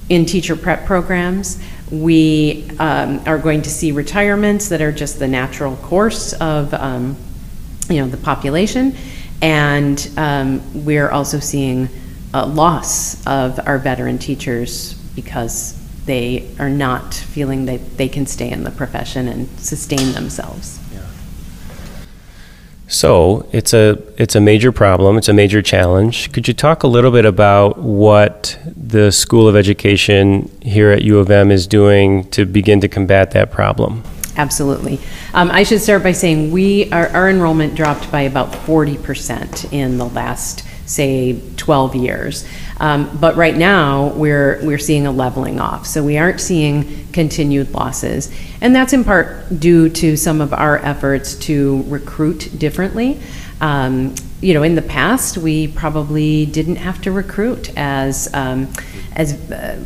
in 0.09 0.24
teacher 0.24 0.57
prep 0.57 0.87
programs. 0.87 1.62
We 1.91 2.70
um, 2.79 3.20
are 3.27 3.37
going 3.37 3.61
to 3.61 3.68
see 3.68 3.93
retirements 3.93 4.70
that 4.70 4.81
are 4.81 4.93
just 4.93 5.18
the 5.18 5.29
natural 5.29 5.77
course 5.77 6.33
of 6.33 6.72
um, 6.72 7.18
you 7.91 8.01
know 8.01 8.09
the 8.09 8.16
population, 8.16 8.97
and 9.43 10.11
um, 10.16 10.87
we're 10.87 11.11
also 11.11 11.39
seeing 11.39 11.91
a 12.33 12.47
loss 12.47 13.27
of 13.27 13.61
our 13.68 13.77
veteran 13.77 14.16
teachers 14.16 14.95
because 15.14 15.79
they 16.07 16.49
are 16.59 16.70
not 16.70 17.12
feeling 17.12 17.66
that 17.66 17.99
they 17.99 18.09
can 18.09 18.24
stay 18.24 18.51
in 18.51 18.64
the 18.64 18.70
profession 18.70 19.29
and 19.29 19.47
sustain 19.61 20.12
themselves. 20.12 20.81
So 22.89 23.49
it's 23.53 23.72
a 23.74 24.01
it's 24.16 24.37
a 24.37 24.41
major 24.41 24.70
problem. 24.70 25.16
It's 25.18 25.28
a 25.28 25.32
major 25.32 25.61
challenge. 25.61 26.32
Could 26.32 26.47
you 26.47 26.55
talk 26.55 26.82
a 26.82 26.87
little 26.87 27.11
bit 27.11 27.24
about 27.24 27.78
what 27.78 28.59
the 28.64 29.11
School 29.11 29.49
of 29.49 29.57
Education 29.57 30.51
here 30.62 30.91
at 30.91 31.03
U 31.03 31.18
of 31.18 31.30
M 31.30 31.51
is 31.51 31.66
doing 31.66 32.30
to 32.30 32.45
begin 32.45 32.80
to 32.80 32.89
combat 32.89 33.32
that 33.32 33.51
problem? 33.51 34.05
Absolutely. 34.37 35.01
Um, 35.34 35.51
I 35.51 35.62
should 35.62 35.80
start 35.80 36.03
by 36.03 36.12
saying 36.12 36.53
we 36.53 36.91
our, 36.93 37.09
our 37.09 37.28
enrollment 37.28 37.74
dropped 37.74 38.12
by 38.12 38.22
about 38.22 38.55
forty 38.55 38.97
percent 38.97 39.72
in 39.72 39.99
the 39.99 40.07
last 40.07 40.64
say 40.87 41.41
12 41.57 41.97
years. 41.97 42.47
Um, 42.79 43.16
but 43.18 43.37
right 43.37 43.57
now, 43.57 44.09
we're, 44.09 44.61
we're 44.62 44.79
seeing 44.79 45.07
a 45.07 45.11
leveling 45.11 45.61
off. 45.61 45.87
So 45.87 46.03
we 46.05 46.18
aren't 46.18 46.41
seeing 46.41 47.07
continued 47.12 47.72
losses. 47.72 48.31
And 48.61 48.74
that's 48.74 48.93
in 48.93 49.05
part 49.05 49.61
due 49.61 49.89
to 49.91 50.16
some 50.16 50.41
of 50.41 50.53
our 50.53 50.79
efforts 50.79 51.35
to 51.47 51.85
recruit 51.89 52.51
differently. 52.59 53.20
Um, 53.61 54.14
you 54.43 54.53
know, 54.53 54.62
in 54.62 54.74
the 54.74 54.83
past, 54.83 55.39
we 55.39 55.68
probably 55.68 56.45
didn't 56.45 56.77
have 56.77 57.01
to 57.03 57.12
recruit 57.12 57.72
as, 57.77 58.33
um, 58.35 58.68
as 59.14 59.33
uh, 59.51 59.83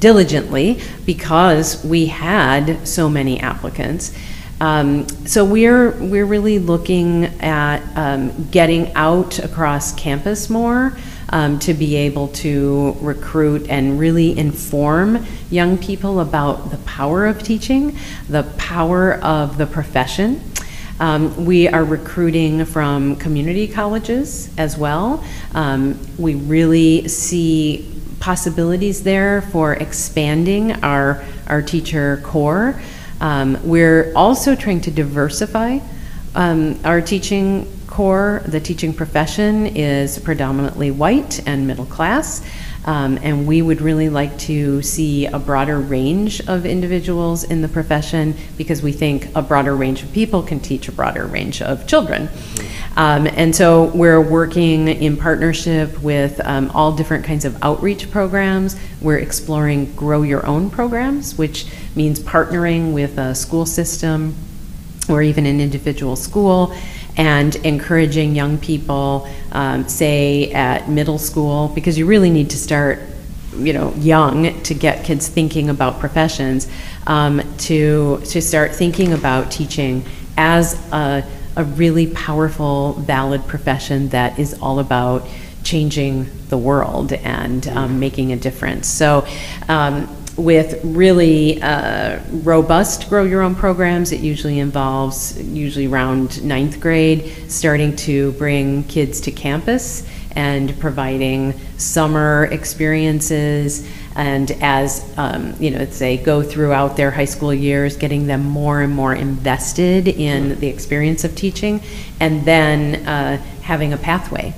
diligently 0.00 0.80
because 1.06 1.84
we 1.84 2.06
had 2.06 2.86
so 2.86 3.08
many 3.08 3.38
applicants. 3.38 4.16
Um, 4.60 5.08
so 5.26 5.44
we're 5.44 5.90
we're 5.90 6.24
really 6.24 6.58
looking 6.58 7.24
at 7.40 7.82
um, 7.96 8.48
getting 8.50 8.92
out 8.94 9.38
across 9.40 9.92
campus 9.92 10.48
more 10.48 10.96
um, 11.30 11.58
to 11.60 11.74
be 11.74 11.96
able 11.96 12.28
to 12.28 12.96
recruit 13.00 13.66
and 13.68 13.98
really 13.98 14.36
inform 14.38 15.26
young 15.50 15.78
people 15.78 16.20
about 16.20 16.70
the 16.70 16.78
power 16.78 17.26
of 17.26 17.42
teaching, 17.42 17.96
the 18.28 18.42
power 18.56 19.14
of 19.14 19.58
the 19.58 19.66
profession. 19.66 20.40
Um, 21.00 21.44
we 21.44 21.66
are 21.68 21.84
recruiting 21.84 22.64
from 22.64 23.16
community 23.16 23.66
colleges 23.66 24.48
as 24.56 24.78
well. 24.78 25.24
Um, 25.52 25.98
we 26.18 26.36
really 26.36 27.08
see 27.08 27.90
possibilities 28.20 29.02
there 29.02 29.42
for 29.42 29.74
expanding 29.74 30.72
our, 30.84 31.24
our 31.48 31.60
teacher 31.60 32.20
corps. 32.22 32.80
Um, 33.20 33.58
we're 33.68 34.12
also 34.14 34.54
trying 34.54 34.80
to 34.82 34.90
diversify 34.90 35.80
um, 36.34 36.78
our 36.84 37.00
teaching 37.00 37.70
corps. 37.94 38.42
The 38.46 38.58
teaching 38.58 38.92
profession 38.92 39.66
is 39.68 40.18
predominantly 40.18 40.90
white 40.90 41.46
and 41.46 41.64
middle 41.64 41.86
class. 41.86 42.44
Um, 42.86 43.18
and 43.22 43.46
we 43.46 43.62
would 43.62 43.80
really 43.80 44.08
like 44.08 44.36
to 44.40 44.82
see 44.82 45.26
a 45.26 45.38
broader 45.38 45.78
range 45.78 46.46
of 46.48 46.66
individuals 46.66 47.44
in 47.44 47.62
the 47.62 47.68
profession 47.68 48.34
because 48.58 48.82
we 48.82 48.90
think 48.90 49.28
a 49.36 49.42
broader 49.42 49.76
range 49.76 50.02
of 50.02 50.12
people 50.12 50.42
can 50.42 50.58
teach 50.58 50.88
a 50.88 50.92
broader 50.92 51.24
range 51.24 51.62
of 51.62 51.86
children. 51.86 52.28
Um, 52.96 53.28
and 53.28 53.54
so 53.54 53.84
we're 53.94 54.20
working 54.20 54.88
in 54.88 55.16
partnership 55.16 55.96
with 56.02 56.40
um, 56.44 56.70
all 56.74 56.92
different 56.92 57.24
kinds 57.24 57.44
of 57.44 57.56
outreach 57.62 58.10
programs. 58.10 58.76
We're 59.00 59.18
exploring 59.18 59.94
grow 59.94 60.22
your 60.22 60.44
own 60.44 60.68
programs, 60.68 61.38
which 61.38 61.66
means 61.94 62.18
partnering 62.18 62.92
with 62.92 63.18
a 63.18 63.36
school 63.36 63.66
system 63.66 64.34
or 65.08 65.22
even 65.22 65.46
an 65.46 65.60
individual 65.60 66.16
school 66.16 66.74
and 67.16 67.54
encouraging 67.56 68.34
young 68.34 68.58
people, 68.58 69.28
um, 69.52 69.88
say 69.88 70.50
at 70.52 70.88
middle 70.88 71.18
school, 71.18 71.68
because 71.68 71.96
you 71.96 72.06
really 72.06 72.30
need 72.30 72.50
to 72.50 72.56
start, 72.56 72.98
you 73.56 73.72
know, 73.72 73.92
young 73.94 74.60
to 74.62 74.74
get 74.74 75.04
kids 75.04 75.28
thinking 75.28 75.70
about 75.70 76.00
professions, 76.00 76.68
um, 77.06 77.40
to 77.58 78.20
to 78.24 78.42
start 78.42 78.74
thinking 78.74 79.12
about 79.12 79.50
teaching 79.50 80.04
as 80.36 80.74
a, 80.92 81.24
a 81.56 81.64
really 81.64 82.08
powerful, 82.08 82.94
valid 82.94 83.46
profession 83.46 84.08
that 84.08 84.38
is 84.38 84.54
all 84.60 84.80
about 84.80 85.26
changing 85.62 86.26
the 86.48 86.58
world 86.58 87.12
and 87.12 87.68
um, 87.68 88.00
making 88.00 88.32
a 88.32 88.36
difference. 88.36 88.88
So. 88.88 89.26
Um, 89.68 90.13
with 90.36 90.80
really 90.84 91.62
uh, 91.62 92.18
robust 92.42 93.08
grow 93.08 93.24
your 93.24 93.42
own 93.42 93.54
programs. 93.54 94.12
It 94.12 94.20
usually 94.20 94.58
involves, 94.58 95.40
usually 95.42 95.86
around 95.86 96.44
ninth 96.44 96.80
grade, 96.80 97.32
starting 97.48 97.94
to 97.96 98.32
bring 98.32 98.84
kids 98.84 99.20
to 99.22 99.30
campus 99.30 100.08
and 100.36 100.78
providing 100.80 101.54
summer 101.78 102.48
experiences. 102.50 103.88
And 104.16 104.50
as 104.60 105.12
um, 105.16 105.54
you 105.58 105.70
know, 105.70 105.84
they 105.84 106.16
go 106.16 106.42
throughout 106.42 106.96
their 106.96 107.10
high 107.10 107.24
school 107.24 107.54
years, 107.54 107.96
getting 107.96 108.26
them 108.26 108.42
more 108.42 108.80
and 108.80 108.92
more 108.92 109.14
invested 109.14 110.08
in 110.08 110.58
the 110.60 110.66
experience 110.66 111.24
of 111.24 111.34
teaching, 111.36 111.80
and 112.20 112.44
then 112.44 113.06
uh, 113.06 113.36
having 113.62 113.92
a 113.92 113.96
pathway 113.96 114.54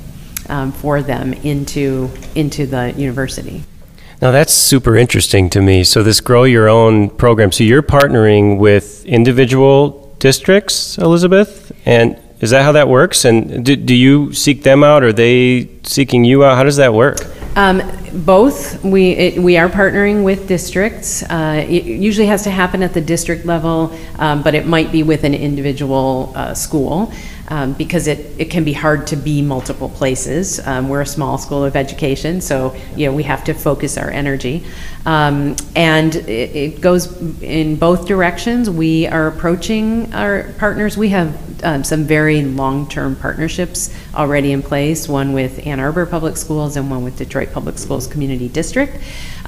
um, 0.49 0.72
for 0.72 1.03
them 1.03 1.33
into 1.33 2.11
into 2.35 2.66
the 2.66 2.93
university. 2.97 3.62
Now 4.23 4.31
that's 4.31 4.53
super 4.53 4.97
interesting 4.97 5.51
to 5.51 5.61
me. 5.61 5.85
So 5.85 6.03
this 6.03 6.21
grow 6.21 6.45
your 6.45 6.69
own 6.69 7.11
program. 7.11 7.53
So 7.53 7.64
you're 7.64 7.83
partnering 7.83 8.59
with 8.59 9.05
individual 9.05 10.14
districts, 10.19 10.97
Elizabeth, 10.97 11.71
and 11.85 12.19
is 12.41 12.51
that 12.51 12.62
how 12.62 12.73
that 12.73 12.89
works? 12.89 13.25
And 13.25 13.64
do, 13.64 13.77
do 13.77 13.95
you 13.95 14.33
seek 14.33 14.62
them 14.62 14.83
out? 14.83 15.03
Or 15.03 15.09
are 15.09 15.12
they 15.12 15.69
seeking 15.83 16.25
you 16.25 16.45
out? 16.45 16.57
How 16.57 16.64
does 16.64 16.77
that 16.77 16.93
work? 16.93 17.19
Um, 17.57 17.83
both. 18.12 18.83
We 18.85 19.12
it, 19.12 19.43
we 19.43 19.57
are 19.57 19.69
partnering 19.69 20.25
with 20.25 20.47
districts. 20.47 21.23
Uh, 21.23 21.64
it 21.67 21.85
usually 21.85 22.27
has 22.27 22.43
to 22.45 22.51
happen 22.51 22.83
at 22.83 22.93
the 22.93 23.01
district 23.01 23.47
level, 23.47 23.97
um, 24.19 24.43
but 24.43 24.55
it 24.55 24.67
might 24.67 24.93
be 24.93 25.03
with 25.03 25.25
an 25.25 25.35
individual 25.35 26.33
uh, 26.35 26.53
school 26.53 27.12
um, 27.49 27.72
because 27.74 28.07
it, 28.07 28.18
it 28.38 28.51
can 28.51 28.64
be 28.64 28.72
hard 28.72 29.07
to 29.09 29.16
be 29.16 29.42
multiple 29.42 29.88
places. 29.88 30.64
Um, 30.66 30.88
we're 30.88 31.03
a 31.03 31.07
small 31.07 31.38
school 31.38 31.64
of 31.64 31.76
education, 31.76 32.40
so 32.40 32.74
you 32.97 33.07
know 33.07 33.14
we 33.14 33.22
have 33.24 33.44
to 33.44 33.55
focus 33.55 33.97
our 33.97 34.11
energy, 34.11 34.64
um, 35.05 35.57
and 35.74 36.14
it, 36.16 36.57
it, 36.57 36.80
goes 36.80 37.20
in 37.42 37.76
both 37.76 38.07
directions. 38.07 38.68
We 38.68 39.07
are 39.07 39.28
approaching 39.28 40.12
our 40.12 40.53
partners. 40.59 40.97
We 40.97 41.11
have 41.11 41.64
um, 41.64 41.84
some 41.84 42.05
very 42.05 42.42
long-term 42.42 43.16
partnerships 43.16 43.94
already 44.14 44.53
in 44.53 44.62
place. 44.62 45.09
One 45.09 45.32
with 45.32 45.66
Ann 45.66 45.80
Arbor 45.80 46.07
Public 46.07 46.36
Schools 46.36 46.76
and 46.76 46.90
one 46.90 47.05
with 47.05 47.16
Detroit 47.16 47.53
Public 47.53 47.78
Schools 47.78 48.07
Community 48.07 48.49
District. 48.49 48.99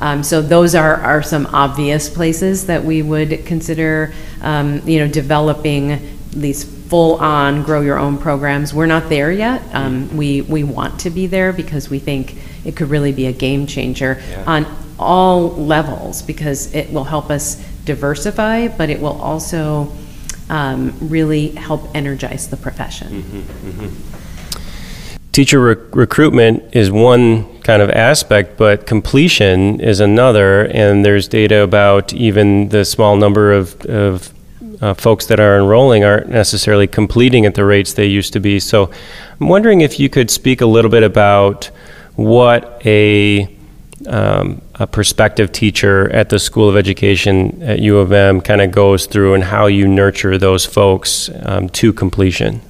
Um, 0.01 0.23
so 0.23 0.41
those 0.41 0.75
are, 0.75 0.97
are 0.97 1.23
some 1.23 1.47
obvious 1.47 2.09
places 2.09 2.67
that 2.67 2.85
we 2.85 3.03
would 3.03 3.45
consider, 3.45 4.13
um, 4.43 4.87
you 4.87 5.01
know, 5.01 5.09
developing 5.09 6.17
these 6.31 6.78
full-on 6.89 7.63
grow 7.63 7.83
your 7.83 7.99
own 7.99 8.19
programs. 8.19 8.73
We're 8.73 8.87
not 8.87 9.09
there 9.09 9.31
yet. 9.31 9.63
Um, 9.73 10.17
we 10.17 10.41
we 10.43 10.65
want 10.65 11.01
to 11.01 11.11
be 11.11 11.27
there 11.27 11.53
because 11.53 11.91
we 11.91 11.99
think 11.99 12.37
it 12.65 12.77
could 12.77 12.91
really 12.91 13.13
be 13.13 13.27
a 13.27 13.33
game 13.33 13.67
changer 13.67 14.21
yeah. 14.31 14.45
on 14.47 14.67
all 14.99 15.51
levels 15.51 16.23
because 16.23 16.75
it 16.75 16.93
will 16.93 17.05
help 17.05 17.31
us 17.31 17.57
diversify, 17.85 18.69
but 18.69 18.91
it 18.91 19.01
will 19.01 19.21
also 19.21 19.93
um, 20.49 20.95
really 21.01 21.51
help 21.51 21.95
energize 21.95 22.49
the 22.49 22.57
profession. 22.57 23.23
Mm-hmm, 23.23 23.69
mm-hmm. 23.69 24.19
Teacher 25.33 25.61
rec- 25.61 25.95
recruitment 25.95 26.75
is 26.75 26.91
one 26.91 27.61
kind 27.61 27.81
of 27.81 27.91
aspect, 27.91 28.57
but 28.57 28.87
completion 28.87 29.81
is 29.81 30.01
another. 30.01 30.65
And 30.65 31.05
there's 31.05 31.29
data 31.29 31.63
about 31.63 32.13
even 32.13 32.71
the 32.71 32.85
small 32.85 33.17
number 33.17 33.53
of, 33.53 33.81
of 33.87 34.33
uh, 34.81 34.95
folks 34.95 35.27
that 35.27 35.41
are 35.41 35.57
enrolling 35.57 36.05
aren't 36.05 36.29
necessarily 36.29 36.87
completing 36.87 37.47
at 37.47 37.55
the 37.55 37.65
rates 37.65 37.93
they 37.93 38.07
used 38.07 38.33
to 38.33 38.41
be. 38.41 38.61
So 38.61 38.91
I'm 39.41 39.49
wondering 39.49 39.81
if 39.81 39.99
you 39.99 40.09
could 40.09 40.31
speak 40.31 40.61
a 40.61 40.67
little 40.67 40.91
bit 40.91 41.03
about 41.03 41.71
what 42.15 42.81
a 42.85 43.55
um, 44.07 44.63
a 44.77 44.87
prospective 44.87 45.51
teacher 45.51 46.09
at 46.11 46.29
the 46.29 46.39
School 46.39 46.69
of 46.69 46.77
Education 46.77 47.61
at 47.63 47.81
U 47.81 47.99
of 47.99 48.13
M 48.13 48.41
kind 48.41 48.61
of 48.61 48.71
goes 48.71 49.07
through 49.07 49.35
and 49.35 49.43
how 49.43 49.67
you 49.67 49.89
nurture 49.89 50.39
those 50.39 50.65
folks 50.65 51.29
um, 51.43 51.69
to 51.71 51.93
completion. 51.93 52.61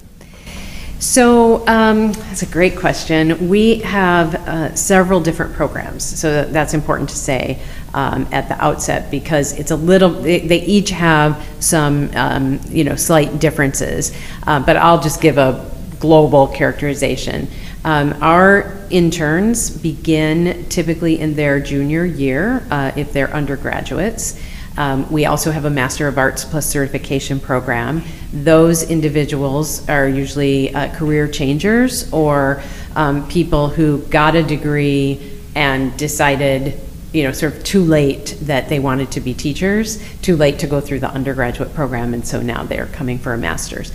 So 1.01 1.67
um, 1.69 2.13
that's 2.13 2.43
a 2.43 2.47
great 2.47 2.77
question. 2.77 3.49
We 3.49 3.79
have 3.81 4.35
uh, 4.35 4.75
several 4.75 5.21
different 5.21 5.55
programs, 5.55 6.03
so 6.03 6.45
that's 6.45 6.75
important 6.75 7.09
to 7.11 7.17
say 7.17 7.61
um, 7.95 8.27
at 8.33 8.49
the 8.49 8.63
outset 8.63 9.09
because 9.11 9.57
it's 9.59 9.71
a 9.71 9.77
little. 9.77 10.11
They, 10.11 10.41
they 10.41 10.63
each 10.63 10.91
have 10.91 11.47
some, 11.61 12.11
um, 12.15 12.61
you 12.69 12.83
know, 12.83 12.97
slight 12.97 13.39
differences. 13.39 14.13
Uh, 14.45 14.59
but 14.59 14.77
I'll 14.77 15.01
just 15.01 15.21
give 15.21 15.39
a 15.39 15.71
global 16.01 16.49
characterization. 16.49 17.49
Um, 17.85 18.15
our 18.21 18.77
interns 18.91 19.71
begin 19.71 20.67
typically 20.69 21.21
in 21.21 21.35
their 21.35 21.61
junior 21.61 22.05
year 22.05 22.67
uh, 22.71 22.93
if 22.97 23.13
they're 23.13 23.33
undergraduates. 23.33 24.41
Um, 24.79 25.11
we 25.11 25.26
also 25.26 25.51
have 25.51 25.64
a 25.64 25.70
Master 25.70 26.07
of 26.07 26.18
Arts 26.18 26.45
plus 26.45 26.64
certification 26.64 27.41
program. 27.41 28.05
Those 28.33 28.85
individuals 28.85 29.87
are 29.89 30.09
usually 30.09 30.72
uh, 30.72 30.95
career 30.95 31.26
changers 31.26 32.11
or 32.12 32.62
um, 32.95 33.26
people 33.29 33.70
who 33.70 33.99
got 34.03 34.37
a 34.37 34.43
degree 34.45 35.41
and 35.57 35.97
decided, 35.99 36.81
you 37.12 37.24
know, 37.24 37.33
sort 37.33 37.57
of 37.57 37.64
too 37.64 37.83
late 37.83 38.37
that 38.43 38.68
they 38.68 38.79
wanted 38.79 39.11
to 39.11 39.20
be 39.20 39.35
teachers, 39.35 40.01
too 40.20 40.37
late 40.37 40.61
to 40.61 40.68
go 40.68 40.81
through 40.81 41.01
the 41.01 41.11
undergraduate 41.11 41.74
program, 41.74 42.14
and 42.14 42.24
so 42.24 42.41
now 42.41 42.62
they're 42.62 42.87
coming 42.87 43.18
for 43.18 43.35
a 43.35 43.39
master's. 43.39 43.93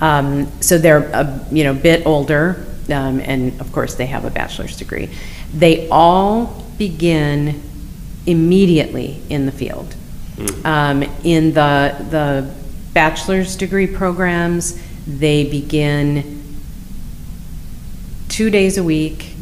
Um, 0.00 0.50
so 0.62 0.78
they're 0.78 1.10
a 1.12 1.46
you 1.52 1.62
know 1.62 1.74
bit 1.74 2.06
older, 2.06 2.66
um, 2.88 3.20
and 3.20 3.60
of 3.60 3.70
course 3.70 3.96
they 3.96 4.06
have 4.06 4.24
a 4.24 4.30
bachelor's 4.30 4.78
degree. 4.78 5.10
They 5.52 5.90
all 5.90 6.64
begin 6.78 7.62
immediately 8.24 9.20
in 9.28 9.44
the 9.44 9.52
field. 9.52 9.94
Um, 10.64 11.02
in 11.24 11.52
the, 11.52 11.96
the 12.10 12.54
bachelor's 12.92 13.56
degree 13.56 13.86
programs, 13.86 14.80
they 15.06 15.48
begin 15.48 16.42
two 18.28 18.50
days 18.50 18.78
a 18.78 18.84
week, 18.84 19.34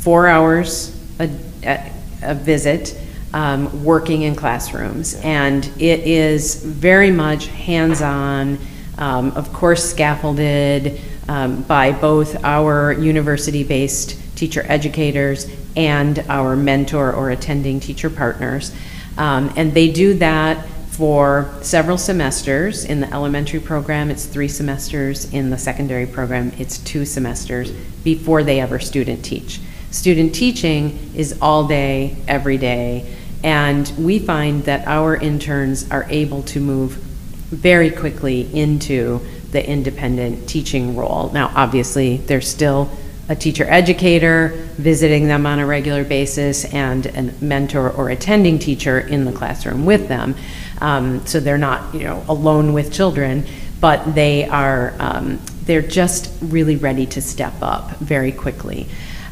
four 0.00 0.26
hours 0.26 0.94
a, 1.18 1.30
a, 1.64 1.92
a 2.22 2.34
visit 2.34 2.98
um, 3.32 3.84
working 3.84 4.22
in 4.22 4.34
classrooms. 4.34 5.14
And 5.16 5.64
it 5.78 6.00
is 6.00 6.62
very 6.62 7.10
much 7.10 7.46
hands 7.48 8.02
on, 8.02 8.58
um, 8.98 9.32
of 9.32 9.52
course, 9.52 9.88
scaffolded 9.88 11.00
um, 11.28 11.62
by 11.62 11.92
both 11.92 12.42
our 12.44 12.92
university 12.92 13.64
based 13.64 14.18
teacher 14.36 14.64
educators 14.68 15.50
and 15.76 16.20
our 16.28 16.54
mentor 16.54 17.12
or 17.12 17.30
attending 17.30 17.80
teacher 17.80 18.10
partners. 18.10 18.74
Um, 19.16 19.52
and 19.56 19.72
they 19.72 19.90
do 19.90 20.14
that 20.14 20.66
for 20.90 21.52
several 21.60 21.98
semesters. 21.98 22.84
In 22.84 23.00
the 23.00 23.12
elementary 23.12 23.60
program, 23.60 24.10
it's 24.10 24.26
three 24.26 24.48
semesters. 24.48 25.32
In 25.32 25.50
the 25.50 25.58
secondary 25.58 26.06
program, 26.06 26.52
it's 26.58 26.78
two 26.78 27.04
semesters 27.04 27.70
before 28.04 28.44
they 28.44 28.60
ever 28.60 28.78
student 28.78 29.24
teach. 29.24 29.60
Student 29.90 30.34
teaching 30.34 31.12
is 31.14 31.38
all 31.40 31.66
day, 31.66 32.16
every 32.28 32.58
day, 32.58 33.16
and 33.42 33.92
we 33.98 34.18
find 34.18 34.64
that 34.64 34.86
our 34.86 35.16
interns 35.16 35.90
are 35.90 36.06
able 36.10 36.42
to 36.44 36.60
move 36.60 36.92
very 36.92 37.90
quickly 37.90 38.52
into 38.54 39.20
the 39.50 39.68
independent 39.68 40.48
teaching 40.48 40.96
role. 40.96 41.30
Now, 41.32 41.52
obviously, 41.54 42.16
there's 42.16 42.48
still 42.48 42.90
a 43.28 43.34
teacher 43.34 43.64
educator 43.64 44.48
visiting 44.76 45.26
them 45.26 45.46
on 45.46 45.58
a 45.58 45.66
regular 45.66 46.04
basis 46.04 46.64
and 46.66 47.06
a 47.06 47.22
mentor 47.42 47.90
or 47.90 48.10
attending 48.10 48.58
teacher 48.58 49.00
in 49.00 49.24
the 49.24 49.32
classroom 49.32 49.86
with 49.86 50.08
them. 50.08 50.34
Um, 50.80 51.24
so 51.26 51.40
they're 51.40 51.56
not, 51.58 51.94
you 51.94 52.04
know, 52.04 52.22
alone 52.28 52.72
with 52.72 52.92
children, 52.92 53.46
but 53.80 54.14
they 54.14 54.46
are, 54.46 54.94
um, 54.98 55.40
they're 55.62 55.82
just 55.82 56.32
really 56.42 56.76
ready 56.76 57.06
to 57.06 57.22
step 57.22 57.54
up 57.62 57.96
very 57.96 58.32
quickly. 58.32 58.88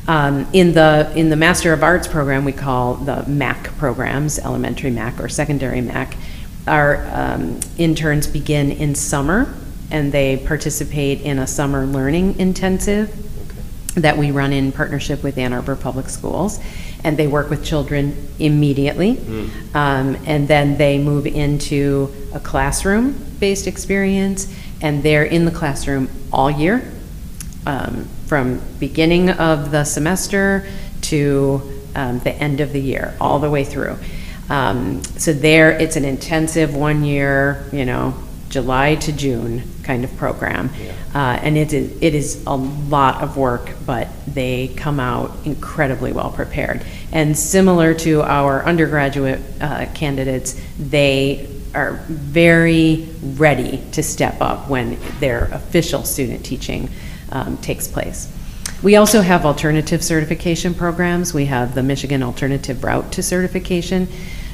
Um, 0.08 0.48
in 0.52 0.72
the 0.72 1.12
in 1.14 1.28
the 1.28 1.36
Master 1.36 1.72
of 1.72 1.84
Arts 1.84 2.08
program, 2.08 2.44
we 2.44 2.52
call 2.52 2.94
the 2.94 3.24
MAC 3.28 3.76
programs, 3.76 4.38
elementary 4.38 4.90
MAC 4.90 5.20
or 5.20 5.28
secondary 5.28 5.80
MAC. 5.80 6.16
Our 6.66 7.06
um, 7.12 7.60
interns 7.78 8.26
begin 8.26 8.72
in 8.72 8.96
summer, 8.96 9.54
and 9.92 10.10
they 10.10 10.38
participate 10.38 11.20
in 11.20 11.38
a 11.38 11.46
summer 11.46 11.86
learning 11.86 12.40
intensive 12.40 13.31
that 13.94 14.16
we 14.16 14.30
run 14.30 14.52
in 14.52 14.72
partnership 14.72 15.22
with 15.22 15.36
Ann 15.38 15.52
Arbor 15.52 15.76
Public 15.76 16.08
Schools. 16.08 16.60
And 17.04 17.16
they 17.16 17.26
work 17.26 17.50
with 17.50 17.64
children 17.64 18.28
immediately. 18.38 19.16
Mm. 19.16 19.74
Um, 19.74 20.22
and 20.24 20.48
then 20.48 20.76
they 20.78 20.98
move 20.98 21.26
into 21.26 22.12
a 22.32 22.40
classroom 22.40 23.16
based 23.40 23.66
experience, 23.66 24.54
and 24.80 25.02
they're 25.02 25.24
in 25.24 25.44
the 25.44 25.50
classroom 25.50 26.08
all 26.32 26.48
year, 26.48 26.92
um, 27.66 28.08
from 28.26 28.60
beginning 28.78 29.30
of 29.30 29.72
the 29.72 29.82
semester 29.82 30.64
to 31.02 31.60
um, 31.96 32.20
the 32.20 32.32
end 32.32 32.60
of 32.60 32.72
the 32.72 32.80
year, 32.80 33.16
all 33.20 33.40
the 33.40 33.50
way 33.50 33.64
through. 33.64 33.98
Um, 34.48 35.02
so 35.04 35.32
there, 35.32 35.72
it's 35.72 35.96
an 35.96 36.04
intensive 36.04 36.74
one 36.74 37.04
year, 37.04 37.64
you 37.72 37.84
know, 37.84 38.14
July 38.48 38.94
to 38.96 39.12
June 39.12 39.62
kind 39.82 40.04
of 40.04 40.16
program. 40.16 40.70
Yeah. 40.80 40.92
Uh, 41.14 41.38
and 41.42 41.56
it 41.56 41.72
is, 41.72 42.02
it 42.02 42.14
is 42.14 42.42
a 42.46 42.56
lot 42.56 43.22
of 43.22 43.36
work, 43.36 43.70
but 43.84 44.08
they 44.26 44.68
come 44.76 45.00
out 45.00 45.36
incredibly 45.44 46.12
well 46.12 46.30
prepared. 46.30 46.84
And 47.12 47.36
similar 47.36 47.94
to 47.94 48.22
our 48.22 48.64
undergraduate 48.64 49.40
uh, 49.60 49.86
candidates, 49.94 50.60
they 50.78 51.48
are 51.74 51.94
very 52.08 53.08
ready 53.22 53.82
to 53.92 54.02
step 54.02 54.40
up 54.40 54.68
when 54.68 54.98
their 55.20 55.44
official 55.52 56.04
student 56.04 56.44
teaching 56.44 56.88
um, 57.30 57.56
takes 57.58 57.88
place. 57.88 58.30
We 58.82 58.96
also 58.96 59.20
have 59.20 59.46
alternative 59.46 60.02
certification 60.02 60.74
programs. 60.74 61.32
We 61.32 61.46
have 61.46 61.74
the 61.74 61.82
Michigan 61.82 62.22
Alternative 62.22 62.82
Route 62.82 63.12
to 63.12 63.22
Certification. 63.22 64.08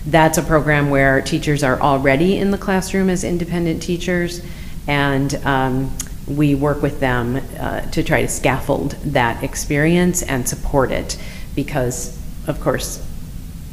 That's 0.06 0.38
a 0.38 0.42
program 0.42 0.90
where 0.90 1.20
teachers 1.22 1.62
are 1.62 1.80
already 1.80 2.36
in 2.36 2.50
the 2.50 2.58
classroom 2.58 3.10
as 3.10 3.24
independent 3.24 3.82
teachers, 3.82 4.42
and 4.88 5.34
um, 5.44 5.96
we 6.26 6.54
work 6.54 6.82
with 6.82 6.98
them 6.98 7.40
uh, 7.58 7.82
to 7.82 8.02
try 8.02 8.22
to 8.22 8.28
scaffold 8.28 8.92
that 9.04 9.44
experience 9.44 10.22
and 10.22 10.48
support 10.48 10.90
it 10.90 11.16
because, 11.54 12.18
of 12.46 12.60
course, 12.60 13.04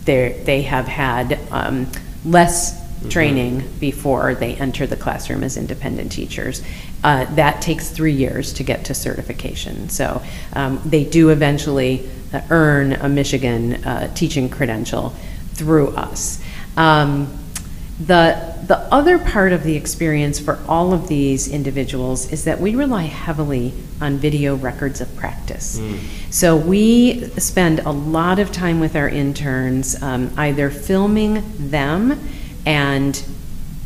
they 0.05 0.61
have 0.61 0.87
had 0.87 1.39
um, 1.49 1.87
less 2.23 2.79
mm-hmm. 2.79 3.09
training 3.09 3.63
before 3.79 4.35
they 4.35 4.55
enter 4.55 4.85
the 4.85 4.95
classroom 4.95 5.43
as 5.43 5.57
independent 5.57 6.11
teachers. 6.11 6.61
Uh, 7.03 7.25
that 7.35 7.61
takes 7.61 7.89
three 7.89 8.13
years 8.13 8.53
to 8.53 8.63
get 8.63 8.85
to 8.85 8.93
certification. 8.93 9.89
So 9.89 10.21
um, 10.53 10.81
they 10.85 11.03
do 11.03 11.29
eventually 11.29 12.07
uh, 12.33 12.41
earn 12.49 12.93
a 12.93 13.09
Michigan 13.09 13.83
uh, 13.85 14.13
teaching 14.13 14.49
credential 14.49 15.09
through 15.53 15.89
us. 15.95 16.41
Um, 16.77 17.44
the, 17.99 18.53
the 18.67 18.77
other 18.93 19.17
part 19.17 19.53
of 19.53 19.63
the 19.63 19.75
experience 19.75 20.37
for 20.37 20.59
all 20.67 20.93
of 20.93 21.07
these 21.07 21.47
individuals 21.47 22.31
is 22.31 22.43
that 22.43 22.59
we 22.59 22.75
rely 22.75 23.03
heavily 23.03 23.73
on 24.01 24.17
video 24.17 24.55
records 24.55 24.99
of 24.99 25.15
practice. 25.15 25.79
Mm. 25.79 25.99
So 26.29 26.57
we 26.57 27.29
spend 27.37 27.79
a 27.79 27.91
lot 27.91 28.39
of 28.39 28.51
time 28.51 28.81
with 28.81 28.97
our 28.97 29.07
interns 29.07 30.01
um, 30.01 30.29
either 30.37 30.69
filming 30.69 31.41
them 31.69 32.19
and 32.65 33.23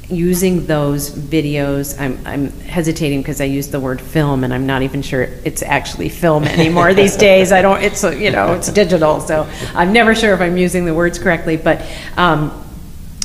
using 0.09 0.65
those 0.65 1.11
videos, 1.11 1.99
I'm, 1.99 2.19
I'm 2.25 2.49
hesitating 2.61 3.21
because 3.21 3.41
I 3.41 3.45
use 3.45 3.67
the 3.67 3.79
word 3.79 4.01
film 4.01 4.43
and 4.43 4.51
I'm 4.51 4.65
not 4.65 4.81
even 4.81 5.03
sure 5.03 5.21
it's 5.45 5.61
actually 5.61 6.09
film 6.09 6.43
anymore 6.45 6.95
these 6.95 7.15
days. 7.15 7.51
I 7.51 7.61
don't, 7.61 7.83
it's, 7.83 8.01
you 8.03 8.31
know, 8.31 8.53
it's 8.53 8.71
digital, 8.71 9.19
so 9.19 9.47
I'm 9.75 9.93
never 9.93 10.15
sure 10.15 10.33
if 10.33 10.41
I'm 10.41 10.57
using 10.57 10.85
the 10.85 10.95
words 10.95 11.19
correctly, 11.19 11.57
but 11.57 11.85
um, 12.17 12.65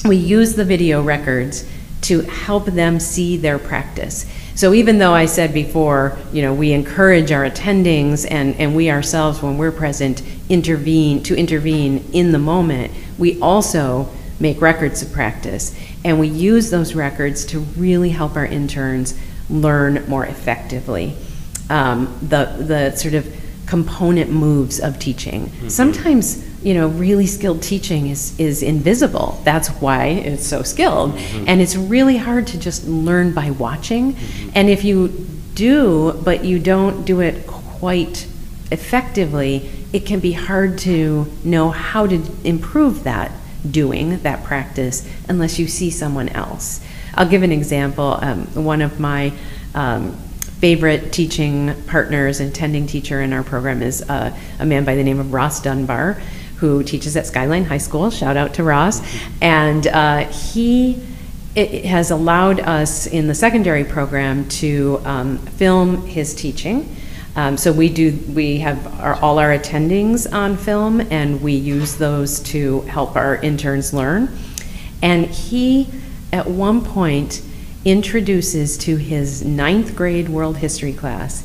we 0.05 0.17
use 0.17 0.55
the 0.55 0.65
video 0.65 1.03
records 1.03 1.69
to 2.03 2.21
help 2.21 2.67
them 2.67 3.01
see 3.01 3.37
their 3.39 3.59
practice. 3.59 4.27
So 4.55 4.75
even 4.75 4.99
though 4.99 5.15
I 5.15 5.27
said 5.27 5.55
before, 5.55 6.19
you 6.33 6.43
know, 6.43 6.53
we 6.53 6.73
encourage 6.73 7.33
our 7.33 7.49
attendings 7.49 8.27
and, 8.31 8.55
and 8.57 8.77
we 8.77 8.91
ourselves, 8.91 9.43
when 9.43 9.57
we're 9.57 9.73
present, 9.73 10.23
intervene 10.49 11.23
to 11.25 11.35
intervene 11.35 12.05
in 12.13 12.33
the 12.33 12.39
moment, 12.39 12.93
we 13.19 13.41
also 13.41 14.09
make 14.39 14.61
records 14.61 15.01
of 15.01 15.11
practice. 15.13 15.75
And 16.05 16.21
we 16.21 16.29
use 16.29 16.71
those 16.71 16.95
records 16.95 17.47
to 17.47 17.61
really 17.61 18.11
help 18.11 18.37
our 18.37 18.47
interns 18.47 19.19
learn 19.49 20.05
more 20.07 20.27
effectively. 20.27 21.17
Um, 21.71 22.19
the, 22.21 22.45
the 22.59 22.97
sort 22.97 23.15
of 23.15 23.35
component 23.67 24.31
moves 24.31 24.79
of 24.79 24.99
teaching. 24.99 25.47
Mm-hmm. 25.47 25.69
Sometimes, 25.69 26.54
you 26.65 26.75
know, 26.75 26.89
really 26.89 27.27
skilled 27.27 27.63
teaching 27.63 28.09
is, 28.09 28.39
is 28.41 28.63
invisible. 28.63 29.41
That's 29.45 29.69
why 29.69 30.07
it's 30.07 30.47
so 30.47 30.63
skilled. 30.63 31.13
Mm-hmm. 31.13 31.45
And 31.47 31.61
it's 31.61 31.77
really 31.77 32.17
hard 32.17 32.47
to 32.49 32.59
just 32.59 32.87
learn 32.87 33.33
by 33.33 33.51
watching. 33.51 34.15
Mm-hmm. 34.15 34.51
And 34.55 34.71
if 34.71 34.83
you 34.83 35.09
do, 35.55 36.13
but 36.25 36.45
you 36.45 36.59
don't 36.59 37.05
do 37.05 37.21
it 37.21 37.47
quite 37.47 38.27
effectively, 38.73 39.71
it 39.93 40.07
can 40.07 40.21
be 40.21 40.33
hard 40.33 40.79
to 40.79 41.31
know 41.45 41.71
how 41.71 42.07
to 42.07 42.23
improve 42.45 43.05
that 43.05 43.31
doing 43.71 44.19
that 44.23 44.43
practice 44.45 45.09
unless 45.29 45.59
you 45.59 45.69
see 45.69 45.91
someone 45.91 46.29
else. 46.31 46.85
I'll 47.15 47.29
give 47.29 47.43
an 47.43 47.53
example. 47.53 48.19
Um, 48.21 48.47
one 48.65 48.83
of 48.83 48.99
my 48.99 49.33
um, 49.75 50.17
favorite 50.59 51.13
teaching 51.13 51.75
partners 51.85 52.41
and 52.41 52.55
tending 52.55 52.87
teacher 52.87 53.21
in 53.21 53.33
our 53.33 53.43
program 53.43 53.83
is 53.83 54.03
uh, 54.09 54.37
a 54.59 54.67
man 54.67 54.85
by 54.85 54.95
the 54.95 55.05
name 55.05 55.21
of 55.21 55.33
Ross 55.33 55.61
Dunbar, 55.61 56.21
who 56.65 56.83
teaches 56.83 57.15
at 57.15 57.27
Skyline 57.27 57.67
High 57.67 57.79
School. 57.79 58.11
Shout 58.11 58.39
out 58.39 58.55
to 58.55 58.65
Ross. 58.65 59.03
And 59.43 59.87
uh, 59.87 60.25
he 60.31 60.99
it 61.55 61.85
has 61.85 62.11
allowed 62.11 62.59
us 62.61 63.07
in 63.07 63.29
the 63.29 63.35
secondary 63.35 63.85
program 63.85 64.49
to 64.49 65.01
um, 65.05 65.39
film 65.39 66.05
his 66.07 66.35
teaching. 66.35 66.97
Um, 67.37 67.57
so 67.57 67.71
we 67.71 67.89
do, 67.89 68.19
we 68.33 68.59
have 68.59 69.01
our, 69.01 69.15
all 69.17 69.39
our 69.39 69.57
attendings 69.57 70.33
on 70.33 70.57
film 70.57 71.01
and 71.13 71.41
we 71.43 71.53
use 71.53 71.97
those 71.97 72.41
to 72.41 72.81
help 72.83 73.15
our 73.15 73.37
interns 73.37 73.93
learn. 73.93 74.37
And 75.01 75.27
he, 75.27 75.89
at 76.33 76.47
one 76.49 76.83
point, 76.83 77.43
introduces 77.85 78.77
to 78.79 78.97
his 78.97 79.45
ninth 79.45 79.95
grade 79.95 80.29
world 80.29 80.57
history 80.57 80.95
class 80.95 81.45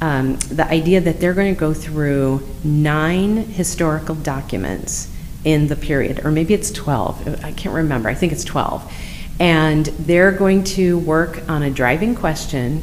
um, 0.00 0.36
the 0.36 0.66
idea 0.66 1.00
that 1.00 1.20
they're 1.20 1.34
going 1.34 1.54
to 1.54 1.58
go 1.58 1.74
through 1.74 2.46
nine 2.64 3.36
historical 3.36 4.14
documents 4.14 5.08
in 5.44 5.68
the 5.68 5.76
period, 5.76 6.24
or 6.24 6.30
maybe 6.30 6.54
it's 6.54 6.70
12, 6.70 7.44
I 7.44 7.52
can't 7.52 7.74
remember, 7.74 8.08
I 8.08 8.14
think 8.14 8.32
it's 8.32 8.44
12. 8.44 8.92
And 9.38 9.86
they're 9.86 10.32
going 10.32 10.64
to 10.64 10.98
work 10.98 11.48
on 11.48 11.62
a 11.62 11.70
driving 11.70 12.14
question 12.14 12.82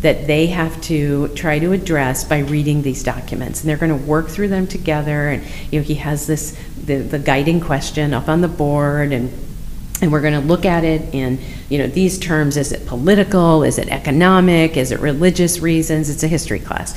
that 0.00 0.26
they 0.26 0.46
have 0.46 0.80
to 0.82 1.28
try 1.28 1.58
to 1.58 1.72
address 1.72 2.24
by 2.24 2.38
reading 2.38 2.82
these 2.82 3.02
documents 3.02 3.60
and 3.60 3.68
they're 3.68 3.76
going 3.76 3.90
to 3.90 4.06
work 4.06 4.28
through 4.28 4.46
them 4.46 4.66
together 4.66 5.28
and 5.28 5.42
you 5.72 5.80
know 5.80 5.84
he 5.84 5.96
has 5.96 6.28
this 6.28 6.56
the, 6.84 6.98
the 6.98 7.18
guiding 7.18 7.60
question 7.60 8.14
up 8.14 8.28
on 8.28 8.40
the 8.40 8.48
board 8.48 9.12
and 9.12 9.32
and 10.00 10.12
we're 10.12 10.20
going 10.20 10.40
to 10.40 10.46
look 10.46 10.64
at 10.64 10.84
it 10.84 11.14
in 11.14 11.38
you 11.68 11.78
know 11.78 11.86
these 11.86 12.18
terms 12.18 12.56
is 12.56 12.72
it 12.72 12.86
political 12.86 13.62
is 13.62 13.78
it 13.78 13.88
economic 13.88 14.76
is 14.76 14.92
it 14.92 15.00
religious 15.00 15.58
reasons 15.60 16.08
it's 16.08 16.22
a 16.22 16.28
history 16.28 16.60
class 16.60 16.94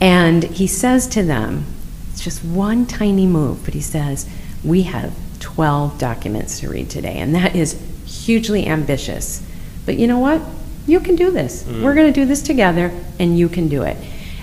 and 0.00 0.44
he 0.44 0.66
says 0.66 1.06
to 1.08 1.22
them 1.22 1.66
It's 2.12 2.24
just 2.24 2.42
one 2.44 2.86
tiny 2.86 3.26
move, 3.26 3.64
but 3.64 3.74
he 3.74 3.80
says, 3.80 4.26
We 4.64 4.82
have 4.82 5.14
12 5.40 5.98
documents 5.98 6.60
to 6.60 6.70
read 6.70 6.88
today, 6.88 7.16
and 7.18 7.34
that 7.34 7.54
is 7.54 7.80
hugely 8.06 8.66
ambitious. 8.66 9.46
But 9.84 9.98
you 9.98 10.06
know 10.06 10.18
what? 10.18 10.40
You 10.86 11.00
can 11.00 11.16
do 11.16 11.30
this. 11.30 11.62
Mm. 11.64 11.82
We're 11.82 11.94
going 11.94 12.12
to 12.12 12.20
do 12.20 12.26
this 12.26 12.42
together, 12.42 12.90
and 13.18 13.38
you 13.38 13.48
can 13.48 13.68
do 13.68 13.82
it. 13.82 13.96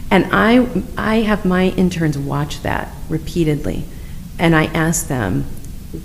And 0.10 0.28
I, 0.32 0.84
I 0.95 1.18
have 1.22 1.43
my 1.43 1.70
interns 1.70 2.18
watch 2.18 2.62
that 2.62 2.93
repeatedly, 3.10 3.84
and 4.38 4.56
I 4.56 4.66
ask 4.66 5.08
them 5.08 5.45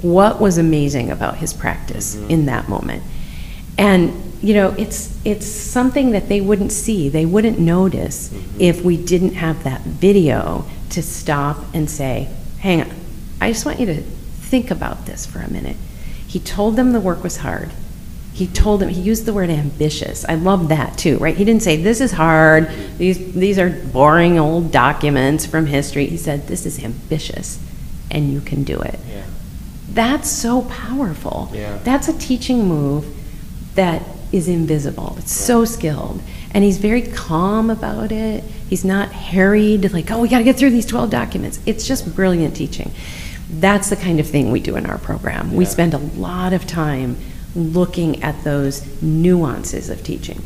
what 0.01 0.41
was 0.41 0.59
amazing 0.59 1.11
about 1.11 1.39
his 1.39 1.53
practice 1.53 2.17
Mhm. 2.17 2.31
in 2.31 2.47
that 2.47 2.69
moment. 2.69 3.03
And 3.79 4.13
you 4.43 4.55
know, 4.55 4.75
it's 4.77 5.11
it's 5.25 5.47
something 5.47 6.11
that 6.11 6.29
they 6.29 6.41
wouldn't 6.41 6.73
see, 6.73 7.09
they 7.09 7.25
wouldn't 7.25 7.61
notice 7.61 8.29
Mhm. 8.33 8.61
if 8.61 8.85
we 8.85 8.97
didn't 8.97 9.35
have 9.35 9.63
that 9.63 9.83
video 9.85 10.65
to 10.91 11.01
stop 11.03 11.65
and 11.73 11.89
say, 11.89 12.29
"Hang 12.59 12.81
on, 12.83 12.89
I 13.41 13.53
just 13.53 13.65
want 13.65 13.79
you 13.79 13.87
to 13.87 14.03
think 14.43 14.71
about 14.71 15.07
this 15.07 15.25
for 15.27 15.39
a 15.41 15.51
minute." 15.51 15.77
He 16.27 16.39
told 16.41 16.75
them 16.77 16.93
the 16.93 17.01
work 17.01 17.23
was 17.23 17.39
hard. 17.39 17.71
He 18.35 18.47
told 18.47 18.81
them 18.81 18.89
he 18.89 19.01
used 19.01 19.27
the 19.27 19.33
word 19.33 19.51
ambitious. 19.51 20.25
I 20.29 20.35
love 20.35 20.69
that 20.69 20.97
too, 20.97 21.19
right? 21.19 21.37
He 21.37 21.45
didn't 21.45 21.63
say 21.63 21.77
this 21.77 22.01
is 22.01 22.13
hard. 22.13 22.69
These 22.99 23.19
these 23.35 23.59
are 23.59 23.71
boring 23.93 24.39
old 24.39 24.73
documents 24.73 25.47
from 25.47 25.67
history. 25.67 26.07
He 26.07 26.17
said 26.17 26.49
this 26.49 26.67
is 26.67 26.83
ambitious, 26.83 27.59
and 28.11 28.33
you 28.33 28.41
can 28.41 28.65
do 28.65 28.79
it. 28.81 28.99
Yeah. 29.09 29.21
That's 29.89 30.31
so 30.31 30.63
powerful. 30.63 31.51
Yeah. 31.53 31.79
That's 31.85 32.09
a 32.09 32.19
teaching 32.19 32.67
move 32.67 33.07
that 33.75 34.03
is 34.33 34.49
invisible. 34.49 35.17
It's 35.19 35.33
so 35.33 35.65
skilled. 35.65 36.23
And 36.53 36.65
he's 36.65 36.79
very 36.79 37.03
calm 37.03 37.71
about 37.71 38.13
it. 38.13 38.45
He's 38.69 38.85
not 38.85 39.13
harried, 39.13 39.93
like, 39.93 40.11
oh, 40.11 40.21
we 40.21 40.29
got 40.29 40.39
to 40.39 40.45
get 40.45 40.57
through 40.57 40.71
these 40.71 40.87
12 40.87 41.11
documents. 41.11 41.61
It's 41.67 41.87
just 41.87 42.15
brilliant 42.15 42.57
teaching. 42.57 42.91
That's 43.51 43.91
the 43.91 43.97
kind 43.97 44.19
of 44.19 44.27
thing 44.27 44.51
we 44.51 44.61
do 44.61 44.77
in 44.77 44.87
our 44.87 44.99
program. 44.99 45.53
We 45.55 45.67
spend 45.67 45.93
a 45.93 45.99
lot 45.99 46.53
of 46.53 46.67
time 46.67 47.17
looking 47.55 48.23
at 48.23 48.45
those 48.45 49.03
nuances 49.03 49.91
of 49.91 50.03
teaching. 50.03 50.43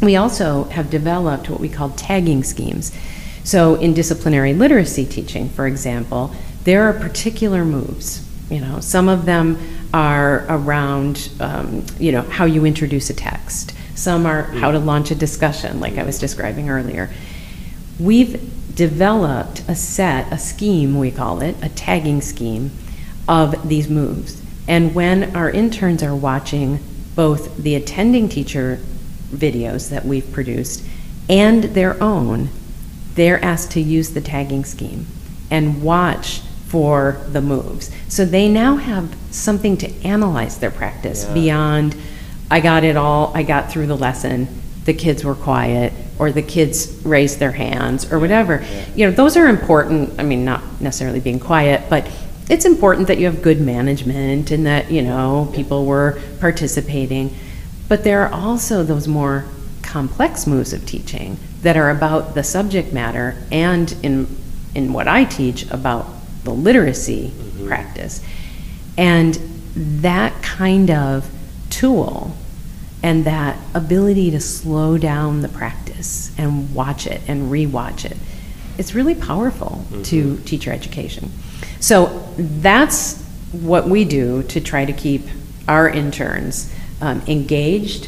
We 0.00 0.16
also 0.16 0.64
have 0.64 0.90
developed 0.90 1.50
what 1.50 1.60
we 1.60 1.68
call 1.68 1.90
tagging 1.90 2.42
schemes. 2.42 2.96
So, 3.44 3.74
in 3.74 3.92
disciplinary 3.92 4.54
literacy 4.54 5.04
teaching, 5.04 5.48
for 5.50 5.66
example, 5.66 6.34
there 6.64 6.84
are 6.84 6.92
particular 6.92 7.64
moves. 7.64 8.26
You 8.52 8.60
know, 8.60 8.80
some 8.80 9.08
of 9.08 9.24
them 9.24 9.58
are 9.94 10.44
around, 10.46 11.30
um, 11.40 11.86
you 11.98 12.12
know, 12.12 12.20
how 12.20 12.44
you 12.44 12.66
introduce 12.66 13.08
a 13.08 13.14
text. 13.14 13.74
Some 13.94 14.26
are 14.26 14.42
how 14.42 14.70
to 14.70 14.78
launch 14.78 15.10
a 15.10 15.14
discussion, 15.14 15.80
like 15.80 15.96
I 15.96 16.02
was 16.02 16.18
describing 16.18 16.68
earlier. 16.68 17.08
We've 17.98 18.74
developed 18.74 19.62
a 19.68 19.74
set, 19.74 20.30
a 20.30 20.38
scheme, 20.38 20.98
we 20.98 21.10
call 21.10 21.40
it, 21.40 21.56
a 21.62 21.70
tagging 21.70 22.20
scheme 22.20 22.72
of 23.26 23.66
these 23.66 23.88
moves. 23.88 24.42
And 24.68 24.94
when 24.94 25.34
our 25.34 25.50
interns 25.50 26.02
are 26.02 26.14
watching 26.14 26.78
both 27.14 27.56
the 27.56 27.74
attending 27.74 28.28
teacher 28.28 28.80
videos 29.30 29.88
that 29.88 30.04
we've 30.04 30.30
produced 30.30 30.84
and 31.30 31.64
their 31.64 32.02
own, 32.02 32.50
they're 33.14 33.42
asked 33.42 33.70
to 33.72 33.80
use 33.80 34.10
the 34.10 34.20
tagging 34.20 34.66
scheme 34.66 35.06
and 35.50 35.82
watch 35.82 36.42
for 36.72 37.18
the 37.30 37.40
moves. 37.42 37.90
So 38.08 38.24
they 38.24 38.48
now 38.48 38.76
have 38.76 39.14
something 39.30 39.76
to 39.76 39.92
analyze 40.06 40.56
their 40.56 40.70
practice 40.70 41.26
Yeah. 41.28 41.34
beyond, 41.34 41.94
I 42.50 42.60
got 42.60 42.82
it 42.82 42.96
all, 42.96 43.30
I 43.34 43.42
got 43.42 43.70
through 43.70 43.88
the 43.88 43.96
lesson, 43.96 44.48
the 44.86 44.94
kids 44.94 45.22
were 45.22 45.34
quiet, 45.34 45.92
or 46.18 46.32
the 46.32 46.40
kids 46.40 46.88
raised 47.04 47.38
their 47.38 47.52
hands, 47.52 48.10
or 48.10 48.18
whatever. 48.18 48.62
yeah. 48.64 48.84
You 48.96 49.06
know, 49.06 49.12
those 49.12 49.36
are 49.36 49.48
important. 49.48 50.14
I 50.18 50.22
mean, 50.22 50.46
not 50.46 50.62
necessarily 50.80 51.20
being 51.20 51.38
quiet, 51.38 51.82
but 51.90 52.06
it's 52.48 52.64
important 52.64 53.06
that 53.08 53.18
you 53.18 53.26
have 53.26 53.42
good 53.42 53.60
management 53.60 54.50
and 54.50 54.64
that, 54.64 54.90
you 54.90 55.02
know, 55.02 55.50
people 55.54 55.84
were 55.84 56.18
participating. 56.40 57.34
But 57.86 58.02
there 58.02 58.22
are 58.26 58.32
also 58.32 58.82
those 58.82 59.06
more 59.06 59.44
complex 59.82 60.46
moves 60.46 60.72
of 60.72 60.86
teaching 60.86 61.36
that 61.60 61.76
are 61.76 61.90
about 61.90 62.34
the 62.34 62.42
subject 62.42 62.94
matter 62.94 63.36
and 63.52 63.94
in 64.02 64.26
in 64.74 64.94
what 64.94 65.06
I 65.06 65.24
teach 65.24 65.70
about 65.70 66.06
the 66.44 66.50
literacy 66.50 67.32
Mhm. 67.58 67.66
practice. 67.68 68.20
And 68.96 69.38
that 69.74 70.42
kind 70.42 70.90
of 70.90 71.28
tool 71.70 72.36
and 73.02 73.24
that 73.24 73.56
ability 73.74 74.30
to 74.30 74.40
slow 74.40 74.98
down 74.98 75.42
the 75.42 75.48
practice 75.48 76.30
and 76.38 76.72
watch 76.74 77.06
it 77.06 77.20
and 77.26 77.50
rewatch 77.50 78.04
it, 78.04 78.16
it's 78.78 78.94
really 78.94 79.14
powerful 79.14 79.84
to 80.04 80.34
Mhm. 80.36 80.44
teacher 80.44 80.72
education. 80.72 81.30
So 81.80 82.22
that's 82.38 83.16
what 83.52 83.88
we 83.88 84.04
do 84.04 84.42
to 84.44 84.60
try 84.60 84.84
to 84.84 84.92
keep 84.92 85.26
our 85.68 85.88
interns 85.88 86.68
um, 87.00 87.20
engaged, 87.26 88.06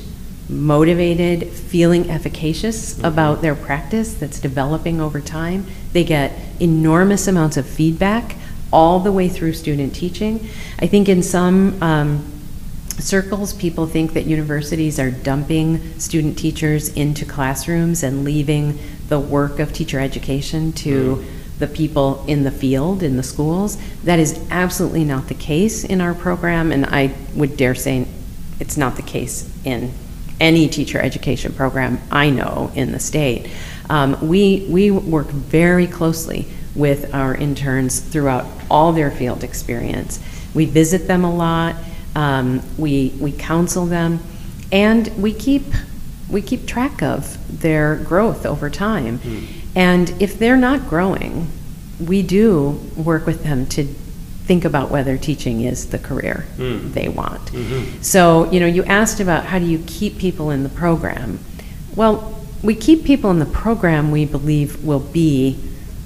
motivated, 0.48 1.48
feeling 1.48 2.10
efficacious 2.10 2.98
about 3.02 3.40
their 3.42 3.54
practice 3.54 4.14
that's 4.14 4.40
developing 4.40 5.00
over 5.00 5.20
time. 5.20 5.66
They 5.92 6.04
get 6.04 6.32
enormous 6.60 7.26
amounts 7.26 7.56
of 7.56 7.66
feedback 7.66 8.36
all 8.72 9.00
the 9.00 9.12
way 9.12 9.28
through 9.28 9.54
student 9.54 9.94
teaching. 9.94 10.46
I 10.80 10.86
think 10.86 11.08
in 11.08 11.22
some 11.22 11.82
um, 11.82 12.30
circles, 12.98 13.54
people 13.54 13.86
think 13.86 14.12
that 14.12 14.26
universities 14.26 14.98
are 14.98 15.10
dumping 15.10 15.98
student 15.98 16.36
teachers 16.38 16.88
into 16.90 17.24
classrooms 17.24 18.02
and 18.02 18.24
leaving 18.24 18.78
the 19.08 19.20
work 19.20 19.58
of 19.60 19.72
teacher 19.72 19.98
education 19.98 20.72
to 20.72 21.16
Mm. 21.16 21.24
the 21.60 21.66
people 21.68 22.24
in 22.26 22.42
the 22.42 22.50
field, 22.50 23.02
in 23.02 23.16
the 23.16 23.22
schools. 23.22 23.78
That 24.02 24.18
is 24.18 24.40
absolutely 24.50 25.04
not 25.04 25.28
the 25.28 25.34
case 25.34 25.84
in 25.84 26.00
our 26.00 26.12
program, 26.12 26.72
and 26.72 26.84
I 26.86 27.12
would 27.34 27.56
dare 27.56 27.76
say 27.76 28.06
it's 28.58 28.76
not 28.76 28.96
the 28.96 29.02
case 29.02 29.48
in 29.64 29.92
any 30.40 30.68
teacher 30.68 30.98
education 30.98 31.52
program 31.52 32.00
I 32.10 32.30
know 32.30 32.72
in 32.74 32.92
the 32.92 33.00
state. 33.00 33.50
Um, 33.88 34.26
we, 34.26 34.66
we 34.68 34.90
work 34.90 35.28
very 35.28 35.86
closely 35.86 36.46
with 36.74 37.14
our 37.14 37.34
interns 37.34 38.00
throughout 38.00 38.46
all 38.70 38.92
their 38.92 39.10
field 39.10 39.44
experience. 39.44 40.20
We 40.54 40.64
visit 40.66 41.06
them 41.06 41.24
a 41.24 41.34
lot, 41.34 41.76
um, 42.14 42.62
we, 42.78 43.14
we 43.20 43.32
counsel 43.32 43.86
them, 43.86 44.20
and 44.72 45.08
we 45.20 45.32
keep, 45.32 45.64
we 46.30 46.42
keep 46.42 46.66
track 46.66 47.02
of 47.02 47.60
their 47.60 47.96
growth 47.96 48.46
over 48.46 48.70
time. 48.70 49.18
Hmm. 49.18 49.44
And 49.76 50.22
if 50.22 50.38
they're 50.38 50.56
not 50.56 50.88
growing, 50.88 51.48
we 52.00 52.22
do 52.22 52.80
work 52.96 53.26
with 53.26 53.42
them 53.44 53.66
to 53.66 53.84
think 54.46 54.64
about 54.64 54.90
whether 54.90 55.16
teaching 55.16 55.62
is 55.62 55.86
the 55.86 55.98
career 55.98 56.44
Mm. 56.58 56.92
they 56.92 57.08
want. 57.08 57.46
Mhm. 57.52 57.84
So, 58.02 58.48
you 58.50 58.60
know, 58.60 58.66
you 58.66 58.84
asked 58.84 59.20
about 59.20 59.46
how 59.46 59.58
do 59.58 59.64
you 59.64 59.80
keep 59.86 60.18
people 60.18 60.50
in 60.50 60.62
the 60.62 60.68
program. 60.68 61.38
Well, 61.96 62.32
we 62.62 62.74
keep 62.74 63.04
people 63.04 63.30
in 63.30 63.38
the 63.38 63.46
program 63.46 64.10
we 64.10 64.24
believe 64.26 64.82
will 64.84 65.00
be 65.12 65.56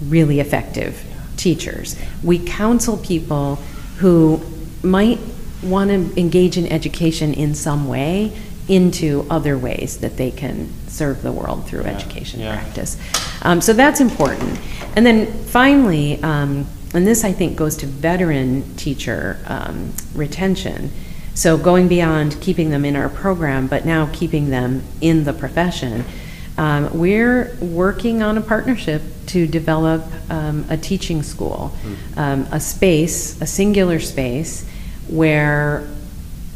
really 0.09 0.39
effective 0.41 1.03
teachers. 1.37 1.97
We 2.23 2.39
counsel 2.39 2.97
people 2.97 3.59
who 3.99 4.41
might 4.83 5.19
want 5.63 5.91
to 5.91 6.21
engage 6.21 6.57
in 6.57 6.67
education 6.69 7.33
in 7.35 7.55
some 7.55 7.89
way 7.89 8.33
into 8.69 9.25
other 9.31 9.57
ways 9.59 9.97
that 9.97 10.17
they 10.17 10.31
can 10.31 10.69
serve 10.87 11.23
the 11.23 11.33
world 11.33 11.67
through 11.67 11.83
Yeah, 11.83 11.89
education 11.97 12.41
yeah. 12.41 12.53
practice. 12.55 12.97
Um, 13.43 13.61
so 13.61 13.73
that's 13.73 14.01
important. 14.01 14.59
And 14.95 15.05
then 15.07 15.27
finally, 15.47 16.23
um, 16.23 16.67
and 16.95 17.07
this 17.07 17.25
I 17.25 17.33
think 17.33 17.57
goes 17.57 17.77
to 17.79 17.87
veteran 17.87 18.77
teacher 18.77 19.39
um, 19.47 19.93
retention. 20.15 20.91
So 21.35 21.57
going 21.57 21.87
beyond 21.87 22.41
keeping 22.41 22.71
them 22.71 22.85
in 22.85 22.97
our 22.97 23.09
program, 23.09 23.69
but 23.69 23.85
now 23.85 24.09
keeping 24.13 24.51
them 24.51 24.83
in 25.01 25.25
the 25.25 25.33
profession, 25.33 26.05
um, 26.57 26.99
we're 26.99 27.57
working 27.61 28.23
on 28.23 28.37
a 28.37 28.41
partnership 28.41 29.03
to 29.27 29.47
develop 29.47 30.05
um, 30.31 30.65
a 30.69 30.77
teaching 30.77 31.23
school, 31.23 31.73
um, 32.17 32.49
a 32.51 32.59
space, 32.59 33.41
a 33.41 33.47
singular 33.47 34.01
space, 34.01 34.69
where 35.07 35.89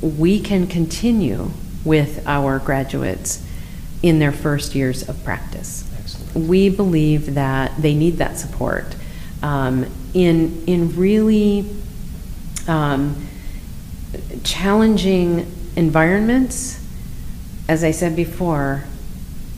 we 0.01 0.41
can 0.41 0.66
continue 0.66 1.51
with 1.85 2.26
our 2.26 2.59
graduates 2.59 3.47
in 4.03 4.18
their 4.18 4.33
first 4.33 4.74
years 4.74 5.09
of 5.09 5.22
practice. 5.22 5.89
Excellent. 5.97 6.49
We 6.49 6.68
believe 6.68 7.35
that 7.35 7.80
they 7.80 7.95
need 7.95 8.16
that 8.16 8.39
support 8.39 8.97
um, 9.43 9.87
in 10.14 10.62
in 10.66 10.94
really 10.96 11.68
um, 12.68 13.26
challenging 14.44 15.50
environments. 15.76 16.78
As 17.68 17.84
I 17.84 17.90
said 17.92 18.16
before, 18.16 18.84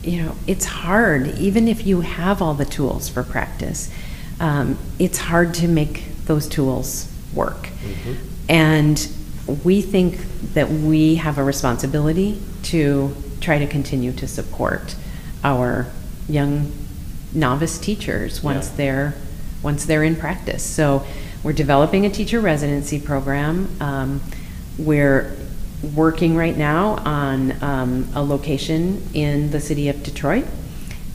you 0.03 0.23
know 0.23 0.35
it's 0.47 0.65
hard 0.65 1.27
even 1.39 1.67
if 1.67 1.85
you 1.85 2.01
have 2.01 2.41
all 2.41 2.53
the 2.53 2.65
tools 2.65 3.09
for 3.09 3.23
practice. 3.23 3.91
Um, 4.39 4.77
it's 4.99 5.17
hard 5.17 5.53
to 5.55 5.67
make 5.67 6.03
those 6.25 6.47
tools 6.47 7.07
work. 7.33 7.67
Mhm. 7.67 8.17
And 8.49 9.07
we 9.63 9.81
think 9.81 10.19
that 10.53 10.69
we 10.71 11.15
have 11.15 11.37
a 11.37 11.43
responsibility 11.43 12.39
to 12.63 13.15
try 13.41 13.59
to 13.59 13.67
continue 13.67 14.11
to 14.13 14.27
support 14.27 14.95
our 15.43 15.87
young 16.27 16.71
novice 17.33 17.77
teachers 17.77 18.41
once 18.43 18.67
Yeah. 18.67 18.75
they're 18.77 19.13
once 19.65 19.85
they're 19.85 20.03
in 20.03 20.15
practice. 20.15 20.63
So 20.63 21.05
we're 21.43 21.51
developing 21.53 22.05
a 22.05 22.09
teacher 22.09 22.39
residency 22.39 22.99
program. 22.99 23.67
Um, 23.81 24.21
we're 24.77 25.35
working 25.95 26.37
right 26.37 26.55
now 26.55 26.97
on 27.03 27.63
um, 27.63 28.07
a 28.15 28.23
location 28.23 29.03
in 29.13 29.51
the 29.51 29.59
city 29.59 29.89
of 29.89 30.03
Detroit. 30.03 30.45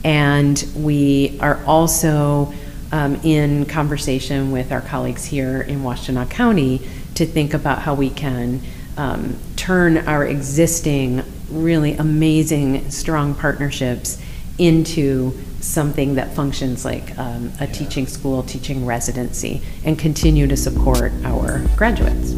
And 0.04 0.62
we 0.76 1.38
are 1.40 1.62
also 1.64 2.52
um, 2.92 3.14
in 3.22 3.66
conversation 3.66 4.50
with 4.50 4.72
our 4.72 4.80
colleagues 4.80 5.24
here 5.24 5.62
in 5.62 5.82
Washtenaw 5.82 6.28
County 6.28 6.82
to 7.14 7.24
think 7.24 7.54
about 7.54 7.78
how 7.78 7.94
we 7.94 8.10
can 8.10 8.60
um, 8.96 9.38
turn 9.54 9.96
our 10.08 10.26
existing 10.26 11.22
really 11.50 11.94
amazing, 11.94 12.90
strong 12.90 13.34
partnerships 13.34 14.20
into 14.60 15.32
something 15.60 16.14
that 16.14 16.34
functions 16.34 16.84
like 16.84 17.18
um, 17.18 17.50
a 17.60 17.66
teaching 17.66 18.06
school, 18.06 18.42
teaching 18.42 18.84
residency, 18.86 19.62
and 19.84 19.98
continue 19.98 20.46
to 20.46 20.56
support 20.56 21.12
our 21.24 21.64
graduates. 21.76 22.34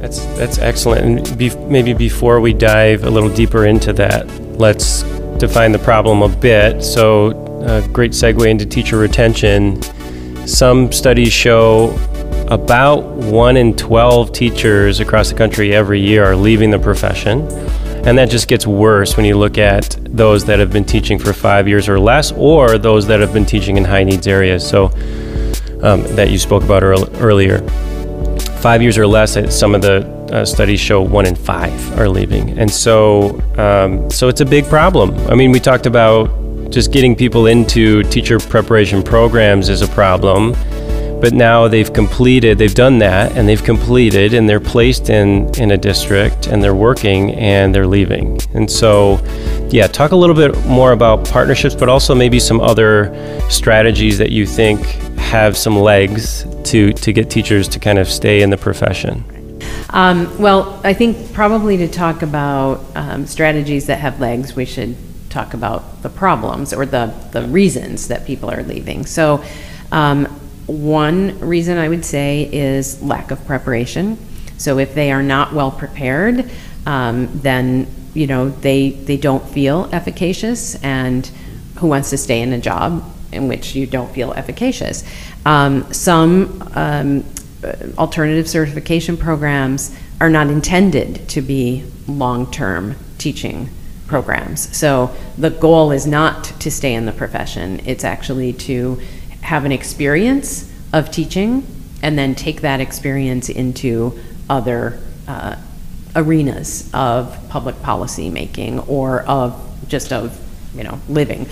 That's 0.00 0.24
that's 0.36 0.58
excellent. 0.58 1.28
And 1.28 1.38
be, 1.38 1.54
maybe 1.66 1.92
before 1.92 2.40
we 2.40 2.52
dive 2.54 3.04
a 3.04 3.10
little 3.10 3.32
deeper 3.32 3.66
into 3.66 3.92
that, 3.94 4.28
let's 4.58 5.02
define 5.38 5.72
the 5.72 5.78
problem 5.78 6.22
a 6.22 6.28
bit. 6.28 6.82
So, 6.82 7.30
a 7.64 7.86
great 7.88 8.12
segue 8.12 8.48
into 8.48 8.64
teacher 8.64 8.98
retention. 8.98 9.82
Some 10.46 10.90
studies 10.90 11.32
show 11.32 11.96
about 12.48 13.04
one 13.04 13.56
in 13.56 13.74
12 13.76 14.32
teachers 14.32 15.00
across 15.00 15.30
the 15.30 15.36
country 15.36 15.72
every 15.72 16.00
year 16.00 16.24
are 16.24 16.36
leaving 16.36 16.70
the 16.70 16.78
profession. 16.78 17.48
And 18.04 18.18
that 18.18 18.30
just 18.30 18.48
gets 18.48 18.66
worse 18.66 19.16
when 19.16 19.24
you 19.24 19.36
look 19.36 19.58
at 19.58 19.96
those 20.04 20.44
that 20.46 20.58
have 20.58 20.72
been 20.72 20.84
teaching 20.84 21.18
for 21.18 21.32
five 21.32 21.68
years 21.68 21.88
or 21.88 22.00
less, 22.00 22.32
or 22.32 22.78
those 22.78 23.06
that 23.06 23.20
have 23.20 23.32
been 23.32 23.46
teaching 23.46 23.76
in 23.76 23.84
high 23.84 24.02
needs 24.02 24.26
areas. 24.26 24.68
So, 24.68 24.90
um, 25.82 26.02
that 26.14 26.30
you 26.30 26.38
spoke 26.38 26.62
about 26.62 26.82
earlier. 26.82 27.58
Five 28.60 28.82
years 28.82 28.96
or 28.96 29.06
less, 29.06 29.36
some 29.54 29.74
of 29.74 29.82
the 29.82 30.06
uh, 30.32 30.44
studies 30.44 30.80
show 30.80 31.02
one 31.02 31.26
in 31.26 31.34
five 31.34 31.98
are 31.98 32.08
leaving, 32.08 32.58
and 32.58 32.70
so 32.70 33.40
um, 33.58 34.08
so 34.10 34.28
it's 34.28 34.40
a 34.40 34.46
big 34.46 34.64
problem. 34.66 35.14
I 35.28 35.34
mean, 35.34 35.50
we 35.50 35.60
talked 35.60 35.86
about 35.86 36.70
just 36.70 36.92
getting 36.92 37.14
people 37.14 37.48
into 37.48 38.02
teacher 38.04 38.38
preparation 38.38 39.02
programs 39.02 39.68
is 39.68 39.82
a 39.82 39.88
problem 39.88 40.54
but 41.22 41.32
now 41.32 41.68
they've 41.68 41.92
completed, 41.92 42.58
they've 42.58 42.74
done 42.74 42.98
that, 42.98 43.36
and 43.36 43.48
they've 43.48 43.62
completed, 43.62 44.34
and 44.34 44.48
they're 44.48 44.58
placed 44.58 45.08
in 45.08 45.48
in 45.54 45.70
a 45.70 45.78
district, 45.78 46.48
and 46.48 46.60
they're 46.60 46.74
working, 46.74 47.32
and 47.36 47.72
they're 47.72 47.86
leaving. 47.86 48.40
And 48.54 48.68
so, 48.68 49.24
yeah, 49.70 49.86
talk 49.86 50.10
a 50.10 50.16
little 50.16 50.34
bit 50.34 50.66
more 50.66 50.90
about 50.90 51.24
partnerships, 51.28 51.76
but 51.76 51.88
also 51.88 52.12
maybe 52.12 52.40
some 52.40 52.60
other 52.60 53.14
strategies 53.48 54.18
that 54.18 54.32
you 54.32 54.44
think 54.46 54.84
have 55.16 55.56
some 55.56 55.78
legs 55.78 56.44
to 56.64 56.92
to 56.92 57.12
get 57.12 57.30
teachers 57.30 57.68
to 57.68 57.78
kind 57.78 58.00
of 58.00 58.08
stay 58.08 58.42
in 58.42 58.50
the 58.50 58.58
profession. 58.58 59.24
Um, 59.90 60.26
well, 60.40 60.80
I 60.82 60.92
think 60.92 61.32
probably 61.32 61.76
to 61.76 61.88
talk 61.88 62.22
about 62.22 62.84
um, 62.96 63.26
strategies 63.26 63.86
that 63.86 64.00
have 64.00 64.18
legs, 64.18 64.56
we 64.56 64.64
should 64.64 64.96
talk 65.30 65.54
about 65.54 66.02
the 66.02 66.08
problems 66.08 66.72
or 66.72 66.84
the, 66.84 67.14
the 67.30 67.42
reasons 67.42 68.08
that 68.08 68.26
people 68.26 68.50
are 68.50 68.64
leaving. 68.64 69.06
So, 69.06 69.44
um, 69.92 70.26
one 70.66 71.38
reason 71.40 71.78
I 71.78 71.88
would 71.88 72.04
say 72.04 72.48
is 72.52 73.02
lack 73.02 73.30
of 73.30 73.44
preparation. 73.46 74.18
So 74.58 74.78
if 74.78 74.94
they 74.94 75.10
are 75.10 75.22
not 75.22 75.52
well 75.52 75.70
prepared, 75.70 76.50
um, 76.86 77.28
then 77.40 77.86
you 78.14 78.26
know 78.26 78.50
they 78.50 78.90
they 78.90 79.16
don't 79.16 79.44
feel 79.48 79.88
efficacious, 79.92 80.76
and 80.82 81.26
who 81.78 81.88
wants 81.88 82.10
to 82.10 82.18
stay 82.18 82.40
in 82.40 82.52
a 82.52 82.58
job 82.58 83.02
in 83.32 83.48
which 83.48 83.74
you 83.74 83.86
don't 83.86 84.12
feel 84.12 84.32
efficacious? 84.34 85.04
Um, 85.46 85.90
some 85.92 86.62
um, 86.74 87.24
alternative 87.98 88.48
certification 88.48 89.16
programs 89.16 89.96
are 90.20 90.30
not 90.30 90.48
intended 90.48 91.28
to 91.30 91.40
be 91.40 91.84
long-term 92.06 92.94
teaching 93.18 93.68
programs. 94.06 94.76
So 94.76 95.14
the 95.38 95.50
goal 95.50 95.90
is 95.90 96.06
not 96.06 96.44
to 96.60 96.70
stay 96.70 96.94
in 96.94 97.06
the 97.06 97.12
profession; 97.12 97.80
it's 97.86 98.04
actually 98.04 98.52
to 98.52 99.00
have 99.42 99.64
an 99.64 99.72
experience 99.72 100.70
of 100.92 101.10
teaching 101.10 101.66
and 102.02 102.18
then 102.18 102.34
take 102.34 102.62
that 102.62 102.80
experience 102.80 103.48
into 103.48 104.18
other 104.48 104.98
uh, 105.28 105.56
arenas 106.16 106.90
of 106.92 107.38
public 107.48 107.80
policy 107.82 108.28
making 108.28 108.80
or 108.80 109.22
of 109.22 109.58
just 109.88 110.12
of 110.12 110.38
you 110.74 110.84
know 110.84 110.98
living 111.08 111.46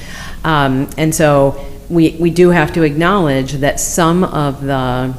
um, 0.44 0.88
and 0.96 1.14
so 1.14 1.66
we, 1.88 2.16
we 2.20 2.30
do 2.30 2.50
have 2.50 2.72
to 2.72 2.82
acknowledge 2.82 3.52
that 3.54 3.80
some 3.80 4.24
of 4.24 4.62
the 4.62 5.14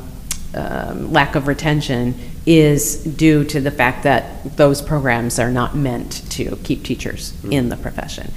um, 0.53 1.11
lack 1.11 1.35
of 1.35 1.47
retention 1.47 2.15
is 2.45 3.03
due 3.03 3.43
to 3.43 3.61
the 3.61 3.71
fact 3.71 4.03
that 4.03 4.57
those 4.57 4.81
programs 4.81 5.37
are 5.37 5.51
not 5.51 5.75
meant 5.75 6.29
to 6.31 6.55
keep 6.63 6.83
teachers 6.83 7.33
in 7.51 7.69
the 7.69 7.77
profession. 7.77 8.31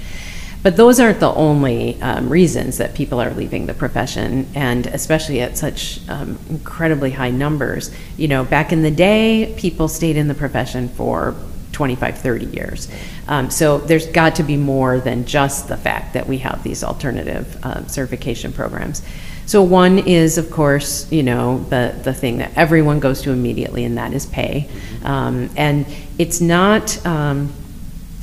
But 0.65 0.77
those 0.77 0.99
aren't 0.99 1.19
the 1.19 1.31
only 1.31 2.01
um, 2.01 2.27
reasons 2.27 2.79
that 2.79 2.95
people 2.95 3.21
are 3.21 3.29
leaving 3.29 3.67
the 3.67 3.75
profession, 3.75 4.47
and 4.55 4.87
especially 4.87 5.39
at 5.39 5.59
such 5.59 5.99
um, 6.09 6.39
incredibly 6.49 7.11
high 7.11 7.29
numbers. 7.29 7.91
You 8.17 8.29
know, 8.29 8.43
back 8.43 8.73
in 8.73 8.81
the 8.81 8.89
day, 8.89 9.53
people 9.59 9.87
stayed 9.87 10.17
in 10.17 10.27
the 10.27 10.33
profession 10.33 10.89
for 10.89 11.35
25, 11.73 12.17
30 12.17 12.45
years. 12.47 12.87
Um, 13.27 13.51
so 13.51 13.77
there's 13.77 14.07
got 14.07 14.37
to 14.37 14.43
be 14.43 14.57
more 14.57 14.99
than 14.99 15.25
just 15.25 15.67
the 15.67 15.77
fact 15.77 16.15
that 16.15 16.27
we 16.27 16.39
have 16.39 16.63
these 16.63 16.83
alternative 16.83 17.63
uh, 17.63 17.85
certification 17.85 18.51
programs. 18.51 19.03
So 19.45 19.61
one 19.61 19.99
is, 19.99 20.39
of 20.39 20.49
course, 20.49 21.11
you 21.11 21.21
know, 21.21 21.59
the, 21.65 21.95
the 22.01 22.11
thing 22.11 22.39
that 22.39 22.57
everyone 22.57 22.99
goes 22.99 23.21
to 23.21 23.31
immediately, 23.31 23.83
and 23.83 23.99
that 23.99 24.13
is 24.13 24.25
pay. 24.25 24.67
Um, 25.03 25.51
and 25.57 25.85
it's 26.17 26.41
not 26.41 27.05
um, 27.05 27.53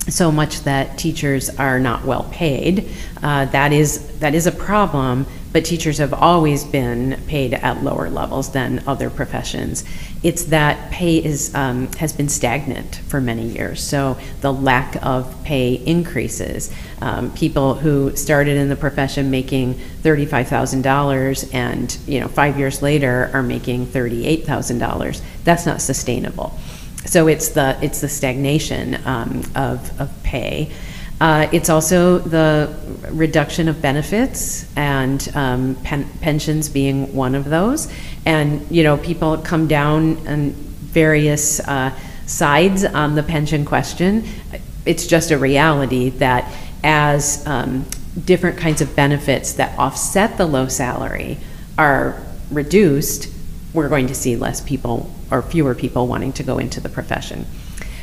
so 0.09 0.32
much 0.32 0.62
that 0.62 0.98
teachers 0.98 1.50
are 1.50 1.78
not 1.78 2.05
well 2.05 2.28
paid. 2.32 2.88
Uh, 3.22 3.44
that 3.46 3.72
is 3.72 4.18
that 4.18 4.34
is 4.34 4.46
a 4.46 4.53
problem. 4.53 5.26
But 5.53 5.66
teachers 5.66 5.98
have 5.98 6.14
always 6.14 6.64
been 6.64 7.20
paid 7.26 7.53
at 7.53 7.84
lower 7.84 8.09
levels 8.09 8.53
than 8.53 8.82
other 8.86 9.11
professions. 9.11 9.84
It's 10.22 10.44
that 10.44 10.90
pay 10.90 11.22
is 11.22 11.55
um, 11.55 11.88
has 11.98 12.14
been 12.14 12.30
stagnant 12.30 12.96
for 13.07 13.20
many 13.20 13.46
years. 13.46 13.82
So 13.82 14.16
the 14.40 14.50
lack 14.50 14.96
of 15.05 15.44
pay 15.44 15.74
increases. 15.74 16.74
Um, 17.03 17.34
people 17.34 17.74
who 17.74 18.16
started 18.16 18.57
in 18.57 18.70
the 18.70 18.76
profession 18.76 19.30
making 19.30 19.74
thirty-five 19.74 20.48
thousand 20.48 20.82
dollars 20.82 21.48
and 21.53 21.96
you 22.07 22.18
know 22.18 22.28
five 22.28 22.59
years 22.59 22.80
later 22.80 23.30
are 23.34 23.42
making 23.42 23.86
thirty-eight 23.86 24.46
thousand 24.46 24.78
dollars. 24.78 25.20
That's 25.44 25.66
not 25.66 25.82
sustainable 25.82 26.59
so 27.05 27.26
it's 27.28 27.50
the 27.50 27.78
it's 27.82 28.00
the 28.00 28.09
stagnation 28.09 29.00
um, 29.07 29.42
of, 29.55 30.00
of 30.00 30.22
pay. 30.22 30.72
Uh, 31.20 31.48
it's 31.53 31.70
also 31.70 32.18
the 32.18 32.74
reduction 33.12 33.68
of 33.68 33.80
benefits 33.80 34.66
and 34.76 35.30
um, 35.36 35.76
pen, 35.84 36.05
pensions 36.20 36.68
being 36.68 37.14
one 37.14 37.36
of 37.36 37.44
those. 37.44 37.92
And 38.26 38.68
you 38.70 38.82
know, 38.82 38.96
people 38.96 39.38
come 39.38 39.68
down 39.68 40.26
on 40.26 40.50
various 40.50 41.61
uh, 41.61 41.96
sides 42.26 42.84
on 42.84 43.14
the 43.14 43.22
pension 43.22 43.64
question. 43.64 44.24
It's 44.84 45.07
just 45.07 45.30
a 45.30 45.38
reality 45.38 46.11
that 46.11 46.53
as 46.82 47.46
um, 47.46 47.84
different 48.24 48.59
kinds 48.59 48.80
of 48.80 48.94
benefits 48.96 49.53
that 49.55 49.78
offset 49.78 50.36
the 50.38 50.46
low 50.46 50.66
salary 50.66 51.38
are 51.78 52.20
reduced, 52.50 53.32
we're 53.72 53.88
going 53.88 54.09
to 54.09 54.14
see 54.14 54.36
less 54.36 54.61
people 54.61 55.09
or 55.33 55.43
fewer 55.43 55.74
people 55.74 56.07
wanting 56.07 56.33
to 56.35 56.43
go 56.43 56.59
into 56.59 56.80
the 56.80 56.89
profession. 56.89 57.47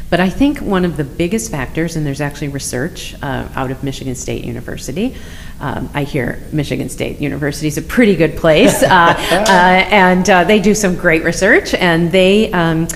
But 0.10 0.20
I 0.20 0.30
think 0.30 0.58
one 0.60 0.86
of 0.86 0.98
the 0.98 1.04
biggest 1.04 1.52
factors, 1.52 1.96
and 1.96 2.06
there's 2.06 2.20
actually 2.20 2.48
research 2.48 3.16
uh, 3.22 3.48
out 3.56 3.70
of 3.70 3.84
Michigan 3.84 4.16
State 4.16 4.44
University. 4.44 5.16
Um, 5.60 5.88
I 5.94 6.04
hear 6.04 6.42
Michigan 6.52 6.90
State 6.90 7.22
University 7.22 7.68
is 7.68 7.78
a 7.78 7.84
pretty 7.84 8.16
good 8.16 8.36
place, 8.36 8.82
uh, 8.82 8.88
uh, 8.88 9.52
and 9.52 10.28
uh, 10.28 10.44
they 10.46 10.60
do 10.60 10.74
some 10.74 10.96
great 10.96 11.24
research. 11.24 11.76
And 11.76 12.12
they 12.12 12.52
um, 12.52 12.88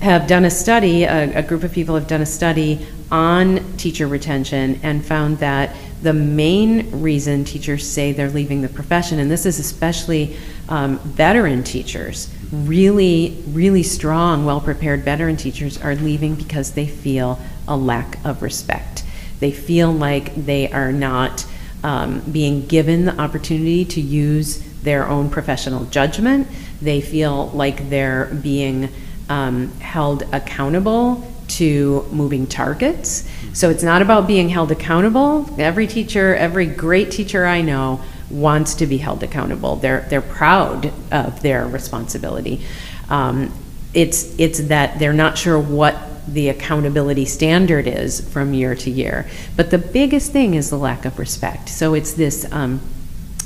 have 0.00 0.28
done 0.28 0.44
a 0.44 0.50
study, 0.50 1.04
a, 1.04 1.38
a 1.38 1.42
group 1.42 1.64
of 1.64 1.72
people 1.72 1.96
have 1.96 2.06
done 2.06 2.22
a 2.22 2.26
study 2.26 2.86
on 3.10 3.76
teacher 3.76 4.06
retention 4.06 4.78
and 4.84 5.04
found 5.04 5.38
that 5.38 5.74
the 6.02 6.12
main 6.12 7.02
reason 7.02 7.44
teachers 7.44 7.86
say 7.86 8.12
they're 8.12 8.30
leaving 8.30 8.62
the 8.62 8.68
profession, 8.68 9.18
and 9.18 9.30
this 9.30 9.44
is 9.44 9.58
especially 9.58 10.36
um, 10.68 10.98
veteran 11.00 11.62
teachers, 11.62 12.32
really, 12.52 13.42
really 13.48 13.82
strong, 13.82 14.44
well 14.44 14.60
prepared 14.60 15.04
veteran 15.04 15.36
teachers 15.36 15.80
are 15.80 15.94
leaving 15.94 16.34
because 16.34 16.72
they 16.72 16.86
feel 16.86 17.38
a 17.68 17.76
lack 17.76 18.24
of 18.24 18.42
respect. 18.42 19.04
They 19.38 19.52
feel 19.52 19.92
like 19.92 20.34
they 20.34 20.70
are 20.70 20.92
not 20.92 21.46
um, 21.82 22.20
being 22.30 22.66
given 22.66 23.06
the 23.06 23.18
opportunity 23.18 23.84
to 23.86 24.00
use 24.00 24.58
their 24.82 25.08
own 25.08 25.30
professional 25.30 25.84
judgment. 25.86 26.48
They 26.82 27.00
feel 27.00 27.48
like 27.48 27.88
they're 27.88 28.26
being 28.26 28.90
um, 29.28 29.72
held 29.78 30.24
accountable 30.32 31.26
to 31.48 32.06
moving 32.12 32.46
targets. 32.46 33.28
So 33.52 33.70
it's 33.70 33.82
not 33.82 34.02
about 34.02 34.26
being 34.26 34.48
held 34.48 34.70
accountable. 34.70 35.48
Every 35.58 35.86
teacher, 35.86 36.34
every 36.36 36.66
great 36.66 37.10
teacher 37.10 37.46
I 37.46 37.60
know 37.60 38.00
wants 38.30 38.74
to 38.76 38.86
be 38.86 38.98
held 38.98 39.22
accountable. 39.22 39.76
They're, 39.76 40.02
they're 40.08 40.22
proud 40.22 40.92
of 41.10 41.42
their 41.42 41.66
responsibility. 41.66 42.64
Um, 43.08 43.52
it's, 43.92 44.38
it's 44.38 44.60
that 44.68 44.98
they're 44.98 45.12
not 45.12 45.36
sure 45.36 45.58
what 45.58 45.96
the 46.28 46.48
accountability 46.48 47.24
standard 47.24 47.86
is 47.86 48.20
from 48.30 48.54
year 48.54 48.74
to 48.76 48.90
year. 48.90 49.28
But 49.56 49.70
the 49.70 49.78
biggest 49.78 50.32
thing 50.32 50.54
is 50.54 50.70
the 50.70 50.78
lack 50.78 51.04
of 51.04 51.18
respect. 51.18 51.68
So 51.68 51.94
it's 51.94 52.12
this 52.12 52.50
um, 52.52 52.80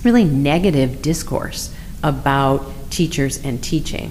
really 0.03 0.25
negative 0.25 1.01
discourse 1.01 1.75
about 2.03 2.91
teachers 2.91 3.43
and 3.43 3.63
teaching. 3.63 4.11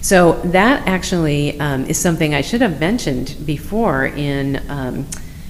So 0.00 0.40
that 0.44 0.86
actually 0.88 1.58
um, 1.60 1.84
is 1.84 1.98
something 1.98 2.34
I 2.34 2.40
should 2.40 2.60
have 2.60 2.80
mentioned 2.80 3.36
before 3.44 4.06
in 4.06 4.62
um, 4.70 5.06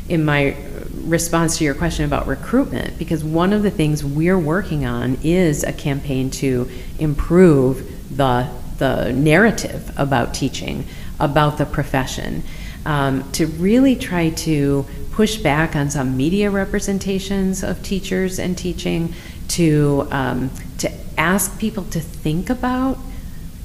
in 0.08 0.24
my 0.24 0.56
response 1.04 1.58
to 1.58 1.64
your 1.64 1.74
question 1.74 2.04
about 2.04 2.26
recruitment, 2.26 2.98
because 2.98 3.22
one 3.24 3.52
of 3.52 3.62
the 3.62 3.70
things 3.70 4.04
we're 4.04 4.38
working 4.38 4.84
on 4.84 5.18
is 5.22 5.64
a 5.64 5.72
campaign 5.72 6.30
to 6.30 6.68
improve 6.98 8.16
the 8.16 8.48
the 8.78 9.12
narrative 9.12 9.92
about 9.96 10.34
teaching, 10.34 10.84
about 11.20 11.58
the 11.58 11.64
profession, 11.64 12.42
um, 12.84 13.30
to 13.30 13.46
really 13.46 13.94
try 13.94 14.30
to 14.30 14.84
push 15.12 15.36
back 15.36 15.76
on 15.76 15.88
some 15.88 16.16
media 16.16 16.50
representations 16.50 17.62
of 17.62 17.80
teachers 17.84 18.40
and 18.40 18.58
teaching, 18.58 19.14
to 19.46 20.08
um, 20.10 20.50
to 20.78 20.90
ask 21.16 21.58
people 21.60 21.84
to 21.84 22.00
think 22.00 22.50
about 22.50 22.98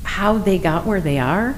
how 0.03 0.37
they 0.37 0.59
got 0.59 0.85
where 0.85 1.01
they 1.01 1.17
are, 1.17 1.55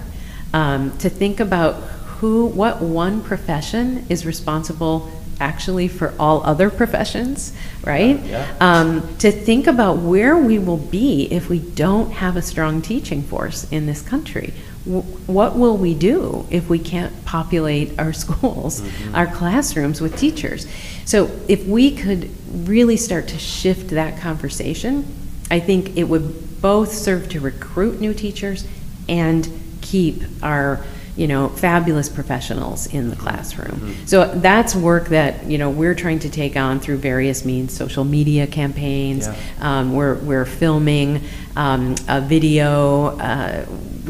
um, 0.53 0.97
to 0.97 1.09
think 1.09 1.39
about 1.39 1.75
who, 2.21 2.45
what 2.45 2.81
one 2.81 3.21
profession 3.21 4.05
is 4.07 4.25
responsible 4.25 5.11
actually 5.41 5.87
for 5.87 6.13
all 6.19 6.43
other 6.43 6.69
professions, 6.69 7.51
right? 7.83 8.19
Yeah. 8.19 8.55
Um, 8.61 9.17
to 9.17 9.31
think 9.31 9.67
about 9.67 9.97
where 9.97 10.37
we 10.37 10.59
will 10.59 10.77
be 10.77 11.23
if 11.31 11.49
we 11.49 11.59
don't 11.59 12.11
have 12.11 12.37
a 12.37 12.41
strong 12.41 12.81
teaching 12.81 13.23
force 13.23 13.69
in 13.71 13.87
this 13.87 14.01
country. 14.01 14.53
W- 14.85 15.03
what 15.25 15.57
will 15.57 15.77
we 15.77 15.93
do 15.95 16.45
if 16.49 16.69
we 16.69 16.79
can't 16.79 17.25
populate 17.25 17.99
our 17.99 18.13
schools, 18.23 18.83
our 19.13 19.27
classrooms 19.27 19.99
with 19.99 20.15
teachers? 20.17 20.67
So, 21.05 21.29
if 21.47 21.65
we 21.65 21.95
could 21.95 22.29
really 22.67 22.97
start 22.97 23.27
to 23.29 23.39
shift 23.39 23.89
that 23.89 24.21
conversation, 24.21 25.05
I 25.49 25.59
think 25.59 25.97
it 25.97 26.05
would 26.05 26.61
both 26.61 26.93
serve 26.93 27.27
to 27.29 27.39
recruit 27.39 27.99
new 27.99 28.13
teachers 28.13 28.65
and 29.09 29.49
keep 29.81 30.23
our 30.43 30.85
you 31.17 31.27
know 31.27 31.49
fabulous 31.49 32.07
professionals 32.09 32.87
in 32.87 33.09
the 33.09 33.15
classroom 33.15 33.93
so 34.05 34.25
that's 34.35 34.73
work 34.75 35.09
that 35.09 35.45
you 35.45 35.57
know 35.57 35.69
we're 35.69 35.93
trying 35.95 36.19
to 36.19 36.29
take 36.29 36.55
on 36.55 36.79
through 36.79 36.97
various 36.97 37.43
means 37.43 37.73
social 37.73 38.03
media 38.05 38.47
campaigns 38.47 39.27
Yeah. 39.27 39.35
um, 39.59 39.93
we're, 39.93 40.15
we're 40.15 40.45
filming 40.45 41.21
um, 41.57 41.95
a 42.07 42.21
video 42.21 43.17
uh, 43.17 43.65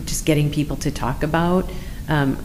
just 0.06 0.26
getting 0.26 0.52
people 0.52 0.78
to 0.78 0.92
talk 0.92 1.24
about 1.24 1.70
um, 2.08 2.38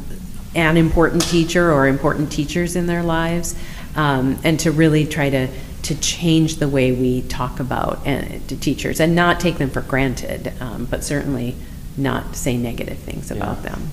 an 0.55 0.77
important 0.79 1.23
teacher 1.29 1.71
or 1.73 1.87
important 1.87 2.33
teachers 2.33 2.77
in 2.77 2.87
their 2.87 3.03
lives 3.03 3.55
um, 3.95 4.39
and 4.43 4.59
to 4.61 4.71
really 4.73 5.05
try 5.07 5.29
to 5.31 5.49
to 5.83 5.95
change 6.01 6.57
the 6.57 6.69
way 6.69 6.91
we 6.93 7.23
talk 7.23 7.61
about 7.61 8.07
uh, 8.07 8.23
to 8.49 8.57
teachers 8.59 9.01
and 9.01 9.15
not 9.15 9.39
take 9.39 9.59
them 9.59 9.69
for 9.71 9.83
granted 9.83 10.53
um, 10.61 10.87
but 10.87 11.05
certainly 11.05 11.55
not 11.99 12.35
say 12.35 12.57
negative 12.57 12.99
things 12.99 13.31
about 13.31 13.59
Yeah. 13.63 13.71
them 13.71 13.91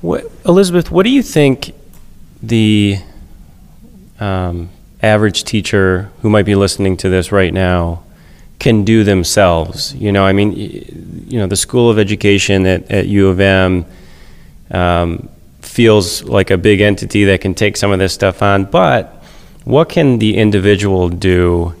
What, 0.00 0.30
Elizabeth, 0.46 0.90
what 0.90 1.04
do 1.04 1.10
you 1.10 1.22
think 1.22 1.74
the 2.42 2.98
um, 4.18 4.70
average 5.02 5.44
teacher 5.44 6.10
who 6.22 6.30
might 6.30 6.46
be 6.46 6.54
listening 6.54 6.96
to 6.98 7.08
this 7.10 7.32
right 7.32 7.52
now 7.52 8.02
can 8.58 8.84
do 8.84 9.04
themselves? 9.04 9.94
You 9.94 10.12
know, 10.12 10.24
I 10.24 10.32
mean, 10.32 10.52
you 11.28 11.38
know, 11.38 11.46
the 11.46 11.56
School 11.56 11.90
of 11.90 11.98
Education 11.98 12.64
at, 12.66 12.90
at 12.90 13.06
U 13.08 13.28
of 13.28 13.40
M 13.40 13.84
um, 14.70 15.28
feels 15.60 16.22
like 16.24 16.50
a 16.50 16.58
big 16.58 16.80
entity 16.80 17.24
that 17.24 17.40
can 17.40 17.54
take 17.54 17.76
some 17.76 17.90
of 17.90 17.98
this 17.98 18.12
stuff 18.12 18.42
on, 18.42 18.64
but 18.64 19.22
what 19.64 19.88
can 19.88 20.18
the 20.18 20.36
individual 20.36 21.08
do 21.08 21.74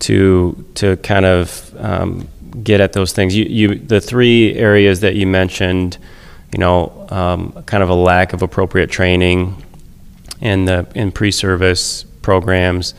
to 0.00 0.64
to 0.74 0.96
kind 0.98 1.26
of 1.26 1.74
um, 1.78 2.28
get 2.62 2.80
at 2.80 2.92
those 2.92 3.12
things? 3.12 3.36
You, 3.36 3.44
you 3.44 3.74
the 3.74 4.00
three 4.00 4.54
areas 4.54 5.00
that 5.00 5.14
you 5.14 5.26
mentioned, 5.26 5.98
you 6.52 6.58
know, 6.58 7.06
um, 7.10 7.52
kind 7.64 7.82
of 7.82 7.88
a 7.88 7.94
lack 7.94 8.32
of 8.32 8.42
appropriate 8.42 8.90
training 8.90 9.62
in 10.40 10.64
the 10.64 10.86
in 10.94 11.12
pre-service 11.12 12.04
programs, 12.22 12.94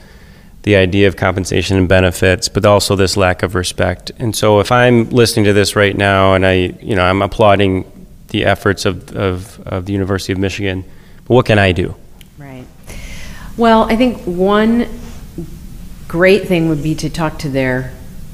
the 0.64 0.76
idea 0.76 1.08
of 1.08 1.16
compensation 1.16 1.78
and 1.78 1.88
benefits, 1.88 2.50
but 2.50 2.66
also 2.66 2.96
this 2.96 3.16
lack 3.18 3.44
of 3.44 3.56
respect. 3.56 4.12
And 4.20 4.36
so, 4.36 4.60
if 4.60 4.72
I'm 4.72 5.10
listening 5.10 5.46
to 5.46 5.54
this 5.54 5.76
right 5.76 5.96
now, 5.96 6.34
and 6.34 6.46
I, 6.46 6.54
you 6.82 6.96
know, 6.96 7.04
I'm 7.04 7.22
applauding 7.22 7.90
the 8.30 8.46
efforts 8.46 8.86
of 8.86 9.16
of, 9.16 9.60
of 9.66 9.86
the 9.86 9.94
University 9.94 10.34
of 10.34 10.40
Michigan, 10.40 10.84
but 11.26 11.34
what 11.34 11.46
can 11.46 11.58
I 11.58 11.72
do? 11.72 11.96
Right. 12.38 12.66
Well, 13.58 13.84
I 13.84 13.96
think 13.96 14.22
one 14.24 14.88
great 16.08 16.48
thing 16.48 16.70
would 16.70 16.84
be 16.84 16.96
to 16.96 17.10
talk 17.10 17.40
to 17.40 17.50
their 17.50 17.94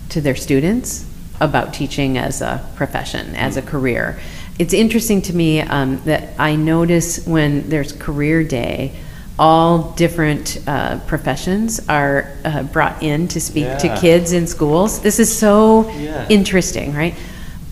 to 0.09 0.22
their 0.22 0.36
students 0.36 1.05
about 1.39 1.74
teaching 1.74 2.18
as 2.18 2.41
a 2.41 2.68
profession, 2.76 3.36
as 3.36 3.57
a 3.57 3.61
career. 3.61 4.20
It's 4.58 4.74
interesting 4.74 5.22
to 5.24 5.36
me 5.36 5.60
um, 5.62 6.01
that 6.06 6.30
I 6.39 6.56
notice 6.56 7.26
when 7.26 7.70
there's 7.70 7.91
career 7.91 8.43
day, 8.43 8.93
all 9.38 9.91
different 9.91 10.64
uh, 10.66 10.99
professions 10.99 11.86
are 11.89 12.32
uh, 12.45 12.64
brought 12.64 13.03
in 13.03 13.28
to 13.30 13.41
speak 13.41 13.78
to 13.80 13.97
kids 13.99 14.32
in 14.32 14.47
schools. 14.47 15.01
This 15.01 15.20
is 15.20 15.36
so 15.38 15.89
Yeah. 15.91 16.26
interesting, 16.30 16.93
right? 16.93 17.16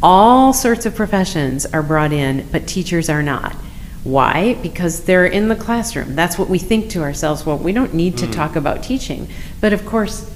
All 0.01 0.51
sorts 0.51 0.85
of 0.85 0.93
professions 0.93 1.65
are 1.67 1.81
brought 1.81 2.11
in, 2.11 2.45
but 2.51 2.67
teachers 2.67 3.07
are 3.09 3.23
not. 3.23 3.55
Why? 4.03 4.55
Because 4.61 5.05
they're 5.05 5.25
in 5.25 5.47
the 5.47 5.55
classroom. 5.55 6.15
That's 6.15 6.37
what 6.37 6.49
we 6.49 6.59
think 6.59 6.89
to 6.89 7.01
ourselves. 7.01 7.45
Well, 7.45 7.57
we 7.57 7.71
don't 7.71 7.93
need 7.93 8.17
to 8.17 8.27
talk 8.27 8.57
about 8.57 8.83
teaching. 8.83 9.29
But 9.61 9.71
of 9.71 9.85
course, 9.85 10.29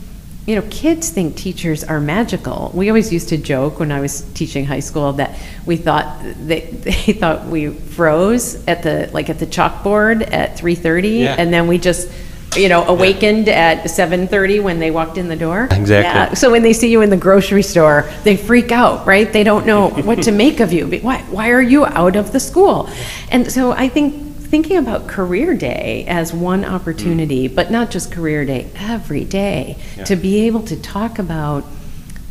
you 0.48 0.56
know, 0.56 0.66
kids 0.72 1.10
think 1.10 1.36
teachers 1.36 1.84
are 1.84 2.00
magical. 2.00 2.72
We 2.74 2.88
always 2.90 3.12
used 3.12 3.28
to 3.30 3.38
joke 3.38 3.80
when 3.80 3.92
I 3.92 4.00
was 4.00 4.22
teaching 4.34 4.66
high 4.66 4.80
school 4.80 5.12
that 5.14 5.38
we 5.66 5.76
thought 5.76 6.24
they, 6.24 6.62
they 6.88 7.14
thought 7.14 7.46
we 7.48 7.68
froze 7.70 8.66
at 8.66 8.82
the 8.82 9.10
like 9.14 9.30
at 9.30 9.40
the 9.40 9.46
chalkboard 9.46 10.32
at 10.32 10.58
3:30 10.58 11.20
Yeah. 11.20 11.36
and 11.38 11.54
then 11.54 11.68
we 11.68 11.78
just 11.78 12.10
you 12.56 12.70
know 12.70 12.86
awakened 12.86 13.50
at 13.50 13.84
7:30 13.90 14.64
when 14.64 14.80
they 14.80 14.90
walked 14.90 15.18
in 15.18 15.28
the 15.28 15.36
door. 15.36 15.68
Exactly. 15.70 15.94
Yeah. 15.94 16.34
So 16.34 16.50
when 16.50 16.64
they 16.64 16.72
see 16.72 16.90
you 16.90 17.02
in 17.02 17.10
the 17.10 17.18
grocery 17.18 17.62
store, 17.62 18.10
they 18.24 18.38
freak 18.38 18.72
out, 18.72 19.06
right? 19.06 19.32
They 19.32 19.44
don't 19.44 19.66
know 19.66 19.90
what 19.90 20.24
to 20.24 20.32
make 20.46 20.62
of 20.62 20.72
you. 20.72 20.88
Why, 21.02 21.18
why 21.30 21.52
are 21.52 21.62
you 21.62 21.86
out 21.86 22.16
of 22.16 22.32
the 22.32 22.40
school? 22.40 22.90
And 23.32 23.52
so 23.52 23.74
I 23.74 23.90
think 23.90 24.27
thinking 24.48 24.78
about 24.78 25.08
career 25.08 25.54
day 25.56 26.06
as 26.08 26.34
one 26.34 26.66
opportunity, 26.66 27.48
but 27.48 27.70
not 27.72 27.92
just 27.92 28.12
career 28.12 28.46
day, 28.46 28.70
every 28.76 29.24
day, 29.24 29.78
Yeah. 29.98 30.04
to 30.06 30.16
be 30.16 30.48
able 30.48 30.64
to 30.64 30.76
talk 30.76 31.20
about 31.20 31.66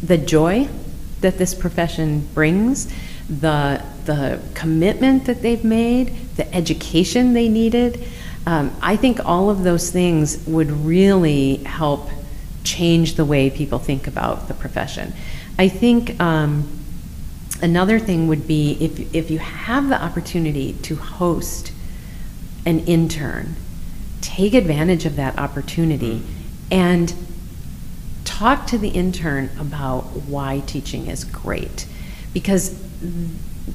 the 0.03 0.19
joy 0.19 0.69
that 1.21 1.39
this 1.39 1.55
profession 1.55 2.29
brings, 2.35 2.89
the, 3.29 3.83
the 4.05 4.41
commitment 4.55 5.25
that 5.27 5.43
they've 5.43 5.65
made, 5.65 6.15
the 6.37 6.55
education 6.55 7.33
they 7.33 7.49
needed. 7.49 8.05
Um, 8.47 8.71
I 8.81 8.97
think 8.97 9.25
all 9.25 9.51
of 9.51 9.65
those 9.65 9.91
things 9.91 10.39
would 10.47 10.71
really 10.71 11.57
help 11.65 12.09
change 12.65 13.15
the 13.15 13.25
way 13.25 13.51
people 13.51 13.79
think 13.79 14.07
about 14.07 14.49
the 14.49 14.55
profession. 14.55 15.13
I 15.59 15.69
think 15.69 16.21
um, 16.21 16.69
another 17.63 17.99
thing 17.99 18.29
would 18.29 18.47
be 18.47 18.77
if, 18.81 19.15
if 19.15 19.31
you 19.31 19.39
have 19.39 19.89
the 19.89 20.01
opportunity 20.01 20.75
to 20.83 20.97
host 20.97 21.73
an 22.67 22.81
intern, 22.81 23.55
take 24.21 24.53
advantage 24.53 25.07
of 25.07 25.17
that 25.17 25.39
opportunity 25.39 26.23
and 26.71 27.15
talk 28.25 28.67
to 28.67 28.77
the 28.77 28.89
intern 28.89 29.49
about 29.59 30.03
why 30.03 30.63
teaching 30.67 31.07
is 31.07 31.25
great. 31.25 31.87
Because 32.35 32.79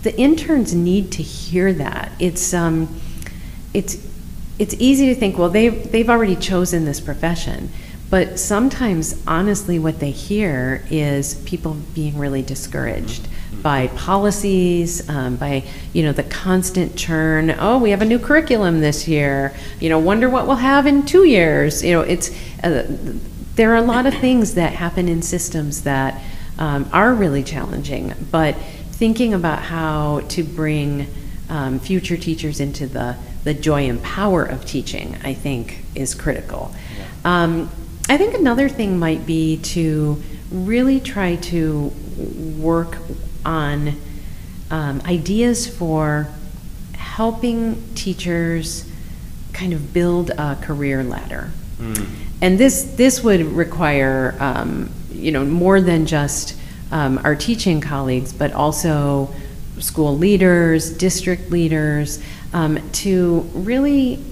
the 0.03 0.15
interns 0.19 0.75
need 0.75 1.11
to 1.13 1.23
hear 1.23 1.73
that. 1.73 2.11
It's, 2.19 2.53
um, 2.53 2.99
it's, 3.73 4.05
it's 4.59 4.75
easy 4.75 5.07
to 5.07 5.15
think, 5.15 5.37
well, 5.37 5.49
they've, 5.49 5.91
they've 5.91 6.09
already 6.09 6.35
chosen 6.35 6.85
this 6.85 6.99
profession. 6.99 7.71
But 8.09 8.37
sometimes, 8.39 9.23
honestly, 9.25 9.79
what 9.79 9.99
they 9.99 10.11
hear 10.11 10.85
is 10.91 11.35
people 11.45 11.77
being 11.95 12.17
really 12.17 12.41
discouraged 12.41 13.27
by 13.61 13.87
policies, 13.87 15.07
um, 15.09 15.35
by 15.35 15.63
you 15.93 16.03
know 16.03 16.11
the 16.11 16.23
constant 16.23 16.95
churn. 16.95 17.55
Oh, 17.59 17.77
we 17.77 17.91
have 17.91 18.01
a 18.01 18.05
new 18.05 18.19
curriculum 18.19 18.81
this 18.81 19.07
year. 19.07 19.53
You 19.79 19.89
know, 19.89 19.99
wonder 19.99 20.29
what 20.29 20.47
we'll 20.47 20.57
have 20.57 20.87
in 20.87 21.05
two 21.05 21.25
years. 21.25 21.83
You 21.83 21.93
know, 21.93 22.01
it's 22.01 22.31
uh, 22.63 22.85
there 23.55 23.71
are 23.71 23.77
a 23.77 23.81
lot 23.81 24.05
of 24.05 24.13
things 24.15 24.55
that 24.55 24.73
happen 24.73 25.07
in 25.07 25.21
systems 25.21 25.83
that 25.83 26.21
um, 26.57 26.89
are 26.93 27.13
really 27.13 27.43
challenging. 27.43 28.13
But 28.31 28.55
thinking 28.91 29.33
about 29.33 29.59
how 29.59 30.21
to 30.29 30.43
bring 30.43 31.07
um, 31.49 31.79
future 31.79 32.17
teachers 32.17 32.59
into 32.59 32.87
the 32.87 33.15
the 33.43 33.53
joy 33.53 33.89
and 33.89 34.01
power 34.03 34.43
of 34.43 34.65
teaching, 34.65 35.17
I 35.23 35.33
think, 35.33 35.83
is 35.95 36.13
critical. 36.13 36.73
Um, 37.25 37.69
I 38.07 38.17
think 38.17 38.33
another 38.33 38.69
thing 38.69 38.99
might 38.99 39.25
be 39.25 39.57
to 39.57 40.21
really 40.51 40.99
try 40.99 41.37
to 41.37 41.91
work 42.59 42.97
on 43.45 43.95
um, 44.69 45.01
ideas 45.05 45.67
for 45.67 46.27
helping 46.93 47.93
teachers 47.93 48.89
kind 49.53 49.73
of 49.73 49.93
build 49.93 50.29
a 50.31 50.55
career 50.61 51.03
ladder. 51.03 51.51
Mm. 51.77 52.07
And 52.41 52.57
this 52.57 52.83
this 52.95 53.23
would 53.23 53.41
require 53.41 54.35
um, 54.39 54.89
you 55.11 55.31
know 55.31 55.45
more 55.45 55.81
than 55.81 56.05
just 56.05 56.55
um, 56.91 57.19
our 57.23 57.35
teaching 57.35 57.81
colleagues, 57.81 58.33
but 58.33 58.53
also 58.53 59.29
school 59.79 60.17
leaders, 60.17 60.95
district 60.97 61.51
leaders, 61.51 62.23
um, 62.53 62.79
to 62.91 63.41
really 63.53 64.23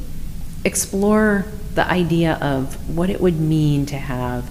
explore 0.65 1.45
the 1.75 1.89
idea 1.89 2.33
of 2.41 2.95
what 2.95 3.09
it 3.09 3.21
would 3.21 3.39
mean 3.39 3.85
to 3.85 3.97
have 3.97 4.49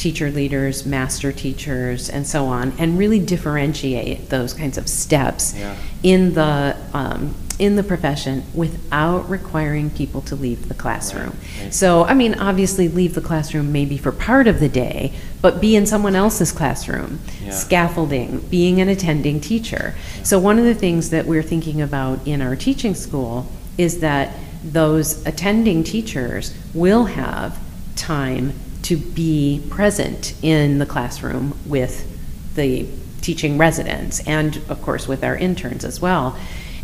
teacher 0.00 0.30
leaders, 0.30 0.86
master 0.86 1.30
teachers, 1.30 2.08
and 2.08 2.26
so 2.26 2.46
on, 2.46 2.72
and 2.78 2.98
really 2.98 3.20
differentiate 3.20 4.30
those 4.30 4.54
kinds 4.54 4.78
of 4.78 4.88
steps 4.88 5.54
yeah. 5.54 5.76
in 6.02 6.32
the 6.32 6.76
um, 6.94 7.34
in 7.58 7.76
the 7.76 7.82
profession 7.82 8.42
without 8.54 9.28
requiring 9.28 9.90
people 9.90 10.22
to 10.22 10.34
leave 10.34 10.68
the 10.68 10.74
classroom. 10.74 11.26
Right. 11.26 11.64
Right. 11.64 11.74
So, 11.74 12.04
I 12.04 12.14
mean, 12.14 12.34
obviously, 12.34 12.88
leave 12.88 13.14
the 13.14 13.20
classroom 13.20 13.70
maybe 13.70 13.98
for 13.98 14.10
part 14.10 14.48
of 14.48 14.58
the 14.60 14.68
day, 14.70 15.12
but 15.42 15.60
be 15.60 15.76
in 15.76 15.84
someone 15.84 16.16
else's 16.16 16.50
classroom, 16.50 17.20
yeah. 17.42 17.50
scaffolding, 17.50 18.38
being 18.48 18.80
an 18.80 18.88
attending 18.88 19.40
teacher. 19.40 19.94
Yeah. 20.16 20.22
So, 20.22 20.38
one 20.38 20.58
of 20.58 20.64
the 20.64 20.74
things 20.74 21.10
that 21.10 21.26
we're 21.26 21.42
thinking 21.42 21.82
about 21.82 22.26
in 22.26 22.40
our 22.40 22.56
teaching 22.56 22.94
school 22.94 23.52
is 23.76 24.00
that 24.00 24.34
those 24.64 25.24
attending 25.26 25.84
teachers 25.84 26.54
will 26.72 27.04
have 27.04 27.58
time 27.94 28.54
to 28.90 28.96
be 28.96 29.62
present 29.70 30.34
in 30.42 30.78
the 30.80 30.86
classroom 30.86 31.56
with 31.64 32.08
the 32.56 32.84
teaching 33.20 33.56
residents 33.56 34.18
and, 34.26 34.56
of 34.68 34.82
course, 34.82 35.06
with 35.06 35.22
our 35.22 35.36
interns 35.36 35.84
as 35.84 36.00
well. 36.00 36.36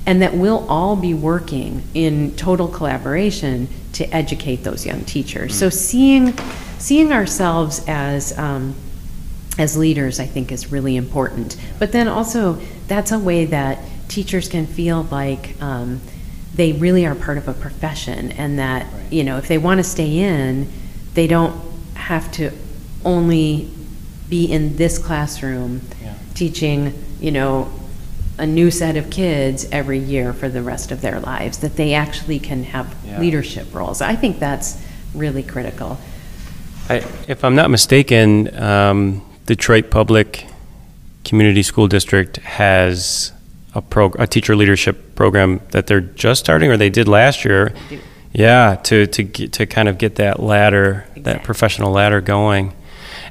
And 0.07 0.23
that 0.23 0.33
we'll 0.33 0.65
all 0.69 0.95
be 0.95 1.15
working 1.15 1.83
in 1.95 2.37
total 2.37 2.69
collaboration 2.69 3.67
to 3.95 4.05
educate 4.15 4.63
those 4.63 4.87
young 4.87 5.05
teachers. 5.05 5.51
Mm-hmm. 5.51 5.59
So 5.59 5.69
seeing, 5.69 6.39
seeing 6.79 7.13
ourselves 7.13 7.85
as 7.89 8.39
um, 8.39 8.77
as 9.59 9.77
leaders, 9.77 10.21
I 10.21 10.27
think, 10.27 10.53
is 10.53 10.71
really 10.71 10.95
important. 10.95 11.57
But 11.81 11.91
then 11.91 12.07
also, 12.07 12.61
that's 12.87 13.11
a 13.11 13.19
way 13.19 13.47
that 13.47 13.81
teachers 14.07 14.49
can 14.49 14.69
feel 14.69 15.03
like 15.11 15.61
um, 15.61 16.01
they 16.55 16.73
really 16.73 17.05
are 17.05 17.17
part 17.17 17.37
of 17.37 17.49
a 17.49 17.55
profession, 17.55 18.31
and 18.31 18.61
that 18.61 18.85
right. 18.85 19.13
you 19.13 19.25
know, 19.25 19.39
if 19.39 19.49
they 19.49 19.59
want 19.59 19.79
to 19.79 19.85
stay 19.85 20.19
in, 20.19 20.71
they 21.15 21.27
don't 21.27 21.67
have 21.97 22.31
to 22.33 22.53
only 23.05 23.71
be 24.29 24.47
in 24.47 24.77
this 24.77 24.99
classroom 24.99 25.81
yeah. 26.03 26.15
teaching, 26.35 26.93
you 27.21 27.31
know, 27.31 27.71
a 28.39 28.47
new 28.47 28.71
set 28.71 28.97
of 28.97 29.09
kids 29.11 29.67
every 29.73 29.99
year 29.99 30.33
for 30.33 30.49
the 30.49 30.63
rest 30.63 30.93
of 30.93 31.01
their 31.01 31.21
lives, 31.21 31.59
that 31.59 31.77
they 31.77 31.95
actually 31.95 32.39
can 32.39 32.65
have 32.65 32.95
yeah. 33.05 33.19
leadership 33.19 33.73
roles. 33.75 34.03
I 34.03 34.15
think 34.15 34.39
that's 34.39 34.83
really 35.15 35.43
critical. 35.43 35.99
I, 36.89 36.97
if 37.27 37.45
I'm 37.45 37.55
not 37.55 37.71
mistaken, 37.71 38.55
um, 38.61 39.23
Detroit 39.47 39.91
Public 39.91 40.47
Community 41.25 41.63
School 41.63 41.89
District 41.89 42.37
has 42.39 43.33
a, 43.75 43.81
prog- 43.81 44.17
a 44.19 44.27
teacher 44.27 44.55
leadership 44.55 45.15
program 45.15 45.61
that 45.71 45.87
they're 45.87 46.01
just 46.01 46.41
starting, 46.41 46.71
or 46.71 46.77
they 46.77 46.91
did 46.91 47.09
last 47.09 47.45
year. 47.45 47.73
Yeah, 48.37 48.77
to 48.85 49.07
to 49.07 49.25
to 49.49 49.65
kind 49.65 49.89
of 49.89 49.97
get 49.97 50.17
that 50.17 50.41
ladder, 50.41 51.07
exactly. 51.09 51.23
that 51.23 51.43
professional 51.43 51.91
ladder 51.91 52.21
going. 52.21 52.75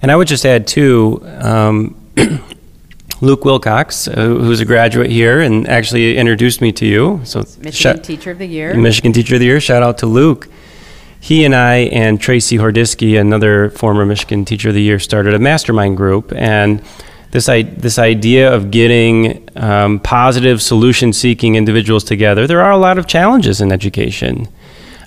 And 0.01 0.11
I 0.11 0.15
would 0.15 0.27
just 0.27 0.47
add 0.47 0.65
too, 0.65 1.23
um, 1.37 1.95
Luke 3.21 3.45
Wilcox, 3.45 4.07
uh, 4.07 4.13
who's 4.15 4.61
a 4.61 4.65
graduate 4.65 5.11
here 5.11 5.41
and 5.41 5.67
actually 5.69 6.17
introduced 6.17 6.59
me 6.59 6.71
to 6.71 6.87
you. 6.87 7.21
So 7.23 7.45
Michigan 7.59 8.01
Teacher 8.01 8.31
of 8.31 8.39
the 8.39 8.47
Year. 8.47 8.73
Michigan 8.73 9.13
Teacher 9.13 9.35
of 9.35 9.41
the 9.41 9.45
Year. 9.45 9.59
Shout 9.59 9.83
out 9.83 9.99
to 9.99 10.07
Luke. 10.07 10.49
He 11.19 11.45
and 11.45 11.55
I 11.55 11.75
and 11.91 12.19
Tracy 12.19 12.57
Horodyski, 12.57 13.19
another 13.19 13.69
former 13.69 14.07
Michigan 14.07 14.43
Teacher 14.43 14.69
of 14.69 14.75
the 14.75 14.81
Year, 14.81 14.97
started 14.97 15.35
a 15.35 15.39
mastermind 15.39 15.97
group 15.97 16.33
and 16.33 16.83
this, 17.29 17.45
this 17.45 17.99
idea 17.99 18.51
of 18.51 18.71
getting 18.71 19.47
um, 19.55 19.99
positive 19.99 20.61
solution 20.61 21.13
seeking 21.13 21.55
individuals 21.55 22.03
together. 22.03 22.47
There 22.47 22.61
are 22.61 22.71
a 22.71 22.77
lot 22.77 22.97
of 22.97 23.07
challenges 23.07 23.61
in 23.61 23.71
education. 23.71 24.47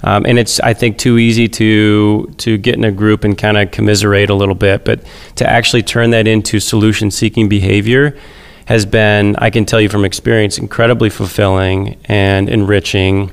Um, 0.02 0.26
and 0.26 0.38
it's 0.38 0.60
I 0.60 0.74
think 0.74 0.98
too 0.98 1.18
easy 1.18 1.48
to 1.48 2.32
to 2.38 2.56
get 2.58 2.76
in 2.76 2.84
a 2.84 2.92
group 2.92 3.24
and 3.24 3.36
kind 3.36 3.56
of 3.56 3.70
commiserate 3.70 4.30
a 4.30 4.34
little 4.34 4.54
bit, 4.54 4.84
but 4.84 5.00
to 5.36 5.48
actually 5.48 5.82
turn 5.82 6.10
that 6.10 6.26
into 6.26 6.60
solution 6.60 7.10
seeking 7.10 7.48
behavior 7.48 8.16
has 8.66 8.84
been 8.84 9.34
I 9.36 9.50
can 9.50 9.64
tell 9.64 9.80
you 9.80 9.88
from 9.88 10.04
experience 10.04 10.58
incredibly 10.58 11.10
fulfilling 11.10 11.96
and 12.04 12.48
enriching. 12.48 13.32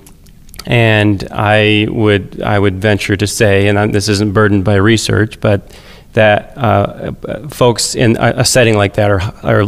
And 0.65 1.27
I 1.29 1.87
would 1.89 2.41
I 2.41 2.57
would 2.57 2.81
venture 2.81 3.15
to 3.15 3.27
say, 3.27 3.67
and 3.67 3.93
this 3.93 4.09
isn't 4.09 4.33
burdened 4.33 4.65
by 4.65 4.75
research, 4.75 5.39
but 5.39 5.71
that 6.13 6.57
uh, 6.57 7.11
folks 7.49 7.93
in 7.93 8.15
a, 8.17 8.45
setting 8.45 8.75
like 8.75 8.93
that 8.93 9.11
are, 9.11 9.21
are 9.43 9.65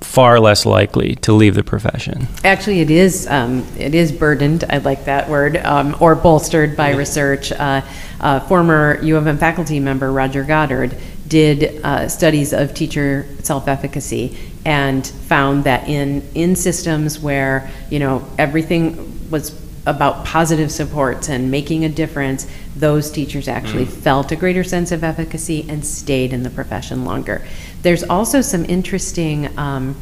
far 0.00 0.38
less 0.38 0.64
likely 0.64 1.16
to 1.16 1.32
leave 1.32 1.54
the 1.54 1.64
profession. 1.64 2.28
Actually, 2.44 2.80
it 2.80 2.90
is 2.90 3.26
um, 3.28 3.66
it 3.78 3.94
is 3.94 4.12
burdened. 4.12 4.64
I 4.70 4.78
like 4.78 5.04
that 5.06 5.28
word, 5.28 5.56
um, 5.58 5.96
or 6.00 6.14
bolstered 6.14 6.76
by 6.76 6.94
research. 6.94 7.52
Uh, 7.52 7.82
uh, 8.20 8.38
former 8.40 9.00
U 9.02 9.16
of 9.16 9.26
M 9.26 9.38
faculty 9.38 9.80
member 9.80 10.12
Roger 10.12 10.44
Goddard 10.44 10.96
did 11.26 11.82
uh, 11.84 12.08
studies 12.08 12.52
of 12.52 12.74
teacher 12.74 13.26
self-efficacy 13.42 14.36
and 14.64 15.06
found 15.06 15.64
that 15.64 15.88
in 15.88 16.22
in 16.34 16.54
systems 16.54 17.18
where 17.18 17.70
you 17.90 17.98
know 17.98 18.24
everything 18.38 19.30
was 19.30 19.60
about 19.86 20.24
positive 20.24 20.70
supports 20.70 21.28
and 21.28 21.50
making 21.50 21.84
a 21.84 21.88
difference, 21.88 22.46
those 22.76 23.10
teachers 23.10 23.48
actually 23.48 23.84
mm. 23.84 23.90
felt 23.90 24.30
a 24.30 24.36
greater 24.36 24.62
sense 24.62 24.92
of 24.92 25.02
efficacy 25.02 25.66
and 25.68 25.84
stayed 25.84 26.32
in 26.32 26.44
the 26.44 26.50
profession 26.50 27.04
longer. 27.04 27.44
There's 27.82 28.04
also 28.04 28.42
some 28.42 28.64
interesting, 28.64 29.58
um, 29.58 29.96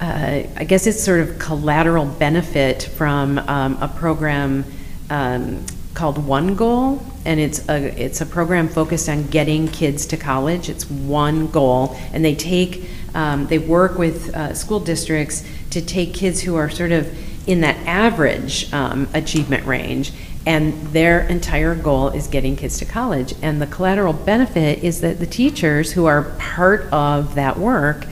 uh, 0.00 0.42
I 0.56 0.64
guess 0.64 0.86
it's 0.86 1.02
sort 1.02 1.20
of 1.20 1.38
collateral 1.38 2.06
benefit 2.06 2.82
from 2.82 3.38
um, 3.40 3.76
a 3.82 3.88
program 3.88 4.64
um, 5.10 5.66
called 5.92 6.24
One 6.24 6.54
Goal, 6.54 7.02
and 7.26 7.38
it's 7.38 7.68
a 7.68 8.02
it's 8.02 8.22
a 8.22 8.26
program 8.26 8.68
focused 8.68 9.10
on 9.10 9.26
getting 9.26 9.68
kids 9.68 10.06
to 10.06 10.16
college. 10.16 10.70
It's 10.70 10.88
one 10.88 11.48
goal, 11.48 11.94
and 12.14 12.24
they 12.24 12.34
take 12.34 12.88
um, 13.14 13.46
they 13.48 13.58
work 13.58 13.98
with 13.98 14.34
uh, 14.34 14.54
school 14.54 14.80
districts 14.80 15.44
to 15.70 15.82
take 15.82 16.14
kids 16.14 16.40
who 16.40 16.56
are 16.56 16.70
sort 16.70 16.92
of 16.92 17.06
in 17.46 17.60
that 17.60 17.76
average 17.86 18.72
um, 18.72 19.08
achievement 19.12 19.66
range, 19.66 20.12
and 20.46 20.72
their 20.88 21.20
entire 21.28 21.74
goal 21.74 22.08
is 22.08 22.26
getting 22.26 22.56
kids 22.56 22.78
to 22.78 22.84
college. 22.84 23.34
And 23.42 23.60
the 23.60 23.66
collateral 23.66 24.12
benefit 24.12 24.82
is 24.82 25.00
that 25.02 25.18
the 25.18 25.26
teachers 25.26 25.92
who 25.92 26.06
are 26.06 26.34
part 26.38 26.82
of 26.92 27.34
that 27.34 27.58
work 27.58 28.06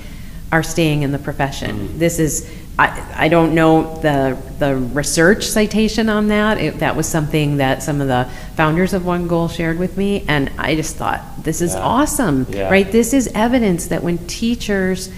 are 0.52 0.62
staying 0.62 1.02
in 1.02 1.12
the 1.12 1.18
profession. 1.18 1.76
Mm-hmm. 1.76 1.98
This 1.98 2.18
is 2.18 2.50
I, 2.78 3.24
I 3.24 3.28
don't 3.28 3.54
know 3.54 3.96
the 4.00 4.38
the 4.58 4.76
research 4.76 5.46
citation 5.46 6.10
on 6.10 6.28
that. 6.28 6.58
It, 6.58 6.78
that 6.80 6.94
was 6.94 7.08
something 7.08 7.56
that 7.56 7.82
some 7.82 8.00
of 8.02 8.08
the 8.08 8.30
founders 8.54 8.92
of 8.92 9.06
One 9.06 9.28
Goal 9.28 9.48
shared 9.48 9.78
with 9.78 9.96
me, 9.96 10.24
and 10.28 10.50
I 10.58 10.74
just 10.76 10.96
thought 10.96 11.22
this 11.42 11.62
is 11.62 11.74
yeah. 11.74 11.80
awesome, 11.80 12.46
yeah. 12.50 12.68
right? 12.68 12.90
This 12.90 13.14
is 13.14 13.30
evidence 13.34 13.86
that 13.86 14.02
when 14.02 14.18
teachers 14.26 15.10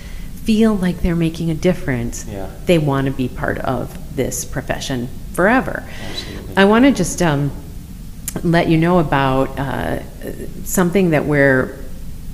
feel 0.45 0.77
like 0.77 1.01
they're 1.01 1.17
making 1.17 1.51
a 1.51 1.55
difference, 1.55 2.25
yeah. 2.27 2.49
they 2.67 2.79
want 2.79 3.07
to 3.07 3.13
be 3.13 3.29
part 3.29 3.59
of 3.59 4.17
this 4.17 4.45
profession 4.45 5.09
forever. 5.33 5.85
I 6.59 6.65
want 6.65 6.87
to 6.87 6.91
just 6.91 7.23
um, 7.23 7.53
let 8.43 8.67
you 8.67 8.79
know 8.79 8.99
about 8.99 9.57
uh, 9.57 10.03
something 10.65 11.11
that 11.11 11.25
we're 11.25 11.79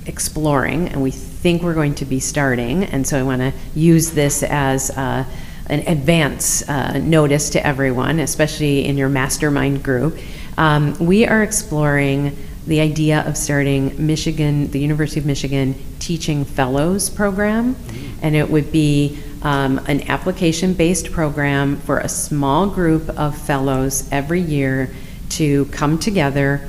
exploring 0.07 0.87
and 0.87 1.03
we 1.03 1.11
think 1.11 1.61
we're 1.61 1.75
going 1.75 1.93
to 1.93 2.05
be 2.05 2.19
starting. 2.19 2.85
And 2.85 3.05
so 3.05 3.19
I 3.19 3.21
want 3.21 3.41
to 3.41 3.53
use 3.75 4.13
this 4.13 4.41
as 4.41 4.89
uh, 4.89 5.25
an 5.67 5.81
advance 5.81 6.67
uh, 6.67 6.97
notice 7.03 7.51
to 7.51 7.63
everyone, 7.63 8.19
especially 8.19 8.87
in 8.87 8.97
your 8.97 9.09
mastermind 9.09 9.83
group. 9.83 10.17
Um, 10.57 10.97
we 10.97 11.27
are 11.27 11.43
exploring 11.43 12.35
the 12.65 12.79
idea 12.79 13.21
of 13.27 13.37
starting 13.37 14.07
Michigan, 14.07 14.71
the 14.71 14.79
University 14.79 15.19
of 15.19 15.27
Michigan 15.27 15.75
Teaching 15.99 16.45
Fellows 16.45 17.11
program, 17.11 17.75
and 18.23 18.35
it 18.35 18.49
would 18.49 18.71
be 18.71 19.19
um, 19.45 19.79
an 19.87 20.01
application-based 20.09 21.11
program 21.11 21.77
for 21.77 21.99
a 21.99 22.09
small 22.09 22.67
group 22.67 23.07
of 23.11 23.37
fellows 23.37 24.09
every 24.11 24.41
year 24.41 24.89
to 25.29 25.65
come 25.65 25.99
together 25.99 26.67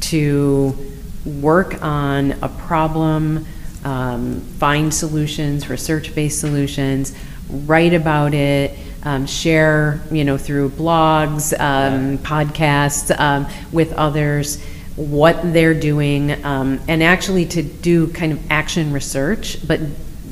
to 0.00 0.72
work 1.24 1.82
on 1.82 2.30
a 2.42 2.48
problem, 2.48 3.44
um, 3.84 4.40
find 4.40 4.94
solutions, 4.94 5.68
research-based 5.68 6.38
solutions, 6.40 7.12
write 7.50 7.92
about 7.92 8.34
it, 8.34 8.78
um, 9.02 9.26
share, 9.26 10.00
you 10.12 10.24
know, 10.24 10.38
through 10.38 10.70
blogs, 10.70 11.52
um, 11.58 12.18
podcasts 12.18 13.18
um, 13.18 13.48
with 13.72 13.92
others 13.94 14.64
what 14.94 15.40
they're 15.52 15.74
doing, 15.74 16.44
um, 16.44 16.78
and 16.86 17.02
actually 17.02 17.46
to 17.46 17.62
do 17.62 18.06
kind 18.12 18.30
of 18.30 18.50
action 18.50 18.92
research, 18.92 19.56
but 19.66 19.80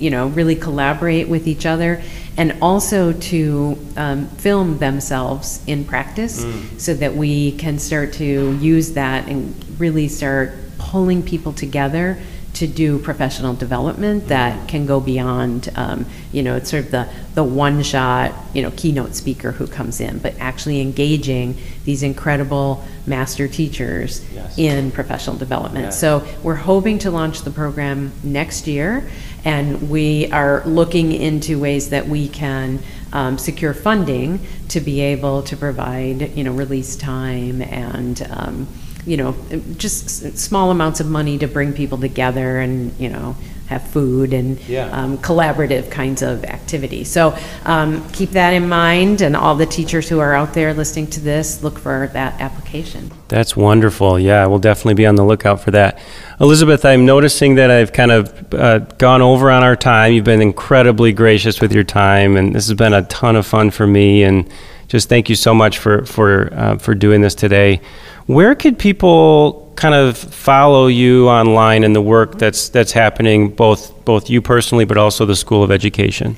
you 0.00 0.10
know, 0.10 0.28
really 0.28 0.56
collaborate 0.56 1.28
with 1.28 1.46
each 1.46 1.66
other, 1.66 2.02
and 2.36 2.56
also 2.62 3.12
to 3.12 3.78
um, 3.96 4.26
film 4.28 4.78
themselves 4.78 5.62
in 5.66 5.84
practice 5.84 6.44
so 6.78 6.94
that 6.94 7.14
we 7.14 7.52
can 7.52 7.78
start 7.78 8.12
to 8.14 8.56
use 8.58 8.92
that 8.94 9.28
and 9.28 9.54
really 9.78 10.08
start 10.08 10.52
pulling 10.78 11.22
people 11.22 11.52
together 11.52 12.18
to 12.52 12.66
do 12.66 12.98
professional 12.98 13.54
development 13.54 14.26
that 14.26 14.68
can 14.68 14.84
go 14.84 14.98
beyond, 14.98 15.68
um, 15.76 16.04
you 16.32 16.42
know, 16.42 16.56
it's 16.56 16.68
sort 16.68 16.84
of 16.84 16.90
the, 16.90 17.08
the 17.34 17.44
one 17.44 17.80
shot, 17.82 18.34
you 18.52 18.60
know, 18.60 18.72
keynote 18.72 19.14
speaker 19.14 19.52
who 19.52 19.68
comes 19.68 20.00
in, 20.00 20.18
but 20.18 20.34
actually 20.40 20.80
engaging 20.80 21.56
these 21.84 22.02
incredible 22.02 22.82
master 23.06 23.46
teachers 23.46 24.24
Yes. 24.34 24.58
in 24.58 24.90
professional 24.90 25.36
development. 25.36 25.86
Yes. 25.86 26.00
So 26.00 26.26
we're 26.42 26.56
hoping 26.56 26.98
to 27.00 27.10
launch 27.12 27.42
the 27.42 27.52
program 27.52 28.10
next 28.24 28.66
year, 28.66 29.08
and 29.44 29.90
we 29.90 30.30
are 30.32 30.62
looking 30.66 31.12
into 31.12 31.58
ways 31.58 31.90
that 31.90 32.06
we 32.06 32.28
can 32.28 32.80
um, 33.12 33.38
secure 33.38 33.74
funding 33.74 34.40
to 34.68 34.80
be 34.80 35.00
able 35.00 35.42
to 35.42 35.56
provide, 35.56 36.36
you 36.36 36.44
know, 36.44 36.52
release 36.52 36.96
time 36.96 37.62
and, 37.62 38.26
um, 38.30 38.68
you 39.06 39.16
know, 39.16 39.34
just 39.76 40.36
small 40.38 40.70
amounts 40.70 41.00
of 41.00 41.08
money 41.08 41.38
to 41.38 41.46
bring 41.46 41.72
people 41.72 41.98
together 41.98 42.60
and, 42.60 42.92
you 42.98 43.08
know, 43.08 43.34
have 43.70 43.82
food 43.88 44.32
and 44.32 44.58
Yeah. 44.68 44.88
um, 44.90 45.16
collaborative 45.18 45.90
kinds 45.90 46.22
of 46.22 46.44
activities. 46.44 47.08
So 47.08 47.36
um, 47.64 48.06
keep 48.10 48.30
that 48.32 48.50
in 48.52 48.68
mind, 48.68 49.20
and 49.22 49.36
all 49.36 49.54
the 49.54 49.66
teachers 49.66 50.08
who 50.08 50.18
are 50.18 50.34
out 50.34 50.52
there 50.54 50.74
listening 50.74 51.06
to 51.08 51.20
this, 51.20 51.62
look 51.62 51.78
for 51.78 52.10
that 52.12 52.40
application. 52.40 53.10
That's 53.28 53.56
wonderful. 53.56 54.18
Yeah, 54.18 54.46
we'll 54.46 54.58
definitely 54.58 54.94
be 54.94 55.06
on 55.06 55.14
the 55.14 55.24
lookout 55.24 55.60
for 55.60 55.70
that. 55.70 55.98
Elizabeth, 56.40 56.84
I'm 56.84 57.06
noticing 57.06 57.54
that 57.54 57.70
I've 57.70 57.92
kind 57.92 58.10
of 58.10 58.52
uh, 58.54 58.78
gone 58.98 59.22
over 59.22 59.50
on 59.50 59.62
our 59.62 59.76
time. 59.76 60.12
You've 60.12 60.24
been 60.24 60.42
incredibly 60.42 61.12
gracious 61.12 61.60
with 61.60 61.72
your 61.72 61.84
time, 61.84 62.36
and 62.36 62.52
this 62.54 62.66
has 62.66 62.74
been 62.76 62.92
a 62.92 63.02
ton 63.04 63.36
of 63.36 63.46
fun 63.46 63.70
for 63.70 63.86
me. 63.86 64.24
And 64.24 64.50
just 64.88 65.08
thank 65.08 65.28
you 65.30 65.36
so 65.36 65.54
much 65.54 65.78
for 65.78 66.04
for 66.06 66.52
uh, 66.52 66.78
for 66.78 66.94
doing 66.96 67.20
this 67.20 67.36
today. 67.36 67.80
Where 68.26 68.54
could 68.56 68.78
people 68.78 69.69
kind 69.80 69.94
of 69.94 70.18
follow 70.18 70.86
you 70.86 71.28
online 71.28 71.84
and 71.84 71.96
the 71.96 72.02
work 72.02 72.38
that's 72.38 72.68
that's 72.68 72.92
happening, 72.92 73.48
both 73.48 74.04
both 74.04 74.28
you 74.28 74.42
personally, 74.42 74.84
but 74.84 74.96
also 74.96 75.24
the 75.24 75.36
School 75.36 75.62
of 75.62 75.70
Education? 75.70 76.36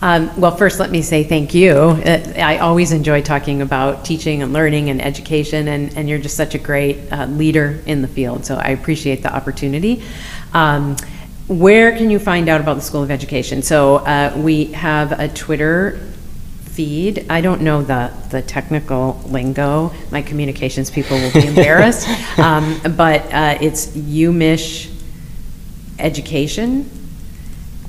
Um, 0.00 0.30
Well, 0.40 0.56
first, 0.56 0.78
let 0.78 0.90
me 0.90 1.02
say 1.02 1.24
thank 1.24 1.54
you. 1.54 1.72
Uh, 1.72 2.32
I 2.36 2.58
always 2.58 2.92
enjoy 2.92 3.20
talking 3.22 3.62
about 3.62 4.04
teaching 4.04 4.42
and 4.42 4.52
learning 4.52 4.90
and 4.90 5.02
education, 5.02 5.68
and, 5.68 5.96
and 5.96 6.08
you're 6.08 6.20
just 6.20 6.36
such 6.36 6.54
a 6.54 6.58
great 6.58 7.12
uh, 7.12 7.26
leader 7.26 7.82
in 7.84 8.00
the 8.02 8.08
field, 8.08 8.46
so 8.46 8.54
I 8.56 8.68
appreciate 8.70 9.22
the 9.22 9.34
opportunity. 9.34 10.02
Um, 10.54 10.96
Where 11.48 11.96
can 11.96 12.10
you 12.10 12.18
find 12.18 12.48
out 12.48 12.60
about 12.60 12.74
the 12.74 12.82
School 12.82 13.02
of 13.02 13.10
Education? 13.10 13.62
So 13.62 13.96
uh, 13.96 14.32
we 14.36 14.66
have 14.66 15.12
a 15.18 15.28
Twitter 15.28 15.98
feed. 16.78 17.26
I 17.28 17.40
don't 17.40 17.62
know 17.62 17.82
the, 17.82 18.12
the 18.30 18.40
technical 18.40 19.20
lingo. 19.26 19.92
My 20.12 20.22
communications 20.22 20.92
people 20.92 21.16
will 21.18 21.32
be 21.32 21.44
embarrassed. 21.44 22.06
Um, 22.38 22.80
But 22.96 23.22
uh, 23.32 23.58
it's 23.60 23.88
UMich 23.88 24.88
Education. 25.98 26.88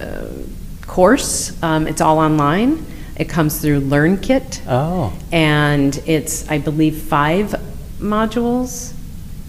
uh, 0.00 0.26
course. 0.86 1.60
Um, 1.62 1.86
it's 1.86 2.00
all 2.00 2.18
online. 2.18 2.84
It 3.18 3.28
comes 3.28 3.60
through 3.60 3.80
LearnKit, 3.82 4.62
Oh, 4.66 5.12
and 5.32 5.96
it's, 6.06 6.48
I 6.50 6.58
believe, 6.58 6.98
five 7.02 7.54
modules. 7.98 8.92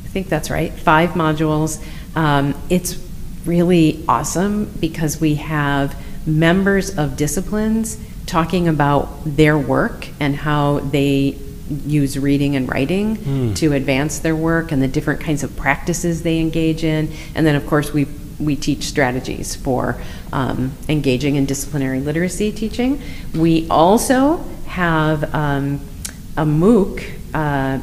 I 0.05 0.07
think 0.07 0.29
that's 0.29 0.49
right, 0.49 0.71
five 0.73 1.11
modules. 1.11 1.83
Um, 2.15 2.55
it's 2.69 2.97
really 3.45 4.03
awesome 4.07 4.65
because 4.79 5.19
we 5.19 5.35
have 5.35 5.95
members 6.25 6.97
of 6.97 7.15
disciplines 7.17 7.97
talking 8.25 8.67
about 8.67 9.09
their 9.25 9.57
work 9.57 10.07
and 10.19 10.35
how 10.35 10.79
they 10.79 11.37
use 11.85 12.17
reading 12.17 12.55
and 12.55 12.69
writing 12.69 13.53
to 13.55 13.73
advance 13.73 14.19
their 14.19 14.35
work 14.35 14.71
and 14.71 14.81
the 14.81 14.87
different 14.87 15.19
kinds 15.21 15.43
of 15.43 15.55
practices 15.57 16.23
they 16.23 16.39
engage 16.39 16.83
in. 16.85 17.11
And 17.35 17.45
then, 17.45 17.55
of 17.55 17.67
course, 17.67 17.91
we 17.93 18.05
we 18.39 18.55
teach 18.55 18.83
strategies 18.83 19.55
for 19.55 19.99
um, 20.31 20.71
engaging 20.87 21.35
in 21.35 21.45
disciplinary 21.45 21.99
literacy 21.99 22.51
teaching. 22.51 23.01
We 23.33 23.67
also 23.69 24.37
have 24.67 25.33
um, 25.33 25.81
a 26.35 26.45
MOOC, 26.45 27.03
uh, 27.33 27.79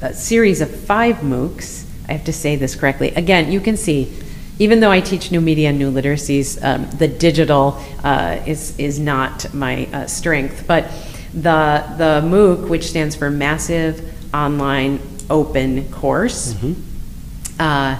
a 0.00 0.14
series 0.14 0.60
of 0.60 0.70
five 0.70 1.16
MOOCs. 1.16 1.84
I 2.08 2.12
have 2.12 2.24
to 2.24 2.32
say 2.32 2.56
this 2.56 2.76
correctly. 2.76 3.08
Again, 3.10 3.50
you 3.50 3.60
can 3.60 3.76
see, 3.76 4.12
even 4.58 4.80
though 4.80 4.90
I 4.90 5.00
teach 5.00 5.32
new 5.32 5.40
media 5.40 5.70
and 5.70 5.78
new 5.78 5.90
literacies, 5.90 6.62
um, 6.62 6.88
the 6.98 7.08
digital 7.08 7.82
uh, 8.04 8.40
is 8.46 8.78
is 8.78 8.98
not 8.98 9.52
my 9.54 9.86
uh, 9.92 10.06
strength. 10.06 10.64
But 10.66 10.90
the 11.32 11.84
the 11.96 12.20
MOOC, 12.24 12.68
which 12.68 12.84
stands 12.86 13.16
for 13.16 13.30
Massive 13.30 14.12
Online 14.32 15.00
Open 15.30 15.90
Course, 15.90 16.54
uh, 17.58 17.96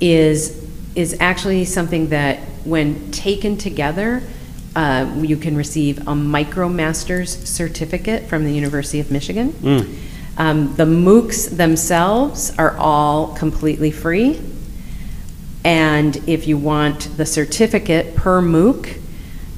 is 0.00 0.64
is 0.94 1.16
actually 1.20 1.64
something 1.66 2.08
that, 2.08 2.38
when 2.64 3.10
taken 3.10 3.58
together, 3.58 4.22
uh, 4.74 5.10
you 5.18 5.36
can 5.36 5.54
receive 5.56 5.98
a 5.98 6.12
MicroMasters 6.12 7.46
certificate 7.46 8.24
from 8.24 8.44
the 8.44 8.52
University 8.52 8.98
of 8.98 9.10
Michigan. 9.10 9.54
Um, 10.38 10.74
the 10.76 10.84
MOOCs 10.84 11.56
themselves 11.56 12.52
are 12.58 12.76
all 12.78 13.34
completely 13.34 13.90
free. 13.90 14.40
And 15.64 16.16
if 16.28 16.46
you 16.46 16.56
want 16.56 17.14
the 17.16 17.26
certificate 17.26 18.14
per 18.16 18.40
MOOC, 18.40 19.00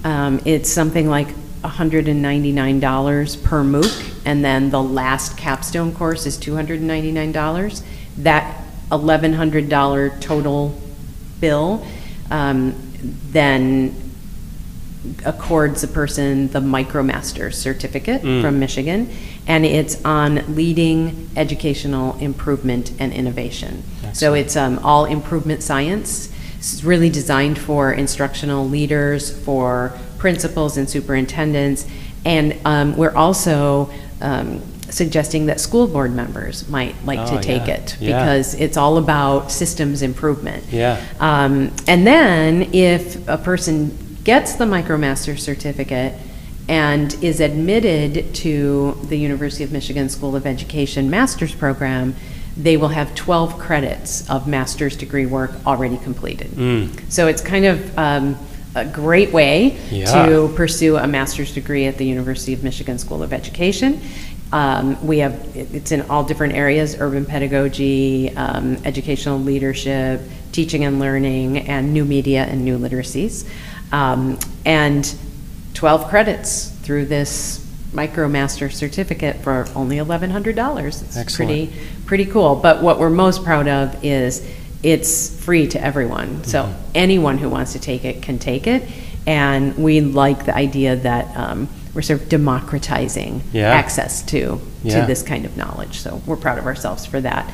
um, 0.04 0.40
it's 0.44 0.70
something 0.70 1.08
like 1.08 1.28
$199 1.62 3.42
per 3.44 3.62
MOOC, 3.62 4.14
and 4.24 4.44
then 4.44 4.70
the 4.70 4.82
last 4.82 5.36
capstone 5.36 5.92
course 5.94 6.26
is 6.26 6.38
$299. 6.38 7.82
That 8.18 8.57
$1,100 8.90 10.20
total 10.20 10.74
bill 11.40 11.84
um, 12.30 12.74
then 13.30 13.94
accords 15.24 15.84
a 15.84 15.88
person 15.88 16.48
the 16.48 16.58
MicroMaster 16.60 17.52
certificate 17.54 18.20
from 18.42 18.58
Michigan, 18.58 19.08
and 19.46 19.64
it's 19.64 20.04
on 20.04 20.54
leading 20.56 21.30
educational 21.36 22.16
improvement 22.18 22.92
and 22.98 23.12
innovation. 23.12 23.82
So 24.12 24.34
it's 24.34 24.56
um, 24.56 24.78
all 24.80 25.04
improvement 25.04 25.62
science. 25.62 26.30
It's 26.58 26.82
really 26.82 27.08
designed 27.10 27.58
for 27.58 27.92
instructional 27.92 28.68
leaders, 28.68 29.30
for 29.44 29.92
principals 30.18 30.76
and 30.76 30.90
superintendents, 30.90 31.86
and 32.24 32.56
um, 32.64 32.96
we're 32.96 33.14
also 33.14 33.90
um, 34.20 34.60
suggesting 34.90 35.46
that 35.46 35.60
school 35.60 35.86
board 35.86 36.14
members 36.14 36.68
might 36.68 36.94
like 37.04 37.18
Oh, 37.18 37.36
to 37.36 37.42
take 37.42 37.66
yeah. 37.66 37.74
it 37.74 37.96
Yeah. 38.00 38.18
because 38.18 38.54
it's 38.54 38.76
all 38.76 38.96
about 38.98 39.50
systems 39.52 40.02
improvement. 40.02 40.64
Yeah. 40.70 41.00
Um, 41.20 41.72
and 41.86 42.06
then 42.06 42.68
if 42.72 43.26
a 43.28 43.38
person 43.38 43.96
gets 44.24 44.54
the 44.54 44.64
MicroMaster 44.64 45.38
certificate 45.38 46.14
and 46.68 47.16
is 47.22 47.40
admitted 47.40 48.34
to 48.34 48.98
the 49.08 49.16
University 49.16 49.64
of 49.64 49.72
Michigan 49.72 50.08
School 50.08 50.36
of 50.36 50.46
Education 50.46 51.08
master's 51.10 51.54
program, 51.54 52.14
they 52.56 52.76
will 52.76 52.88
have 52.88 53.14
12 53.14 53.58
credits 53.58 54.28
of 54.28 54.46
master's 54.48 54.96
degree 54.96 55.26
work 55.26 55.52
already 55.66 55.96
completed. 55.98 56.50
So 57.08 57.26
it's 57.28 57.40
kind 57.40 57.64
of 57.64 57.96
um, 57.98 58.36
a 58.74 58.84
great 58.84 59.32
way 59.32 59.78
Yeah. 59.90 60.26
to 60.26 60.48
pursue 60.56 60.96
a 60.96 61.06
master's 61.06 61.54
degree 61.54 61.86
at 61.86 61.96
the 61.96 62.04
University 62.04 62.52
of 62.52 62.62
Michigan 62.62 62.98
School 62.98 63.22
of 63.22 63.32
Education. 63.32 64.00
Um, 64.52 65.06
we 65.06 65.18
have, 65.18 65.34
it- 65.54 65.68
it's 65.74 65.92
in 65.92 66.02
all 66.02 66.24
different 66.24 66.54
areas, 66.54 66.96
urban 66.98 67.24
pedagogy, 67.26 68.34
um, 68.36 68.78
educational 68.84 69.38
leadership, 69.38 70.22
teaching 70.52 70.84
and 70.84 70.98
learning, 70.98 71.58
and 71.68 71.92
new 71.92 72.04
media 72.04 72.44
and 72.44 72.64
new 72.64 72.78
literacies. 72.78 73.46
Um, 73.92 74.38
and 74.64 75.14
12 75.74 76.08
credits 76.08 76.68
through 76.82 77.06
this 77.06 77.64
MicroMaster 77.92 78.70
certificate 78.72 79.36
for 79.36 79.66
only 79.74 79.96
$1,100. 79.96 81.02
It's 81.02 81.16
Excellent. 81.16 81.48
pretty, 81.48 81.72
pretty 82.06 82.24
cool. 82.26 82.56
But 82.56 82.82
what 82.82 82.98
we're 82.98 83.10
most 83.10 83.44
proud 83.44 83.68
of 83.68 84.02
is 84.04 84.46
it's 84.82 85.42
free 85.44 85.66
to 85.68 85.82
everyone. 85.82 86.44
So 86.44 86.64
Mm-hmm. 86.64 86.82
anyone 86.94 87.38
who 87.38 87.48
wants 87.48 87.72
to 87.72 87.78
take 87.78 88.04
it 88.04 88.22
can 88.22 88.38
take 88.38 88.66
it. 88.66 88.82
And 89.26 89.76
we 89.76 90.00
like 90.00 90.46
the 90.46 90.54
idea 90.54 90.96
that 90.96 91.36
um, 91.36 91.68
we're 91.98 92.02
sort 92.02 92.20
of 92.20 92.28
democratizing 92.28 93.42
Yeah. 93.52 93.70
access 93.74 94.22
to, 94.22 94.60
Yeah. 94.84 95.00
to 95.00 95.06
this 95.08 95.20
kind 95.20 95.44
of 95.44 95.56
knowledge. 95.56 95.98
So 95.98 96.22
we're 96.26 96.36
proud 96.36 96.56
of 96.56 96.64
ourselves 96.64 97.04
for 97.04 97.20
that. 97.22 97.50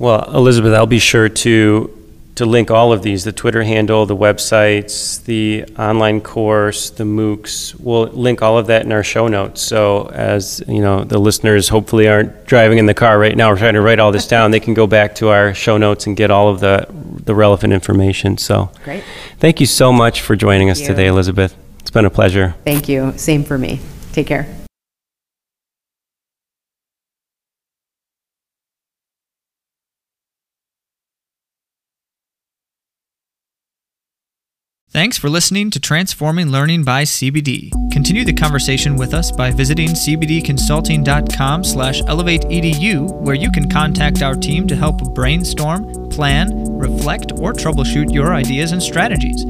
Well, 0.00 0.28
Elizabeth, 0.34 0.74
I'll 0.74 0.86
be 0.86 0.98
sure 0.98 1.28
to 1.28 1.90
to 2.34 2.44
link 2.46 2.70
all 2.72 2.92
of 2.92 3.02
these: 3.02 3.22
the 3.22 3.30
Twitter 3.32 3.62
handle, 3.62 4.04
the 4.06 4.16
websites, 4.16 5.24
the 5.24 5.64
online 5.78 6.20
course, 6.20 6.90
the 6.90 7.04
MOOCs. 7.04 7.74
We'll 7.78 8.06
link 8.08 8.42
all 8.42 8.58
of 8.58 8.66
that 8.66 8.82
in 8.84 8.90
our 8.90 9.02
show 9.04 9.28
notes. 9.28 9.60
So, 9.62 10.10
as 10.12 10.60
you 10.66 10.80
know, 10.80 11.04
the 11.04 11.18
listeners 11.18 11.68
hopefully 11.68 12.08
aren't 12.08 12.46
driving 12.46 12.78
in 12.78 12.86
the 12.86 12.94
car 12.94 13.16
right 13.18 13.36
now. 13.36 13.48
We're 13.50 13.58
trying 13.58 13.74
to 13.74 13.80
write 13.80 14.00
all 14.00 14.10
this 14.12 14.26
down. 14.34 14.50
They 14.50 14.60
can 14.60 14.74
go 14.74 14.86
back 14.88 15.14
to 15.16 15.28
our 15.28 15.54
show 15.54 15.78
notes 15.78 16.06
and 16.08 16.16
get 16.16 16.30
all 16.32 16.48
of 16.48 16.58
the 16.58 16.86
the 17.24 17.34
relevant 17.34 17.72
information. 17.72 18.38
So, 18.38 18.70
Great. 18.84 19.04
thank 19.38 19.60
you 19.60 19.66
so 19.66 19.92
much 19.92 20.20
for 20.20 20.34
joining 20.34 20.68
us 20.68 20.80
today, 20.80 21.06
Elizabeth. 21.06 21.54
It's 21.88 21.94
been 21.94 22.04
a 22.04 22.10
pleasure. 22.10 22.54
Thank 22.66 22.86
you. 22.86 23.14
Same 23.16 23.42
for 23.42 23.56
me. 23.56 23.80
Take 24.12 24.26
care. 24.26 24.46
Thanks 34.90 35.16
for 35.16 35.30
listening 35.30 35.70
to 35.70 35.80
Transforming 35.80 36.50
Learning 36.50 36.84
by 36.84 37.04
CBD. 37.04 37.70
Continue 37.90 38.26
the 38.26 38.34
conversation 38.34 38.96
with 38.96 39.14
us 39.14 39.32
by 39.32 39.50
visiting 39.50 39.90
cbdconsulting.com 39.90 41.64
slash 41.64 42.02
elevateedu, 42.02 43.10
where 43.22 43.34
you 43.34 43.50
can 43.50 43.70
contact 43.70 44.20
our 44.20 44.34
team 44.34 44.66
to 44.66 44.76
help 44.76 45.14
brainstorm, 45.14 46.10
plan, 46.10 46.50
reflect, 46.76 47.32
or 47.36 47.54
troubleshoot 47.54 48.12
your 48.12 48.34
ideas 48.34 48.72
and 48.72 48.82
strategies. 48.82 49.46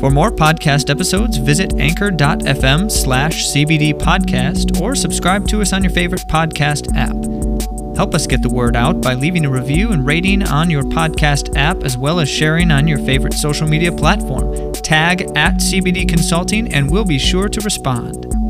For 0.00 0.10
more 0.10 0.30
podcast 0.30 0.90
episodes, 0.90 1.38
visit 1.38 1.74
anchor.fm 1.78 2.90
slash 2.90 3.46
CBD 3.46 3.94
podcast 3.94 4.80
or 4.80 4.94
subscribe 4.94 5.48
to 5.48 5.62
us 5.62 5.72
on 5.72 5.82
your 5.82 5.92
favorite 5.92 6.22
podcast 6.22 6.94
app. 6.94 7.16
Help 7.96 8.14
us 8.14 8.26
get 8.26 8.42
the 8.42 8.48
word 8.48 8.76
out 8.76 9.00
by 9.00 9.14
leaving 9.14 9.46
a 9.46 9.50
review 9.50 9.92
and 9.92 10.04
rating 10.04 10.42
on 10.42 10.68
your 10.68 10.82
podcast 10.82 11.56
app, 11.56 11.84
as 11.84 11.96
well 11.96 12.18
as 12.18 12.28
sharing 12.28 12.70
on 12.70 12.88
your 12.88 12.98
favorite 12.98 13.34
social 13.34 13.68
media 13.68 13.92
platform. 13.92 14.72
Tag 14.72 15.22
at 15.36 15.54
CBD 15.54 16.08
Consulting, 16.08 16.74
and 16.74 16.90
we'll 16.90 17.04
be 17.04 17.18
sure 17.18 17.48
to 17.48 17.60
respond. 17.60 18.43